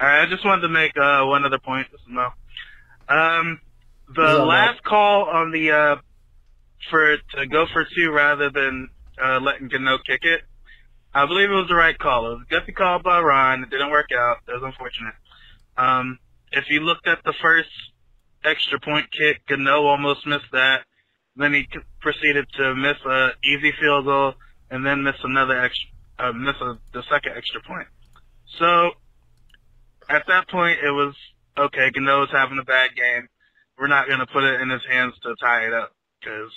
[0.00, 1.88] Right, I just wanted to make uh, one other point.
[1.90, 2.28] This is Mo.
[3.08, 3.60] Um,
[4.14, 5.96] the last call on the uh,
[6.88, 8.90] for to go for two rather than
[9.22, 10.42] uh, letting Gano kick it,
[11.12, 12.30] I believe it was the right call.
[12.30, 13.64] It was a gutsy call by Ron.
[13.64, 14.36] It didn't work out.
[14.46, 15.14] It was unfortunate.
[15.76, 16.18] Um,
[16.52, 17.70] if you looked at the first
[18.44, 20.82] extra point kick, Gano almost missed that.
[21.34, 21.66] Then he
[22.00, 24.34] proceeded to miss a easy field goal
[24.70, 27.88] and then miss another extra, uh, miss a, the second extra point.
[28.60, 28.92] So
[30.08, 31.14] at that point, it was
[31.56, 31.90] okay.
[31.90, 33.28] Gano's having a bad game.
[33.78, 36.50] We're not going to put it in his hands to tie it up because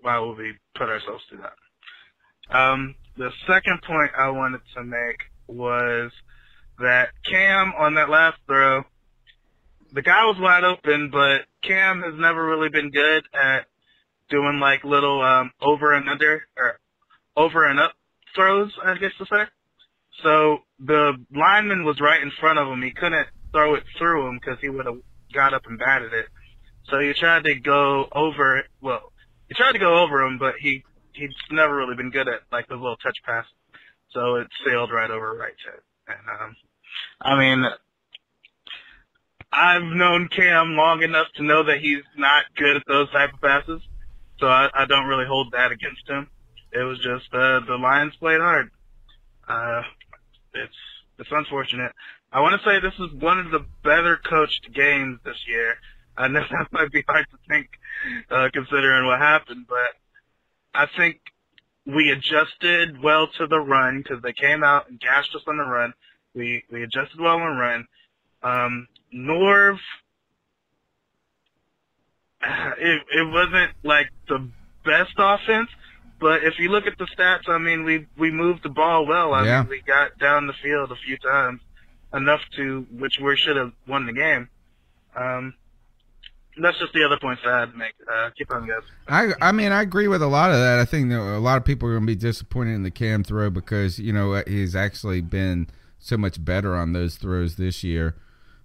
[0.00, 2.56] why would we put ourselves through that?
[2.56, 6.12] Um, the second point I wanted to make was
[6.78, 8.82] that Cam on that last throw,
[9.92, 13.66] the guy was wide open, but Cam has never really been good at
[14.28, 16.78] doing like little um, over and under or
[17.36, 17.92] over and up
[18.34, 19.44] throws, I guess to say.
[20.22, 22.82] So the lineman was right in front of him.
[22.82, 24.98] He couldn't throw it through him because he would have
[25.32, 26.26] got up and batted it.
[26.90, 28.62] So he tried to go over.
[28.80, 29.12] Well,
[29.48, 30.84] he tried to go over him, but he
[31.14, 33.46] he's never really been good at like the little touch pass.
[34.10, 36.56] So it sailed right over right to And um,
[37.20, 37.64] I mean,
[39.52, 43.40] I've known Cam long enough to know that he's not good at those type of
[43.40, 43.80] passes.
[44.38, 46.28] So I, I don't really hold that against him.
[46.72, 48.70] It was just uh, the Lions played hard.
[49.48, 49.82] Uh,
[50.54, 50.74] it's
[51.18, 51.92] it's unfortunate.
[52.32, 55.74] I want to say this is one of the better coached games this year.
[56.16, 57.68] I know that might be hard to think,
[58.30, 59.94] uh, considering what happened, but
[60.74, 61.20] I think
[61.86, 65.64] we adjusted well to the run because they came out and gashed us on the
[65.64, 65.92] run.
[66.34, 67.86] We we adjusted well on run.
[68.42, 69.78] Um, Norv,
[72.42, 74.48] it it wasn't like the
[74.84, 75.68] best offense,
[76.20, 79.34] but if you look at the stats, I mean, we we moved the ball well.
[79.34, 79.60] I Yeah.
[79.60, 81.60] mean, we got down the field a few times,
[82.12, 84.48] enough to which we should have won the game.
[85.16, 85.54] Um,
[86.60, 87.94] that's just the other points I had to make.
[88.10, 88.82] Uh, keep on, guys.
[89.08, 90.78] I I mean I agree with a lot of that.
[90.78, 93.24] I think that a lot of people are going to be disappointed in the Cam
[93.24, 95.68] throw because you know he's actually been
[95.98, 98.14] so much better on those throws this year.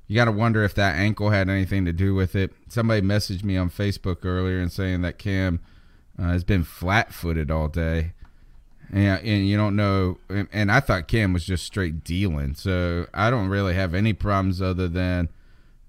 [0.07, 2.51] You got to wonder if that ankle had anything to do with it.
[2.67, 5.59] Somebody messaged me on Facebook earlier and saying that Cam
[6.19, 8.13] uh, has been flat-footed all day.
[8.91, 12.55] And, and you don't know, and, and I thought Cam was just straight dealing.
[12.55, 15.29] So I don't really have any problems other than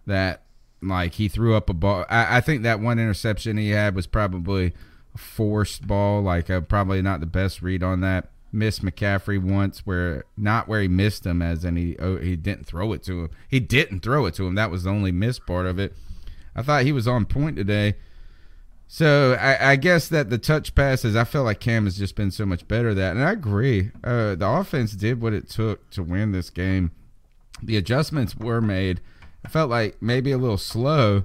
[0.06, 0.42] that
[0.82, 2.04] like he threw up a ball.
[2.08, 4.72] I, I think that one interception he had was probably
[5.14, 6.22] a forced ball.
[6.22, 8.30] Like uh, probably not the best read on that.
[8.52, 12.66] Missed McCaffrey once where not where he missed him as in he oh, he didn't
[12.66, 13.30] throw it to him.
[13.48, 14.56] He didn't throw it to him.
[14.56, 15.94] That was the only missed part of it.
[16.56, 17.94] I thought he was on point today.
[18.92, 22.32] So I, I guess that the touch passes, I feel like Cam has just been
[22.32, 23.92] so much better at that, and I agree.
[24.02, 26.90] Uh, the offense did what it took to win this game.
[27.62, 29.00] The adjustments were made.
[29.44, 31.22] I felt like maybe a little slow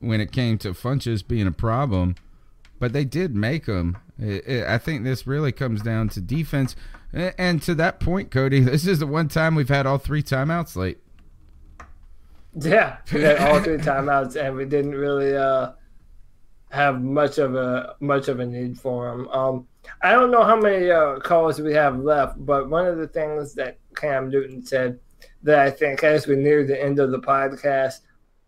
[0.00, 2.14] when it came to Funchess being a problem,
[2.78, 3.98] but they did make them.
[4.18, 6.74] It, it, I think this really comes down to defense.
[7.12, 10.22] And, and to that point, Cody, this is the one time we've had all three
[10.22, 10.96] timeouts late.
[12.58, 15.72] Yeah, we had all three timeouts, and we didn't really uh,
[16.70, 19.28] have much of a much of a need for them.
[19.28, 19.66] Um,
[20.02, 23.54] I don't know how many uh, calls we have left, but one of the things
[23.54, 24.98] that Cam Newton said
[25.42, 28.00] that I think as we near the end of the podcast,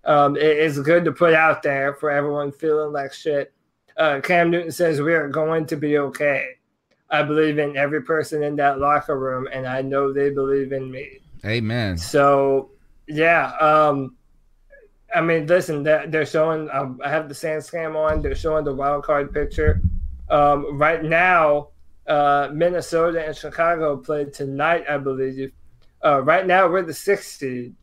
[0.05, 3.53] um, it, it's good to put out there for everyone feeling like shit.
[3.97, 6.47] Uh, Cam Newton says we are going to be okay.
[7.11, 10.91] I believe in every person in that locker room, and I know they believe in
[10.91, 11.19] me.
[11.45, 11.99] Amen.
[11.99, 12.71] So,
[13.09, 13.53] yeah.
[13.57, 14.17] Um,
[15.15, 16.69] I mean, listen, they're, showing.
[16.73, 18.23] Um, I have the sand scam on.
[18.23, 19.82] They're showing the wild card picture.
[20.28, 21.69] Um, right now,
[22.07, 25.53] uh, Minnesota and Chicago played tonight, I believe.
[26.05, 27.74] Uh, right now, we're the sixth seed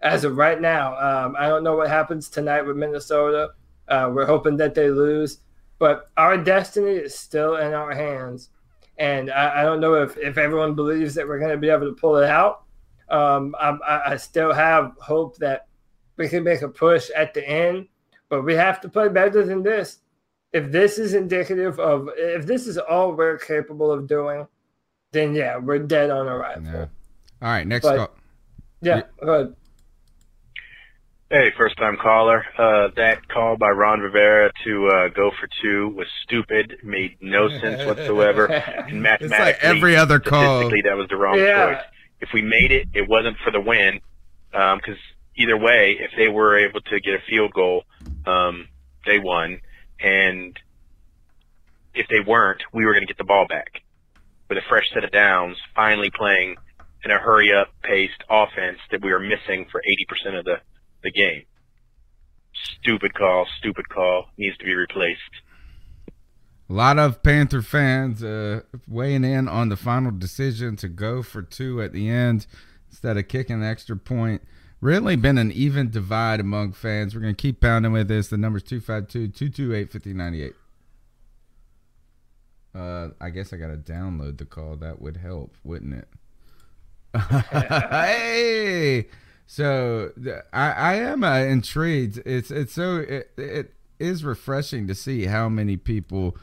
[0.00, 0.96] as of right now.
[0.96, 3.50] Um, I don't know what happens tonight with Minnesota.
[3.88, 5.38] Uh, we're hoping that they lose,
[5.78, 8.48] but our destiny is still in our hands.
[8.98, 11.86] And I, I don't know if, if everyone believes that we're going to be able
[11.86, 12.64] to pull it out.
[13.10, 15.66] Um, I, I still have hope that
[16.16, 17.88] we can make a push at the end,
[18.28, 19.98] but we have to play better than this.
[20.52, 24.46] If this is indicative of, if this is all we're capable of doing,
[25.12, 26.64] then yeah, we're dead on arrival.
[26.64, 26.86] Yeah.
[27.40, 28.10] All right, next But- call.
[28.84, 29.54] Yeah, go ahead.
[31.30, 32.44] Hey, first time caller.
[32.58, 37.48] Uh, that call by Ron Rivera to uh, go for two was stupid, made no
[37.60, 38.46] sense whatsoever.
[38.46, 40.58] And It's like mathematically, every other call.
[40.58, 41.74] statistically, that was the wrong Yeah.
[41.74, 41.84] choice.
[42.20, 44.00] If we made it, it wasn't for the win,
[44.50, 44.98] because
[45.36, 47.84] either way, if they were able to get a field goal,
[48.26, 48.68] um,
[49.06, 49.60] they won,
[50.00, 50.58] and
[51.94, 53.82] if they weren't, we were going to get the ball back
[54.48, 56.56] with a fresh set of downs, finally playing
[57.04, 59.82] in a hurry up paced offense that we were missing for
[60.26, 60.56] 80% of the,
[61.02, 61.44] the game.
[62.80, 65.20] Stupid call, stupid call, needs to be replaced.
[66.68, 71.42] A lot of Panther fans uh, weighing in on the final decision to go for
[71.42, 72.46] two at the end
[72.88, 74.42] instead of kicking an extra point.
[74.82, 77.14] Really been an even divide among fans.
[77.14, 78.26] We're going to keep pounding with this.
[78.26, 80.54] The number's 252 228 5098.
[82.74, 84.74] Uh, I guess I got to download the call.
[84.74, 86.08] That would help, wouldn't it?
[87.30, 89.06] hey,
[89.46, 90.10] so
[90.52, 92.20] I, I am uh, intrigued.
[92.26, 96.36] It's it's so it, it is refreshing to see how many people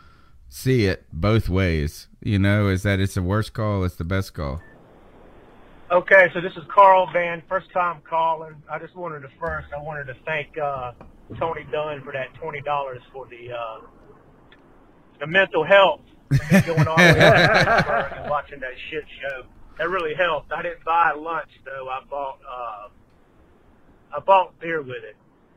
[0.47, 2.07] see it both ways.
[2.23, 4.61] You know, is that it's the worst call, it's the best call.
[5.91, 8.53] Okay, so this is Carl Van, first time calling.
[8.71, 10.91] I just wanted to first, I wanted to thank uh,
[11.39, 13.79] Tony Dunn for that twenty dollars for the uh,
[15.19, 16.01] the mental health
[16.65, 19.47] going on and watching that shit show.
[19.79, 20.51] That really helped.
[20.51, 21.89] I didn't buy lunch though.
[21.89, 25.15] I bought uh, I bought beer with it.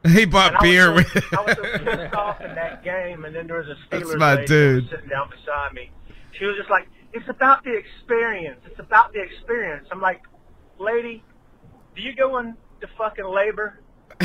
[0.09, 1.25] He bought beer with it.
[1.31, 4.17] I was so pissed off in that game, and then there was a Steelers That's
[4.19, 4.89] my lady dude.
[4.89, 5.91] sitting down beside me.
[6.39, 8.61] She was just like, it's about the experience.
[8.67, 9.89] It's about the experience.
[9.91, 10.23] I'm like,
[10.79, 11.23] lady,
[11.95, 12.57] do you go into
[12.97, 13.81] fucking labor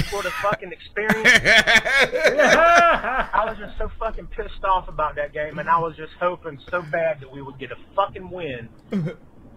[0.09, 1.27] for the fucking experience?
[1.43, 6.59] I was just so fucking pissed off about that game, and I was just hoping
[6.69, 8.69] so bad that we would get a fucking win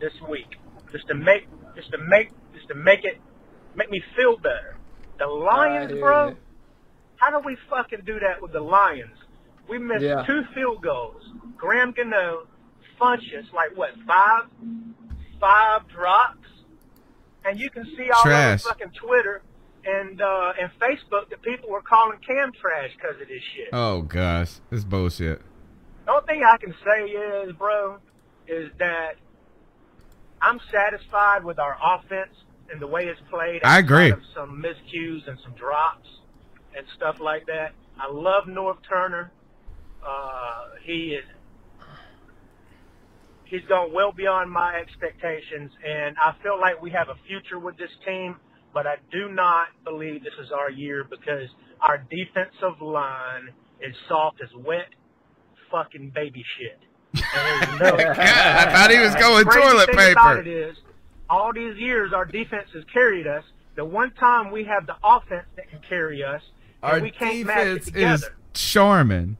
[0.00, 0.56] this week,
[0.92, 1.46] just to make,
[1.76, 3.20] just to make, just to make it,
[3.74, 4.76] make me feel better.
[5.18, 6.34] The Lions, bro.
[7.16, 9.16] How do we fucking do that with the Lions?
[9.68, 10.24] We missed Yeah.
[10.26, 11.22] two field goals.
[11.56, 12.46] Graham Gano,
[13.00, 14.44] Funchess, like what, five,
[15.40, 16.46] five drops,
[17.44, 18.64] and you can see all Trash.
[18.66, 19.42] over fucking Twitter
[19.84, 23.68] and uh, and Facebook that people were calling Cam trash because of this shit.
[23.72, 25.40] Oh gosh, this bullshit.
[26.04, 27.98] The only thing I can say is, bro,
[28.46, 29.12] is that
[30.42, 32.34] I'm satisfied with our offense
[32.70, 33.60] and the way it's played.
[33.64, 34.12] I agree.
[34.34, 36.08] Some miscues and some drops
[36.76, 37.72] and stuff like that.
[37.98, 39.32] I love Norv Turner.
[40.06, 41.24] Uh, he is.
[43.50, 47.76] He's gone well beyond my expectations, and I feel like we have a future with
[47.76, 48.36] this team.
[48.72, 51.48] But I do not believe this is our year because
[51.80, 53.48] our defensive line
[53.80, 54.86] is soft as wet
[55.70, 56.78] fucking baby shit.
[57.80, 60.12] No, oh God, I thought he was going the toilet paper.
[60.12, 60.76] About it is,
[61.28, 63.42] all these years our defense has carried us.
[63.76, 66.42] The one time we have the offense that can carry us,
[66.82, 68.14] and Our we can't match it defense together.
[68.14, 69.36] is charming.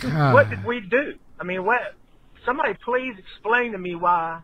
[0.00, 0.34] God.
[0.34, 1.14] What did we do?
[1.38, 1.80] I mean, what?
[2.44, 4.40] Somebody please explain to me why.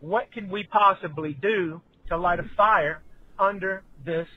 [0.00, 3.02] What can we possibly do to light a fire
[3.38, 4.28] under this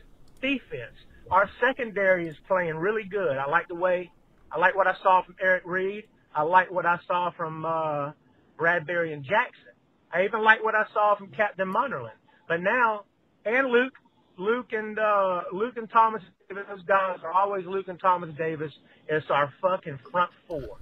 [0.41, 0.95] defense?
[1.29, 3.37] Our secondary is playing really good.
[3.37, 4.11] I like the way.
[4.51, 6.05] I like what I saw from Eric Reid.
[6.33, 8.11] I like what I saw from uh,
[8.57, 9.73] Bradberry and Jackson.
[10.13, 12.11] I even like what I saw from Captain Munnerlyn.
[12.47, 13.03] But now,
[13.45, 13.93] and Luke,
[14.37, 18.71] Luke and uh, Luke and Thomas Davis, those guys are always Luke and Thomas Davis.
[19.09, 20.77] It's our fucking front four,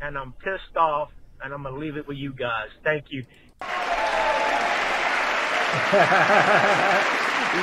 [0.00, 1.10] and I'm pissed off,
[1.42, 2.68] and I'm gonna leave it with you guys.
[2.84, 3.24] Thank you.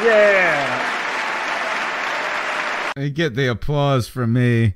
[0.03, 0.91] yeah.
[2.97, 4.75] You get the applause from me.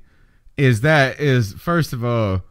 [0.57, 2.41] Is that is first of all,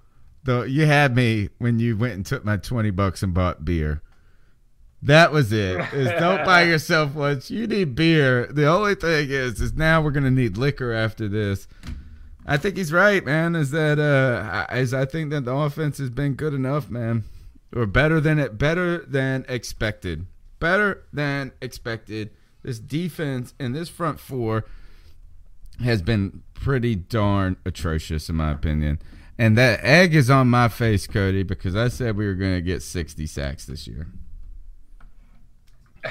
[0.44, 4.02] though you had me when you went and took my twenty bucks and bought beer.
[5.02, 5.78] That was it.
[5.93, 7.51] Is don't buy yourself lunch.
[7.51, 8.47] You need beer.
[8.47, 11.68] The only thing is, is now we're gonna need liquor after this.
[12.51, 13.55] I think he's right, man.
[13.55, 17.25] Is that uh, is I think that the offense has been good enough, man,
[17.77, 20.27] or better than it, better than expected,
[20.59, 22.31] better than expected.
[22.62, 24.65] This defense and this front four
[25.85, 28.99] has been pretty darn atrocious in my opinion.
[29.37, 32.62] And that egg is on my face, Cody, because I said we were going to
[32.62, 34.09] get 60 sacks this year.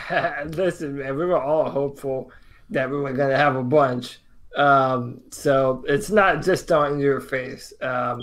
[0.46, 2.32] Listen, man, we were all hopeful
[2.70, 4.20] that we were going to have a bunch.
[4.58, 7.72] Um, so it's not just on your face.
[7.82, 8.22] Um,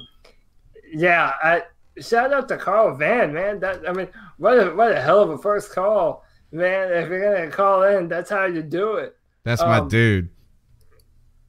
[0.92, 1.62] yeah, I
[2.00, 3.60] shout out to Carl Van, man.
[3.60, 4.08] That I mean,
[4.38, 6.92] what a what a hell of a first call, man.
[6.92, 9.16] If you're gonna call in, that's how you do it.
[9.44, 10.28] That's my Um, dude.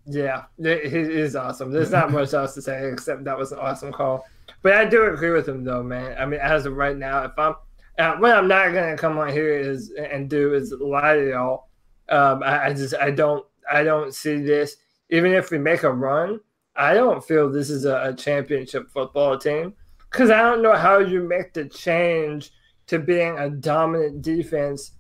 [0.06, 1.72] Yeah, it is awesome.
[1.72, 4.26] There's not much else to say except that was an awesome call.
[4.62, 6.16] But I do agree with him though, man.
[6.20, 7.56] I mean, as of right now, if I'm
[7.98, 11.70] uh, what I'm not gonna come on here is and do is lie to y'all.
[12.08, 14.78] Um, I, I just I don't I don't see this.
[15.10, 16.40] Even if we make a run,
[16.76, 19.74] I don't feel this is a, a championship football team
[20.12, 22.52] because I don't know how you make the change
[22.88, 24.92] to being a dominant defense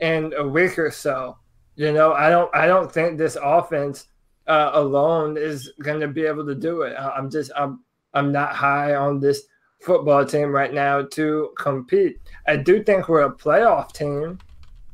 [0.00, 1.38] in a week or so.
[1.76, 4.06] You know, I don't I don't think this offense
[4.46, 6.96] uh, alone is going to be able to do it.
[6.98, 7.80] I'm just I'm
[8.14, 9.42] I'm not high on this
[9.80, 12.18] football team right now to compete.
[12.46, 14.38] I do think we're a playoff team,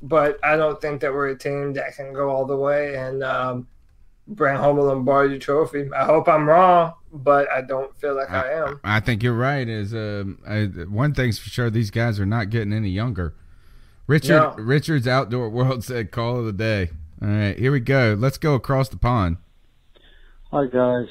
[0.02, 3.22] but I don't think that we're a team that can go all the way and
[3.22, 3.68] um,
[4.26, 5.88] bring home a Lombardi trophy.
[5.92, 8.80] I hope I'm wrong, but I don't feel like I, I am.
[8.84, 9.68] I think you're right.
[9.68, 10.38] Is um,
[10.90, 13.34] one thing's for sure: these guys are not getting any younger.
[14.06, 14.64] Richard no.
[14.64, 18.16] Richard's outdoor world said, "Call of the day." All right, here we go.
[18.16, 19.38] Let's go across the pond.
[20.52, 21.08] Hi guys,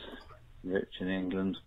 [0.64, 1.57] Rich in England.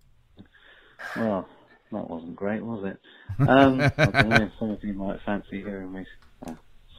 [1.17, 1.47] Well,
[1.93, 3.49] that wasn't great, was it?
[3.49, 6.05] Um, I don't know, some of you might fancy hearing me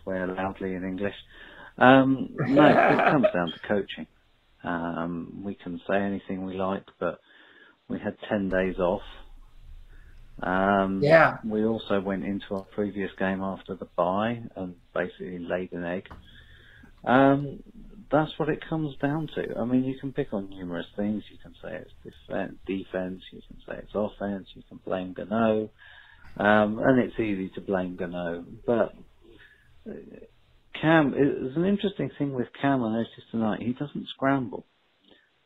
[0.04, 1.16] swear loudly in English.
[1.78, 4.08] Um, no, it comes down to coaching.
[4.64, 7.20] Um, we can say anything we like, but
[7.90, 9.02] we had 10 days off.
[10.42, 11.38] Um, yeah.
[11.46, 16.08] We also went into our previous game after the bye and basically laid an egg.
[17.04, 17.64] Um,
[18.12, 19.58] that's what it comes down to.
[19.58, 21.24] I mean, you can pick on numerous things.
[21.32, 25.70] You can say it's defense, defense you can say it's offense, you can blame Gano,
[26.38, 28.46] um, and it's easy to blame Gano.
[28.66, 28.94] But
[29.86, 33.62] Cam, it's an interesting thing with Cam I noticed tonight.
[33.62, 34.66] He doesn't scramble.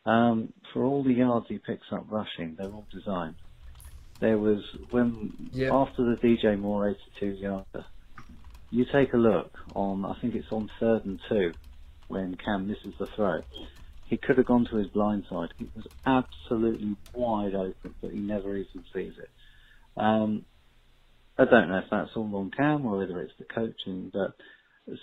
[0.06, 3.36] Um, for all the yards he picks up rushing, they're all designed.
[4.20, 5.74] There was when yep.
[5.74, 6.90] after the DJ Moore
[7.20, 7.86] 82 yarder,
[8.70, 10.06] you take a look on.
[10.06, 11.54] I think it's on third and two
[12.08, 13.42] when Cam misses the throw.
[14.06, 15.50] He could have gone to his blind side.
[15.60, 19.30] It was absolutely wide open, but he never even sees it.
[19.98, 20.46] Um,
[21.38, 24.36] I don't know if that's all on Cam or whether it's the coaching, but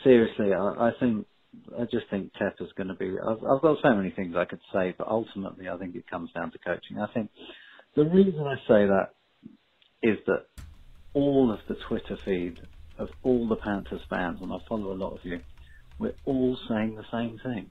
[0.02, 1.26] seriously, I, I think
[1.78, 3.14] I just think Tep is going to be.
[3.18, 6.30] I've, I've, got so many things I could say, but ultimately, I think it comes
[6.32, 6.98] down to coaching.
[6.98, 7.30] I think
[7.94, 9.10] the reason I say that
[10.02, 10.46] is that
[11.14, 12.59] all of the Twitter feed
[12.98, 15.40] of all the Panthers fans, and I follow a lot of you,
[15.98, 17.70] we're all saying the same thing,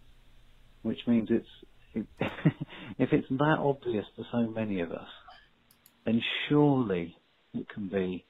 [0.83, 1.47] which means it's
[1.93, 2.05] it,
[2.99, 5.09] if it's that obvious to so many of us,
[6.05, 7.15] then surely
[7.53, 8.25] it can be.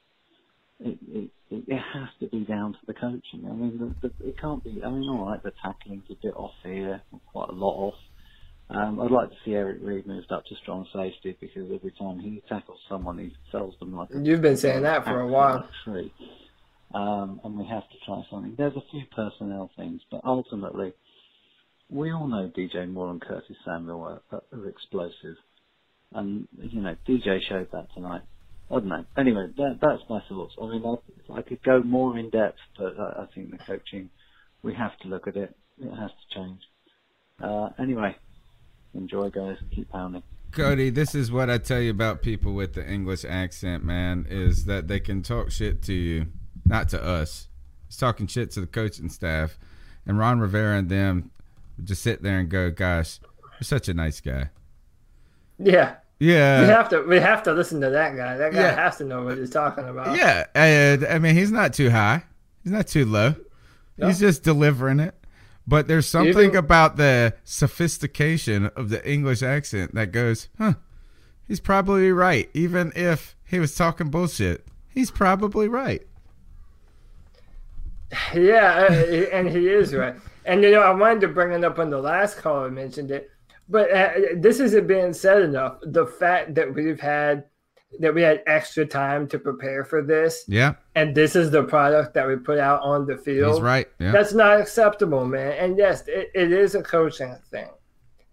[0.83, 3.45] It, it, it has to be down to the coaching.
[3.47, 4.81] I mean, the, the, it can't be.
[4.83, 7.01] I mean, all right, the tackling's a bit off here,
[7.31, 7.95] quite a lot off.
[8.69, 12.19] Um, I'd like to see Eric Reid moved up to strong safety because every time
[12.19, 14.09] he tackles someone, he sells them like.
[14.13, 15.67] You've been saying that for a while.
[15.83, 16.11] Tree
[16.93, 18.55] um, and we have to try something.
[18.57, 20.93] There's a few personnel things, but ultimately,
[21.89, 25.35] we all know DJ Moore and Curtis Samuel are, are explosive,
[26.13, 28.21] and you know DJ showed that tonight.
[28.72, 29.06] I don't know.
[29.18, 30.56] Anyway, that, that's my thoughts.
[30.61, 34.10] I mean, I, I could go more in depth, but I, I think the coaching,
[34.64, 35.53] we have to look at it.
[35.77, 36.61] It has to change.
[37.43, 38.15] Uh, anyway,
[38.93, 39.57] enjoy, guys.
[39.76, 40.23] Keep pounding.
[40.52, 44.65] Cody, this is what I tell you about people with the English accent, man, is
[44.65, 46.27] that they can talk shit to you
[46.65, 47.48] not to us.
[47.88, 49.57] He's talking shit to the coaching staff,
[50.06, 51.31] and Ron Rivera and them
[51.84, 53.19] just sit there and go, "Gosh,
[53.53, 54.49] you're such a nice guy."
[55.57, 55.95] Yeah.
[56.22, 56.61] Yeah.
[56.61, 58.38] We have to we have to listen to that guy.
[58.38, 58.76] That guy yeah.
[58.76, 60.15] has to know what he's talking about.
[60.15, 60.45] Yeah.
[60.53, 62.23] And, I mean, he's not too high.
[62.64, 63.34] He's not too low.
[63.98, 64.06] No.
[64.06, 65.15] He's just delivering it.
[65.65, 70.73] But there's something Even, about the sophistication of the English accent that goes, huh,
[71.48, 72.52] he's probably right.
[72.53, 76.06] Even if he was talking bullshit, he's probably right.
[78.35, 78.93] Yeah, uh,
[79.34, 80.15] and he is right.
[80.45, 83.30] And you know, I wanted to bring it up when the last caller mentioned it,
[83.72, 85.77] but uh, this isn't being said enough.
[85.81, 87.45] The fact that we've had
[87.99, 90.45] that we had extra time to prepare for this.
[90.48, 90.76] Yeah.
[90.95, 93.56] And this is the product that we put out on the field.
[93.56, 93.88] He's right.
[93.99, 94.11] Yeah.
[94.11, 95.53] That's not acceptable, man.
[95.53, 97.69] And yes, it, it is a coaching thing.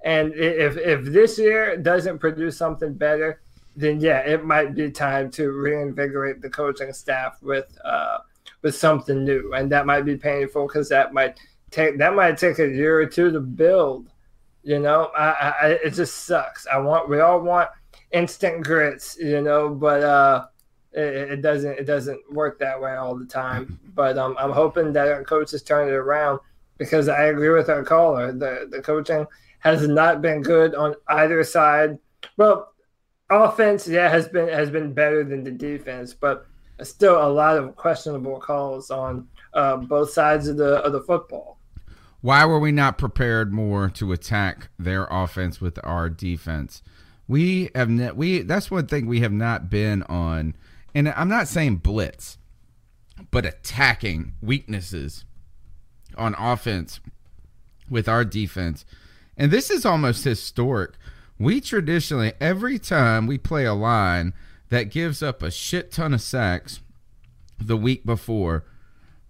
[0.05, 3.41] And if if this year doesn't produce something better,
[3.75, 8.19] then yeah, it might be time to reinvigorate the coaching staff with uh,
[8.63, 11.39] with something new, and that might be painful because that might
[11.71, 14.09] take that might take a year or two to build.
[14.69, 16.67] You know, I, I it just sucks.
[16.67, 17.71] I want we all want
[18.13, 20.45] instant grits, you know, but uh,
[20.93, 23.81] it, it, doesn't it doesn't work that way all the time.
[23.95, 26.41] But um, I'm hoping that our coaches turn it around
[26.77, 28.31] because I agree with our caller.
[28.31, 29.27] The the coaching
[29.61, 31.99] has not been good on either side.
[32.37, 32.75] Well,
[33.31, 36.47] offense, yeah, has been has been better than the defense, but
[36.83, 41.58] still a lot of questionable calls on uh, both sides of the of the football.
[42.21, 46.83] Why were we not prepared more to attack their offense with our defense?
[47.29, 50.57] We have ne- we that's one thing we have not been on,
[50.95, 52.39] and I'm not saying blitz,
[53.31, 55.25] but attacking weaknesses
[56.17, 57.01] on offense
[57.89, 58.85] with our defense.
[59.37, 60.95] And this is almost historic.
[61.39, 64.35] We traditionally every time we play a line
[64.71, 66.81] that gives up a shit ton of sacks
[67.61, 68.65] the week before,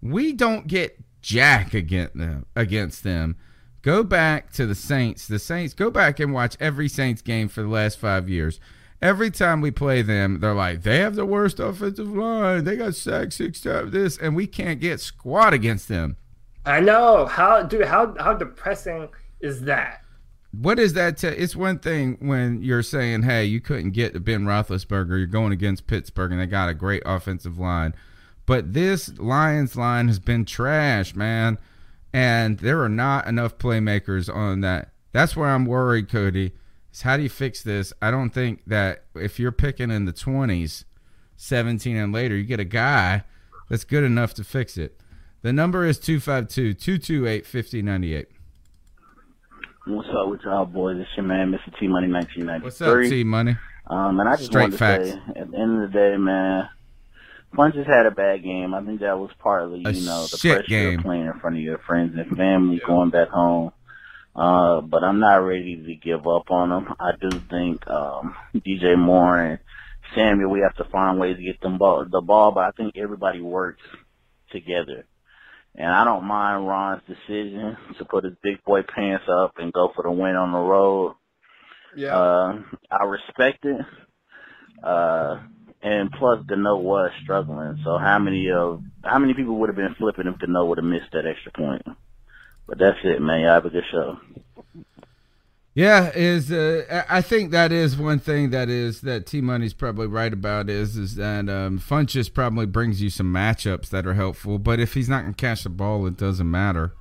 [0.00, 0.98] we don't get
[1.28, 3.36] jack against them against them.
[3.82, 5.28] Go back to the Saints.
[5.28, 8.60] The Saints go back and watch every Saints game for the last 5 years
[9.00, 12.64] every time we play them, they're like, they have the worst offensive line.
[12.64, 13.92] They got sacked six times.
[13.92, 16.16] This, and we can't get squat against them.
[16.64, 17.86] I know how, dude.
[17.86, 19.08] How how depressing
[19.40, 20.02] is that?
[20.50, 21.16] What is that?
[21.18, 25.16] To, it's one thing when you're saying, "Hey, you couldn't get Ben Roethlisberger.
[25.16, 27.94] You're going against Pittsburgh, and they got a great offensive line."
[28.48, 31.58] But this Lions line has been trash, man,
[32.14, 34.88] and there are not enough playmakers on that.
[35.12, 36.54] That's where I'm worried, Cody.
[36.90, 37.92] Is how do you fix this?
[38.00, 40.84] I don't think that if you're picking in the 20s,
[41.36, 43.24] 17 and later, you get a guy
[43.68, 44.98] that's good enough to fix it.
[45.42, 48.28] The number is 252 228 5098.
[49.88, 50.96] What's up with y'all boys?
[50.98, 51.78] It's your man, Mr.
[51.78, 52.64] T Money 1993.
[52.64, 53.58] What's up, T Money?
[53.88, 55.08] Um, and I just Straight wanted to facts.
[55.10, 56.68] say, at the end of the day, man,
[57.56, 58.74] Funchess had a bad game.
[58.74, 60.98] I think that was partly, A you know, the shit pressure game.
[60.98, 63.72] of playing in front of your friends and family, going back home.
[64.36, 66.94] Uh, but I'm not ready to give up on them.
[67.00, 69.58] I do think um, DJ Moore and
[70.14, 72.96] Samuel, we have to find ways to get them ball, the ball, but I think
[72.96, 73.82] everybody works
[74.52, 75.06] together.
[75.74, 79.90] And I don't mind Ron's decision to put his big boy pants up and go
[79.94, 81.14] for the win on the road.
[81.96, 82.16] Yeah.
[82.16, 83.80] Uh, I respect it.
[84.82, 85.40] Uh,
[85.82, 87.78] and plus, Gano was struggling.
[87.84, 90.84] So how many of how many people would have been flipping if Gano would have
[90.84, 91.82] missed that extra point?
[92.66, 93.40] But that's it, man.
[93.40, 94.18] Y'all have a good show.
[95.74, 99.72] Yeah, is uh, I I think that is one thing that is that T Money's
[99.72, 104.14] probably right about is is that um, Funchess probably brings you some matchups that are
[104.14, 106.94] helpful, but if he's not going to catch the ball, it doesn't matter.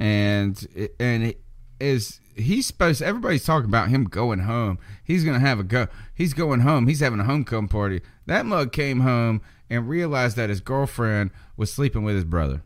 [0.00, 0.58] And
[0.98, 1.40] and it
[1.78, 4.78] is he's supposed everybody's talking about him going home.
[5.02, 5.88] He's going to have a go.
[6.14, 6.86] He's going home.
[6.86, 8.02] He's having a homecoming party.
[8.26, 12.62] That mug came home and realized that his girlfriend was sleeping with his brother.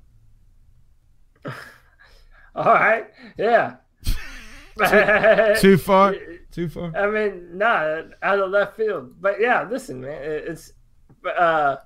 [2.54, 3.06] All right.
[3.38, 3.76] Yeah.
[5.60, 6.14] Too far?
[6.50, 6.96] Too far?
[6.96, 9.14] I mean, nah, out of left field.
[9.20, 10.72] But yeah, listen, man, it's
[11.24, 11.76] uh,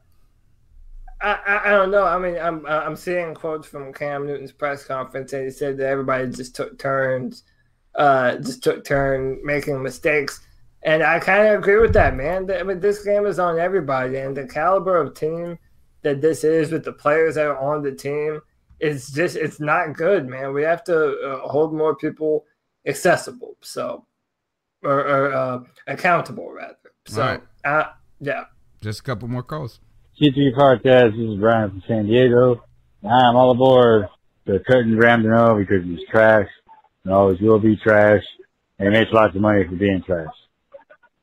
[1.20, 2.04] I, I I don't know.
[2.04, 5.88] I mean, I'm I'm seeing quotes from Cam Newton's press conference, and he said that
[5.88, 7.44] everybody just took turns,
[7.96, 10.40] uh, just took turn making mistakes,
[10.82, 12.50] and I kind of agree with that, man.
[12.50, 15.58] I mean, this game is on everybody, and the caliber of team
[16.02, 18.40] that this is with the players that are on the team,
[18.80, 20.52] it's just it's not good, man.
[20.52, 22.44] We have to uh, hold more people
[22.86, 24.04] accessible, so
[24.82, 26.76] or, or uh, accountable rather.
[27.06, 27.42] So, Right.
[27.64, 27.84] uh,
[28.20, 28.44] yeah.
[28.82, 29.80] Just a couple more calls.
[30.20, 32.62] C3 Podcast, this is Brian from San Diego.
[33.02, 34.08] I'm all aboard
[34.44, 36.46] the Curtin Ramdano because he's trash
[37.12, 38.22] always will be trash
[38.78, 40.34] and makes lots of money for being trash.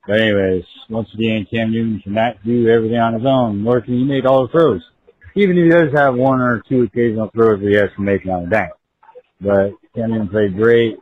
[0.07, 4.03] But anyways, once again, Cam Newton cannot do everything on his own, nor can he
[4.03, 4.81] make all the throws.
[5.35, 8.25] Even if he does have one or two occasional throws that he has to make
[8.25, 8.71] on the dime.
[9.39, 10.97] But Cam Newton played great.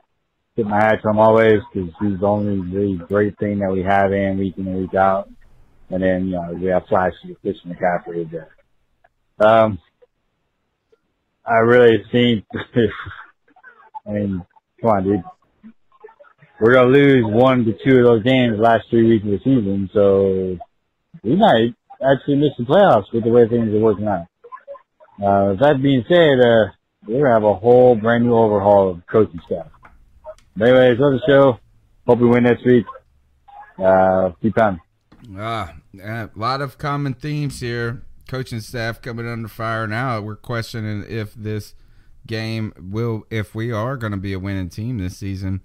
[0.55, 3.81] Tip my hat to him always because he's the only really great thing that we
[3.83, 5.29] have in week in and week out.
[5.89, 8.55] And then, you know, we have flashes of Christian McCaffrey there.
[9.39, 9.79] Um,
[11.45, 12.45] I really think,
[14.07, 14.45] I mean,
[14.81, 15.23] come on, dude.
[16.59, 19.89] We're to lose one to two of those games last three weeks of the season,
[19.93, 20.57] so
[21.23, 24.25] we might actually miss the playoffs with the way things are working out.
[25.23, 26.71] Uh, that being said, uh,
[27.07, 29.67] we're to have a whole brand new overhaul of coaching staff.
[30.55, 31.59] But anyways, the show.
[32.05, 32.85] Hope we win next week.
[33.77, 34.81] Uh, keep on.
[35.37, 38.03] Ah, a lot of common themes here.
[38.27, 40.19] Coaching staff coming under fire now.
[40.21, 41.73] We're questioning if this
[42.29, 45.61] game will, if we are going to be a winning team this season,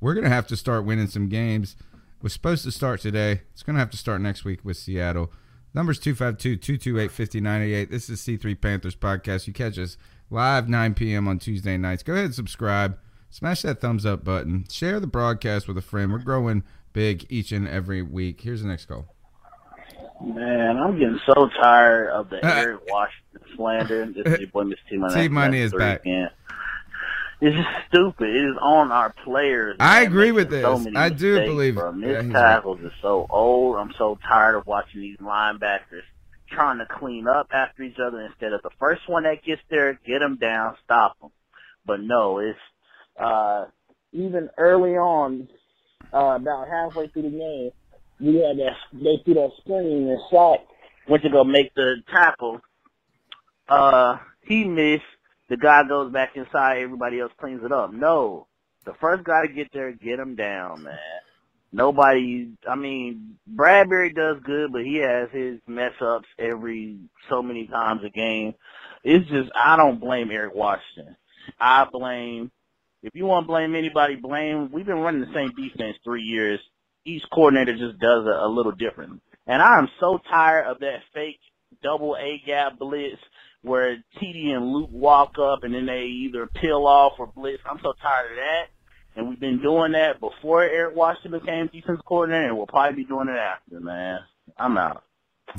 [0.00, 1.76] we're going to have to start winning some games.
[2.20, 3.42] We're supposed to start today.
[3.52, 5.30] It's going to have to start next week with Seattle.
[5.74, 7.90] Numbers 252 228 5098.
[7.90, 9.46] This is C3 Panthers podcast.
[9.46, 9.98] You catch us
[10.30, 11.28] live 9 p.m.
[11.28, 12.02] on Tuesday nights.
[12.02, 12.98] Go ahead and subscribe.
[13.28, 14.64] Smash that thumbs up button.
[14.70, 16.10] Share the broadcast with a friend.
[16.10, 16.64] We're growing
[16.94, 18.40] big each and every week.
[18.40, 19.15] Here's the next call.
[20.22, 24.06] Man, I'm getting so tired of the Eric Washington slander.
[24.06, 25.14] This is your boy, Miss T Money.
[25.14, 26.00] T Money is back.
[26.00, 26.30] Again.
[27.38, 28.30] It's just stupid.
[28.30, 29.76] It is on our players.
[29.78, 30.62] I man, agree with this.
[30.62, 31.80] So I do mistakes, believe it.
[31.80, 31.94] bro.
[31.96, 32.32] Yeah, right.
[32.32, 33.76] tackles is so old.
[33.76, 36.02] I'm so tired of watching these linebackers
[36.48, 39.98] trying to clean up after each other instead of the first one that gets there,
[40.06, 41.30] get them down, stop them.
[41.84, 42.58] But no, it's
[43.18, 43.66] uh,
[44.12, 45.48] even early on,
[46.14, 47.70] uh, about halfway through the game,
[48.20, 50.60] we had that they threw that screen and shot
[51.08, 52.60] went to go make the tackle.
[53.68, 55.04] Uh, he missed.
[55.48, 56.78] The guy goes back inside.
[56.78, 57.92] Everybody else cleans it up.
[57.92, 58.46] No,
[58.84, 60.98] the first guy to get there, get him down, man.
[61.72, 62.52] Nobody.
[62.68, 66.98] I mean, Bradberry does good, but he has his mess ups every
[67.28, 68.54] so many times a game.
[69.04, 71.16] It's just I don't blame Eric Washington.
[71.60, 72.50] I blame.
[73.02, 74.70] If you want to blame anybody, blame.
[74.72, 76.58] We've been running the same defense three years
[77.06, 79.22] each coordinator just does a, a little different.
[79.46, 81.38] And I am so tired of that fake
[81.82, 83.20] double A gap blitz
[83.62, 87.62] where TD and Luke walk up and then they either peel off or blitz.
[87.68, 88.66] I'm so tired of that.
[89.16, 93.08] And we've been doing that before Eric Washington became defense coordinator, and we'll probably be
[93.08, 94.18] doing it after, man.
[94.58, 95.04] I'm out.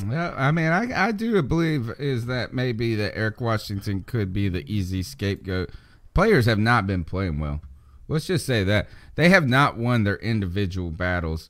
[0.08, 4.48] Yeah, I mean, I I do believe is that maybe that Eric Washington could be
[4.48, 5.72] the easy scapegoat.
[6.14, 7.62] Players have not been playing well.
[8.08, 11.50] Let's just say that they have not won their individual battles,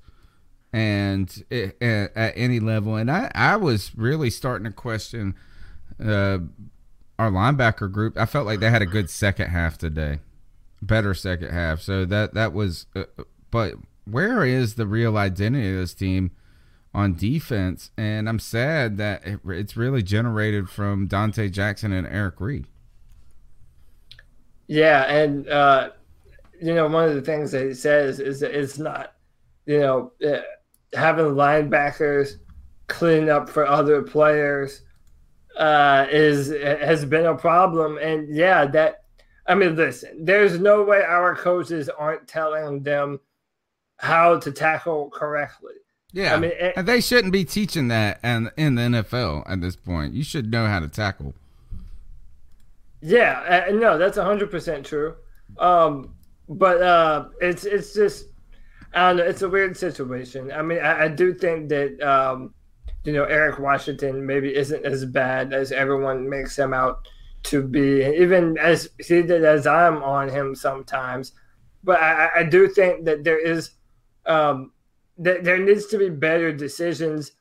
[0.74, 2.96] and it, at, any level.
[2.96, 5.36] And I I was really starting to question
[6.04, 6.40] uh,
[7.20, 8.18] our linebacker group.
[8.18, 10.20] I felt like they had a good second half today
[10.82, 11.82] better second half.
[11.82, 13.04] So that that was, uh,
[13.52, 13.76] but
[14.06, 16.32] where is the real identity of this team
[16.94, 17.92] on defense?
[17.98, 22.68] And I'm sad that it, it's really generated from Donte Jackson and Eric Reid.
[24.68, 25.92] Yeah, and uh,
[26.62, 29.14] you know one of the things that he says is that it's not,
[29.66, 30.42] you know, uh,
[30.94, 32.38] having linebackers
[32.88, 34.82] clean up for other players
[35.58, 39.04] uh, is has been a problem, and yeah, that
[39.48, 43.20] I mean, listen, there's no way our coaches aren't telling them
[43.98, 45.74] how to tackle correctly.
[46.14, 49.62] Yeah, I mean, it, and they shouldn't be teaching that and in the NFL at
[49.62, 50.14] this point.
[50.14, 51.34] You should know how to tackle.
[53.02, 55.16] Yeah, uh, no, that's hundred percent true.
[55.58, 56.16] Um,
[56.50, 58.26] but uh, it's it's just
[58.94, 59.24] I don't know.
[59.24, 60.52] It's a weird situation.
[60.52, 62.54] I mean, I, I do think that um,
[63.04, 67.08] you know Eric Washington maybe isn't as bad as everyone makes him out
[67.44, 71.34] to be, even as seated as I'm on him sometimes.
[71.84, 73.72] But I, I do think that there is
[74.26, 74.72] um,
[75.18, 77.34] that there needs to be better decisions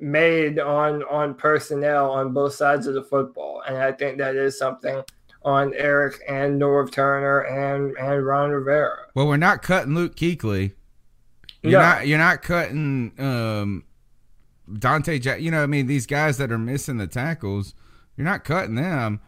[0.00, 4.58] made on on personnel on both sides of the football, and I think that is
[4.58, 5.02] something
[5.42, 9.06] on Eric and Norv Turner and and Ron Rivera.
[9.14, 10.72] Well, we're not cutting Luke Kuechly.
[11.62, 11.78] You're no.
[11.80, 13.84] not you're not cutting um,
[14.70, 15.40] Donte Jack.
[15.40, 17.74] You know, I mean, these guys that are missing the tackles,
[18.16, 19.20] you're not cutting them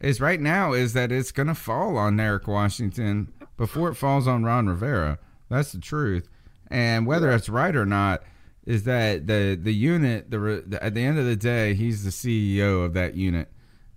[0.00, 4.26] is right now is that it's going to fall on Eric Washington before it falls
[4.26, 5.18] on Ron Rivera.
[5.48, 6.28] That's the truth.
[6.68, 8.22] And whether it's right or not
[8.66, 12.10] is that the the unit the, the at the end of the day he's the
[12.10, 13.48] CEO of that unit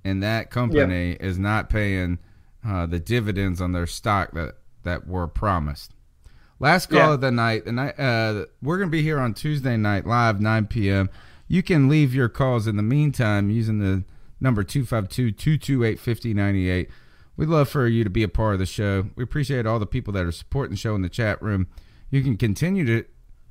[0.06, 1.22] and that company yep.
[1.22, 2.19] is not paying
[2.65, 5.91] uh, the dividends on their stock that that were promised.
[6.60, 7.14] Last call yeah.
[7.14, 7.65] of the night.
[7.65, 11.10] The night uh, we're gonna be here on Tuesday night live 9 p.m.
[11.48, 14.03] You can leave your calls in the meantime using the
[14.40, 16.88] number 252-228-5098.
[17.38, 19.10] We'd love for you to be a part of the show.
[19.15, 21.68] We appreciate all the people that are supporting the show in the chat room.
[22.10, 23.03] You can continue to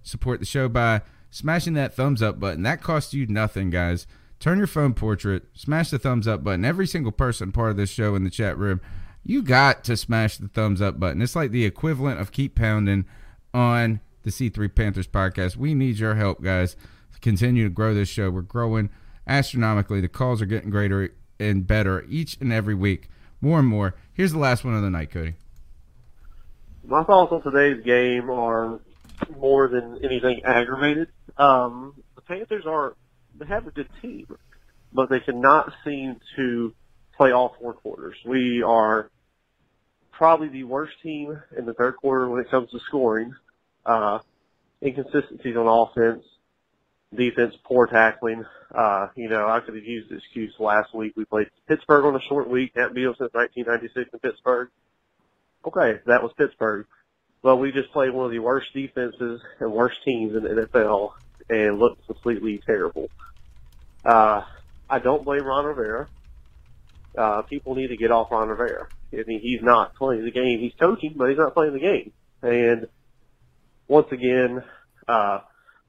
[0.02, 2.62] support the show by smashing that thumbs up button.
[2.62, 4.08] That costs you nothing, guys.
[4.44, 6.66] Turn your phone portrait, smash the thumbs up button.
[6.66, 8.82] Every single person part of this show in the chat room,
[9.24, 11.22] you got to smash the thumbs up button.
[11.22, 13.06] It's like the equivalent of keep pounding
[13.54, 15.56] on the C3 Panthers podcast.
[15.56, 16.76] We need your help, guys,
[17.22, 18.30] continue to grow this show.
[18.30, 18.90] We're growing
[19.26, 20.02] astronomically.
[20.02, 23.08] The calls are getting greater and better each and every week,
[23.40, 23.94] more and more.
[24.12, 25.36] Here's the last one of the night, Cody.
[26.86, 28.78] My thoughts on today's game are
[29.38, 31.08] more than anything aggravated.
[31.38, 32.94] Um, the Panthers are
[33.38, 34.26] they have a good team,
[34.92, 36.74] but they cannot seem to
[37.16, 38.16] play all four quarters.
[38.24, 39.10] We are
[40.12, 43.34] probably the worst team in the third quarter when it comes to scoring.
[43.84, 44.20] Uh,
[44.82, 46.24] inconsistencies on offense,
[47.14, 48.44] defense, poor tackling.
[48.74, 51.14] Uh, you know, I could have used the excuse last week.
[51.16, 52.72] We played Pittsburgh on a short week.
[52.74, 54.68] Haven't beat them since 1996 in Pittsburgh.
[55.66, 56.86] Okay, that was Pittsburgh.
[57.42, 61.12] Well, we just played one of the worst defenses and worst teams in the NFL
[61.48, 63.08] and looked completely terrible.
[64.04, 64.42] Uh,
[64.88, 66.08] I don't blame Ron Rivera.
[67.16, 68.88] Uh, people need to get off Ron Rivera.
[69.12, 70.58] I mean, he's not playing the game.
[70.58, 72.12] He's coaching, but he's not playing the game.
[72.42, 72.88] And
[73.86, 74.62] once again,
[75.06, 75.40] uh,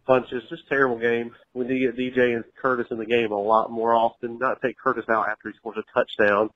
[0.07, 0.47] Funchess.
[0.49, 1.31] Just terrible game.
[1.53, 4.37] We need to get DJ and Curtis in the game a lot more often.
[4.37, 6.49] Not take Curtis out after he scores a touchdown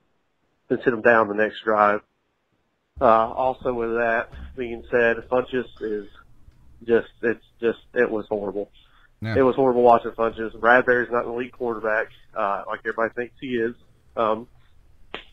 [0.69, 2.01] and sit him down the next drive.
[3.01, 6.07] Uh, also with that being said, Funchess is
[6.85, 8.69] just, it's just, it was horrible.
[9.21, 9.35] Yeah.
[9.37, 10.55] It was horrible watching Funchess.
[10.55, 13.75] Bradberry's not an elite quarterback, uh, like everybody thinks he is.
[14.15, 14.47] Um,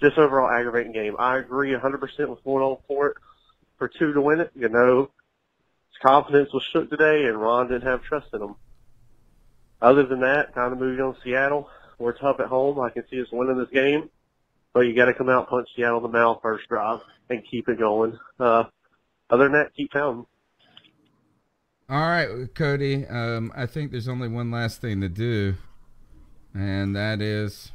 [0.00, 1.14] just overall aggravating game.
[1.18, 3.16] I agree 100% with going on for it,
[3.78, 4.50] for two to win it.
[4.54, 5.10] You know,
[5.90, 8.56] his confidence was shook today, and Ron didn't have trust in him.
[9.80, 11.68] Other than that, kind of moving on Seattle.
[11.98, 12.80] We're tough at home.
[12.80, 14.10] I can see us winning this game,
[14.72, 17.00] but you got to come out, punch Seattle in the mouth first drive,
[17.30, 18.18] and keep it going.
[18.40, 18.64] Uh,
[19.30, 20.26] other than that, keep pounding.
[21.88, 23.06] All right, Cody.
[23.06, 25.54] Um, I think there's only one last thing to do,
[26.54, 27.70] and that is.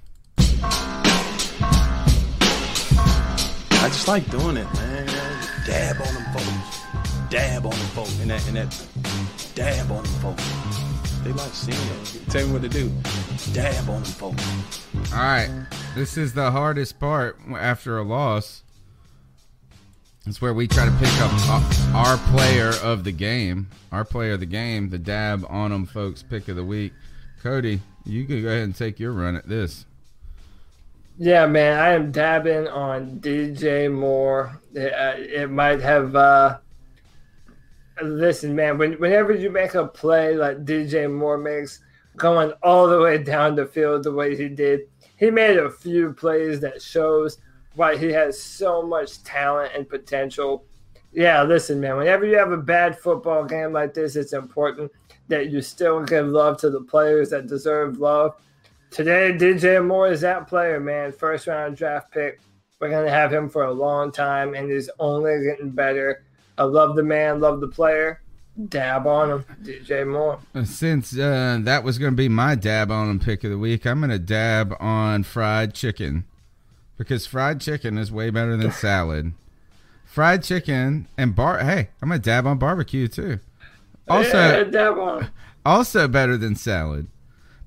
[3.73, 5.07] I just like doing it, man.
[5.65, 6.81] Dab on them folks
[7.31, 8.87] dab on them folks in that in that
[9.55, 10.43] Dab on them folks.
[11.23, 12.29] They like seeing it.
[12.29, 12.91] Tell me what to do.
[13.53, 14.87] Dab on them folks.
[15.13, 15.65] All right.
[15.95, 18.63] This is the hardest part after a loss.
[20.27, 21.31] It's where we try to pick up
[21.95, 23.69] our player of the game.
[23.91, 26.93] Our player of the game, the dab on them folks pick of the week.
[27.41, 29.85] Cody, you can go ahead and take your run at this.
[31.17, 34.59] Yeah, man, I am dabbing on DJ Moore.
[34.75, 36.15] It, uh, it might have.
[36.15, 36.59] Uh,
[38.03, 41.79] listen, man, when, whenever you make a play like DJ Moore makes,
[42.15, 44.81] going all the way down the field the way he did,
[45.17, 47.39] he made a few plays that shows
[47.75, 50.65] why he has so much talent and potential.
[51.13, 54.91] Yeah, listen, man, whenever you have a bad football game like this, it's important
[55.27, 58.35] that you still give love to the players that deserve love.
[58.91, 61.11] Today, DJ Moore is that player, man.
[61.11, 62.39] First round draft pick.
[62.79, 66.23] We're going to have him for a long time, and he's only getting better.
[66.57, 68.21] I love the man, love the player.
[68.67, 70.39] Dab on him, DJ Moore.
[70.65, 73.85] Since uh, that was going to be my dab on him pick of the week,
[73.87, 76.25] I'm going to dab on fried chicken
[77.01, 79.33] because fried chicken is way better than salad.
[80.05, 81.57] Fried chicken and bar.
[81.57, 83.39] Hey, I'm to dab on barbecue too.
[84.07, 85.31] Also, yeah, dab on.
[85.65, 87.07] Also better than salad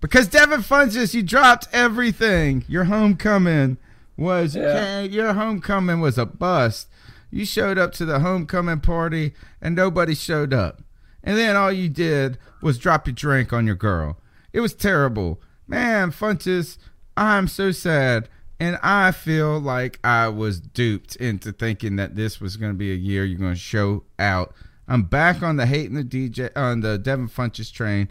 [0.01, 2.65] because Devin Funchess, you dropped everything.
[2.69, 3.77] Your homecoming
[4.17, 5.01] was yeah.
[5.01, 6.89] your homecoming was a bust.
[7.33, 10.81] You showed up to the homecoming party and nobody showed up.
[11.25, 14.19] And then all you did was drop your drink on your girl.
[14.53, 15.41] It was terrible.
[15.67, 16.79] Man, Funchess,
[17.17, 18.29] I'm so sad.
[18.65, 22.93] And I feel like I was duped into thinking that this was going to be
[22.93, 24.55] a year you're going to show out.
[24.89, 28.11] I'm back on the hating the DJ on the Devin Funchess train.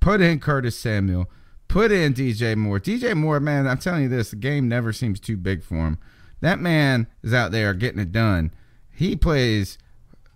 [0.00, 1.30] Put in Curtis Samuel.
[1.68, 2.78] Put in DJ Moore.
[2.78, 5.98] DJ Moore, man, I'm telling you this, the game never seems too big for him.
[6.42, 8.52] That man is out there getting it done.
[8.90, 9.78] He plays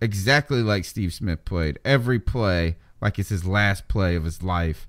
[0.01, 1.77] exactly like Steve Smith played.
[1.85, 4.87] Every play like it's his last play of his life.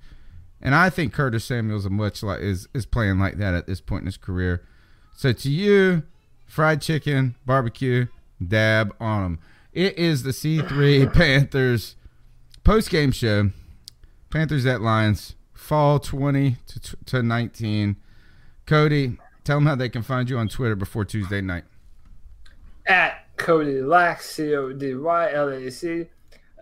[0.59, 3.79] And I think Curtis Samuel's a much like is is playing like that at this
[3.79, 4.65] point in his career.
[5.15, 6.03] So to you,
[6.45, 8.07] fried chicken, barbecue,
[8.45, 9.39] dab on them.
[9.73, 11.95] It is the C3 Panthers
[12.63, 13.51] post game show.
[14.29, 17.95] Panthers at Lions, fall 20 to, to 19.
[18.65, 21.65] Cody, tell them how they can find you on Twitter before Tuesday night.
[22.85, 26.05] At Cody Lack, C O D Y L A C.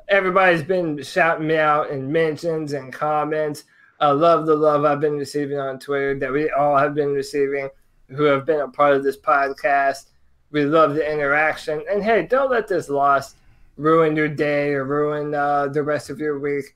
[0.08, 3.66] Everybody's been shouting me out in mentions and comments.
[4.00, 7.70] I love the love I've been receiving on Twitter that we all have been receiving
[8.10, 10.06] who have been a part of this podcast.
[10.52, 11.84] We love the interaction.
[11.90, 13.36] And hey, don't let this loss
[13.78, 16.76] ruin your day or ruin uh, the rest of your week.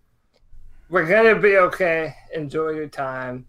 [0.89, 2.15] We're going to be okay.
[2.34, 3.45] Enjoy your time.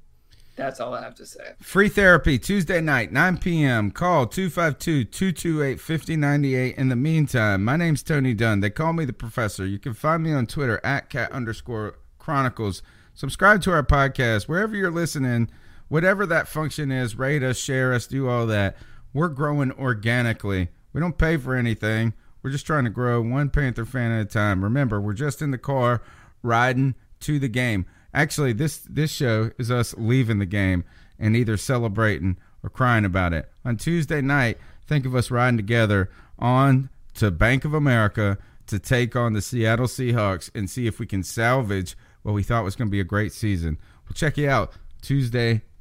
[0.56, 1.52] That's all I have to say.
[1.61, 3.90] Free therapy Tuesday night, 9 p.m.
[3.90, 6.77] Call 252 228 5098.
[6.77, 8.61] In the meantime, my name's Tony Dunn.
[8.61, 9.66] They call me the professor.
[9.66, 12.82] You can find me on Twitter at cat underscore chronicles.
[13.15, 15.51] Subscribe to our podcast wherever you're listening,
[15.94, 17.16] whatever that function is.
[17.16, 18.76] Rate us, share us, do all that.
[19.12, 20.70] We're growing organically.
[20.92, 22.14] We don't pay for anything.
[22.42, 24.64] We're just trying to grow one Panther fan at a time.
[24.64, 26.02] Remember, we're just in the car
[26.42, 27.86] riding to the game.
[28.12, 30.82] Actually, this this show is us leaving the game
[31.16, 33.48] and either celebrating or crying about it.
[33.64, 34.58] On Tuesday night,
[34.88, 36.10] think of us riding together
[36.40, 41.06] on to Bank of America to take on the Seattle Seahawks and see if we
[41.06, 43.78] can salvage what we thought was going to be a great season.
[44.08, 45.62] We'll check you out Tuesday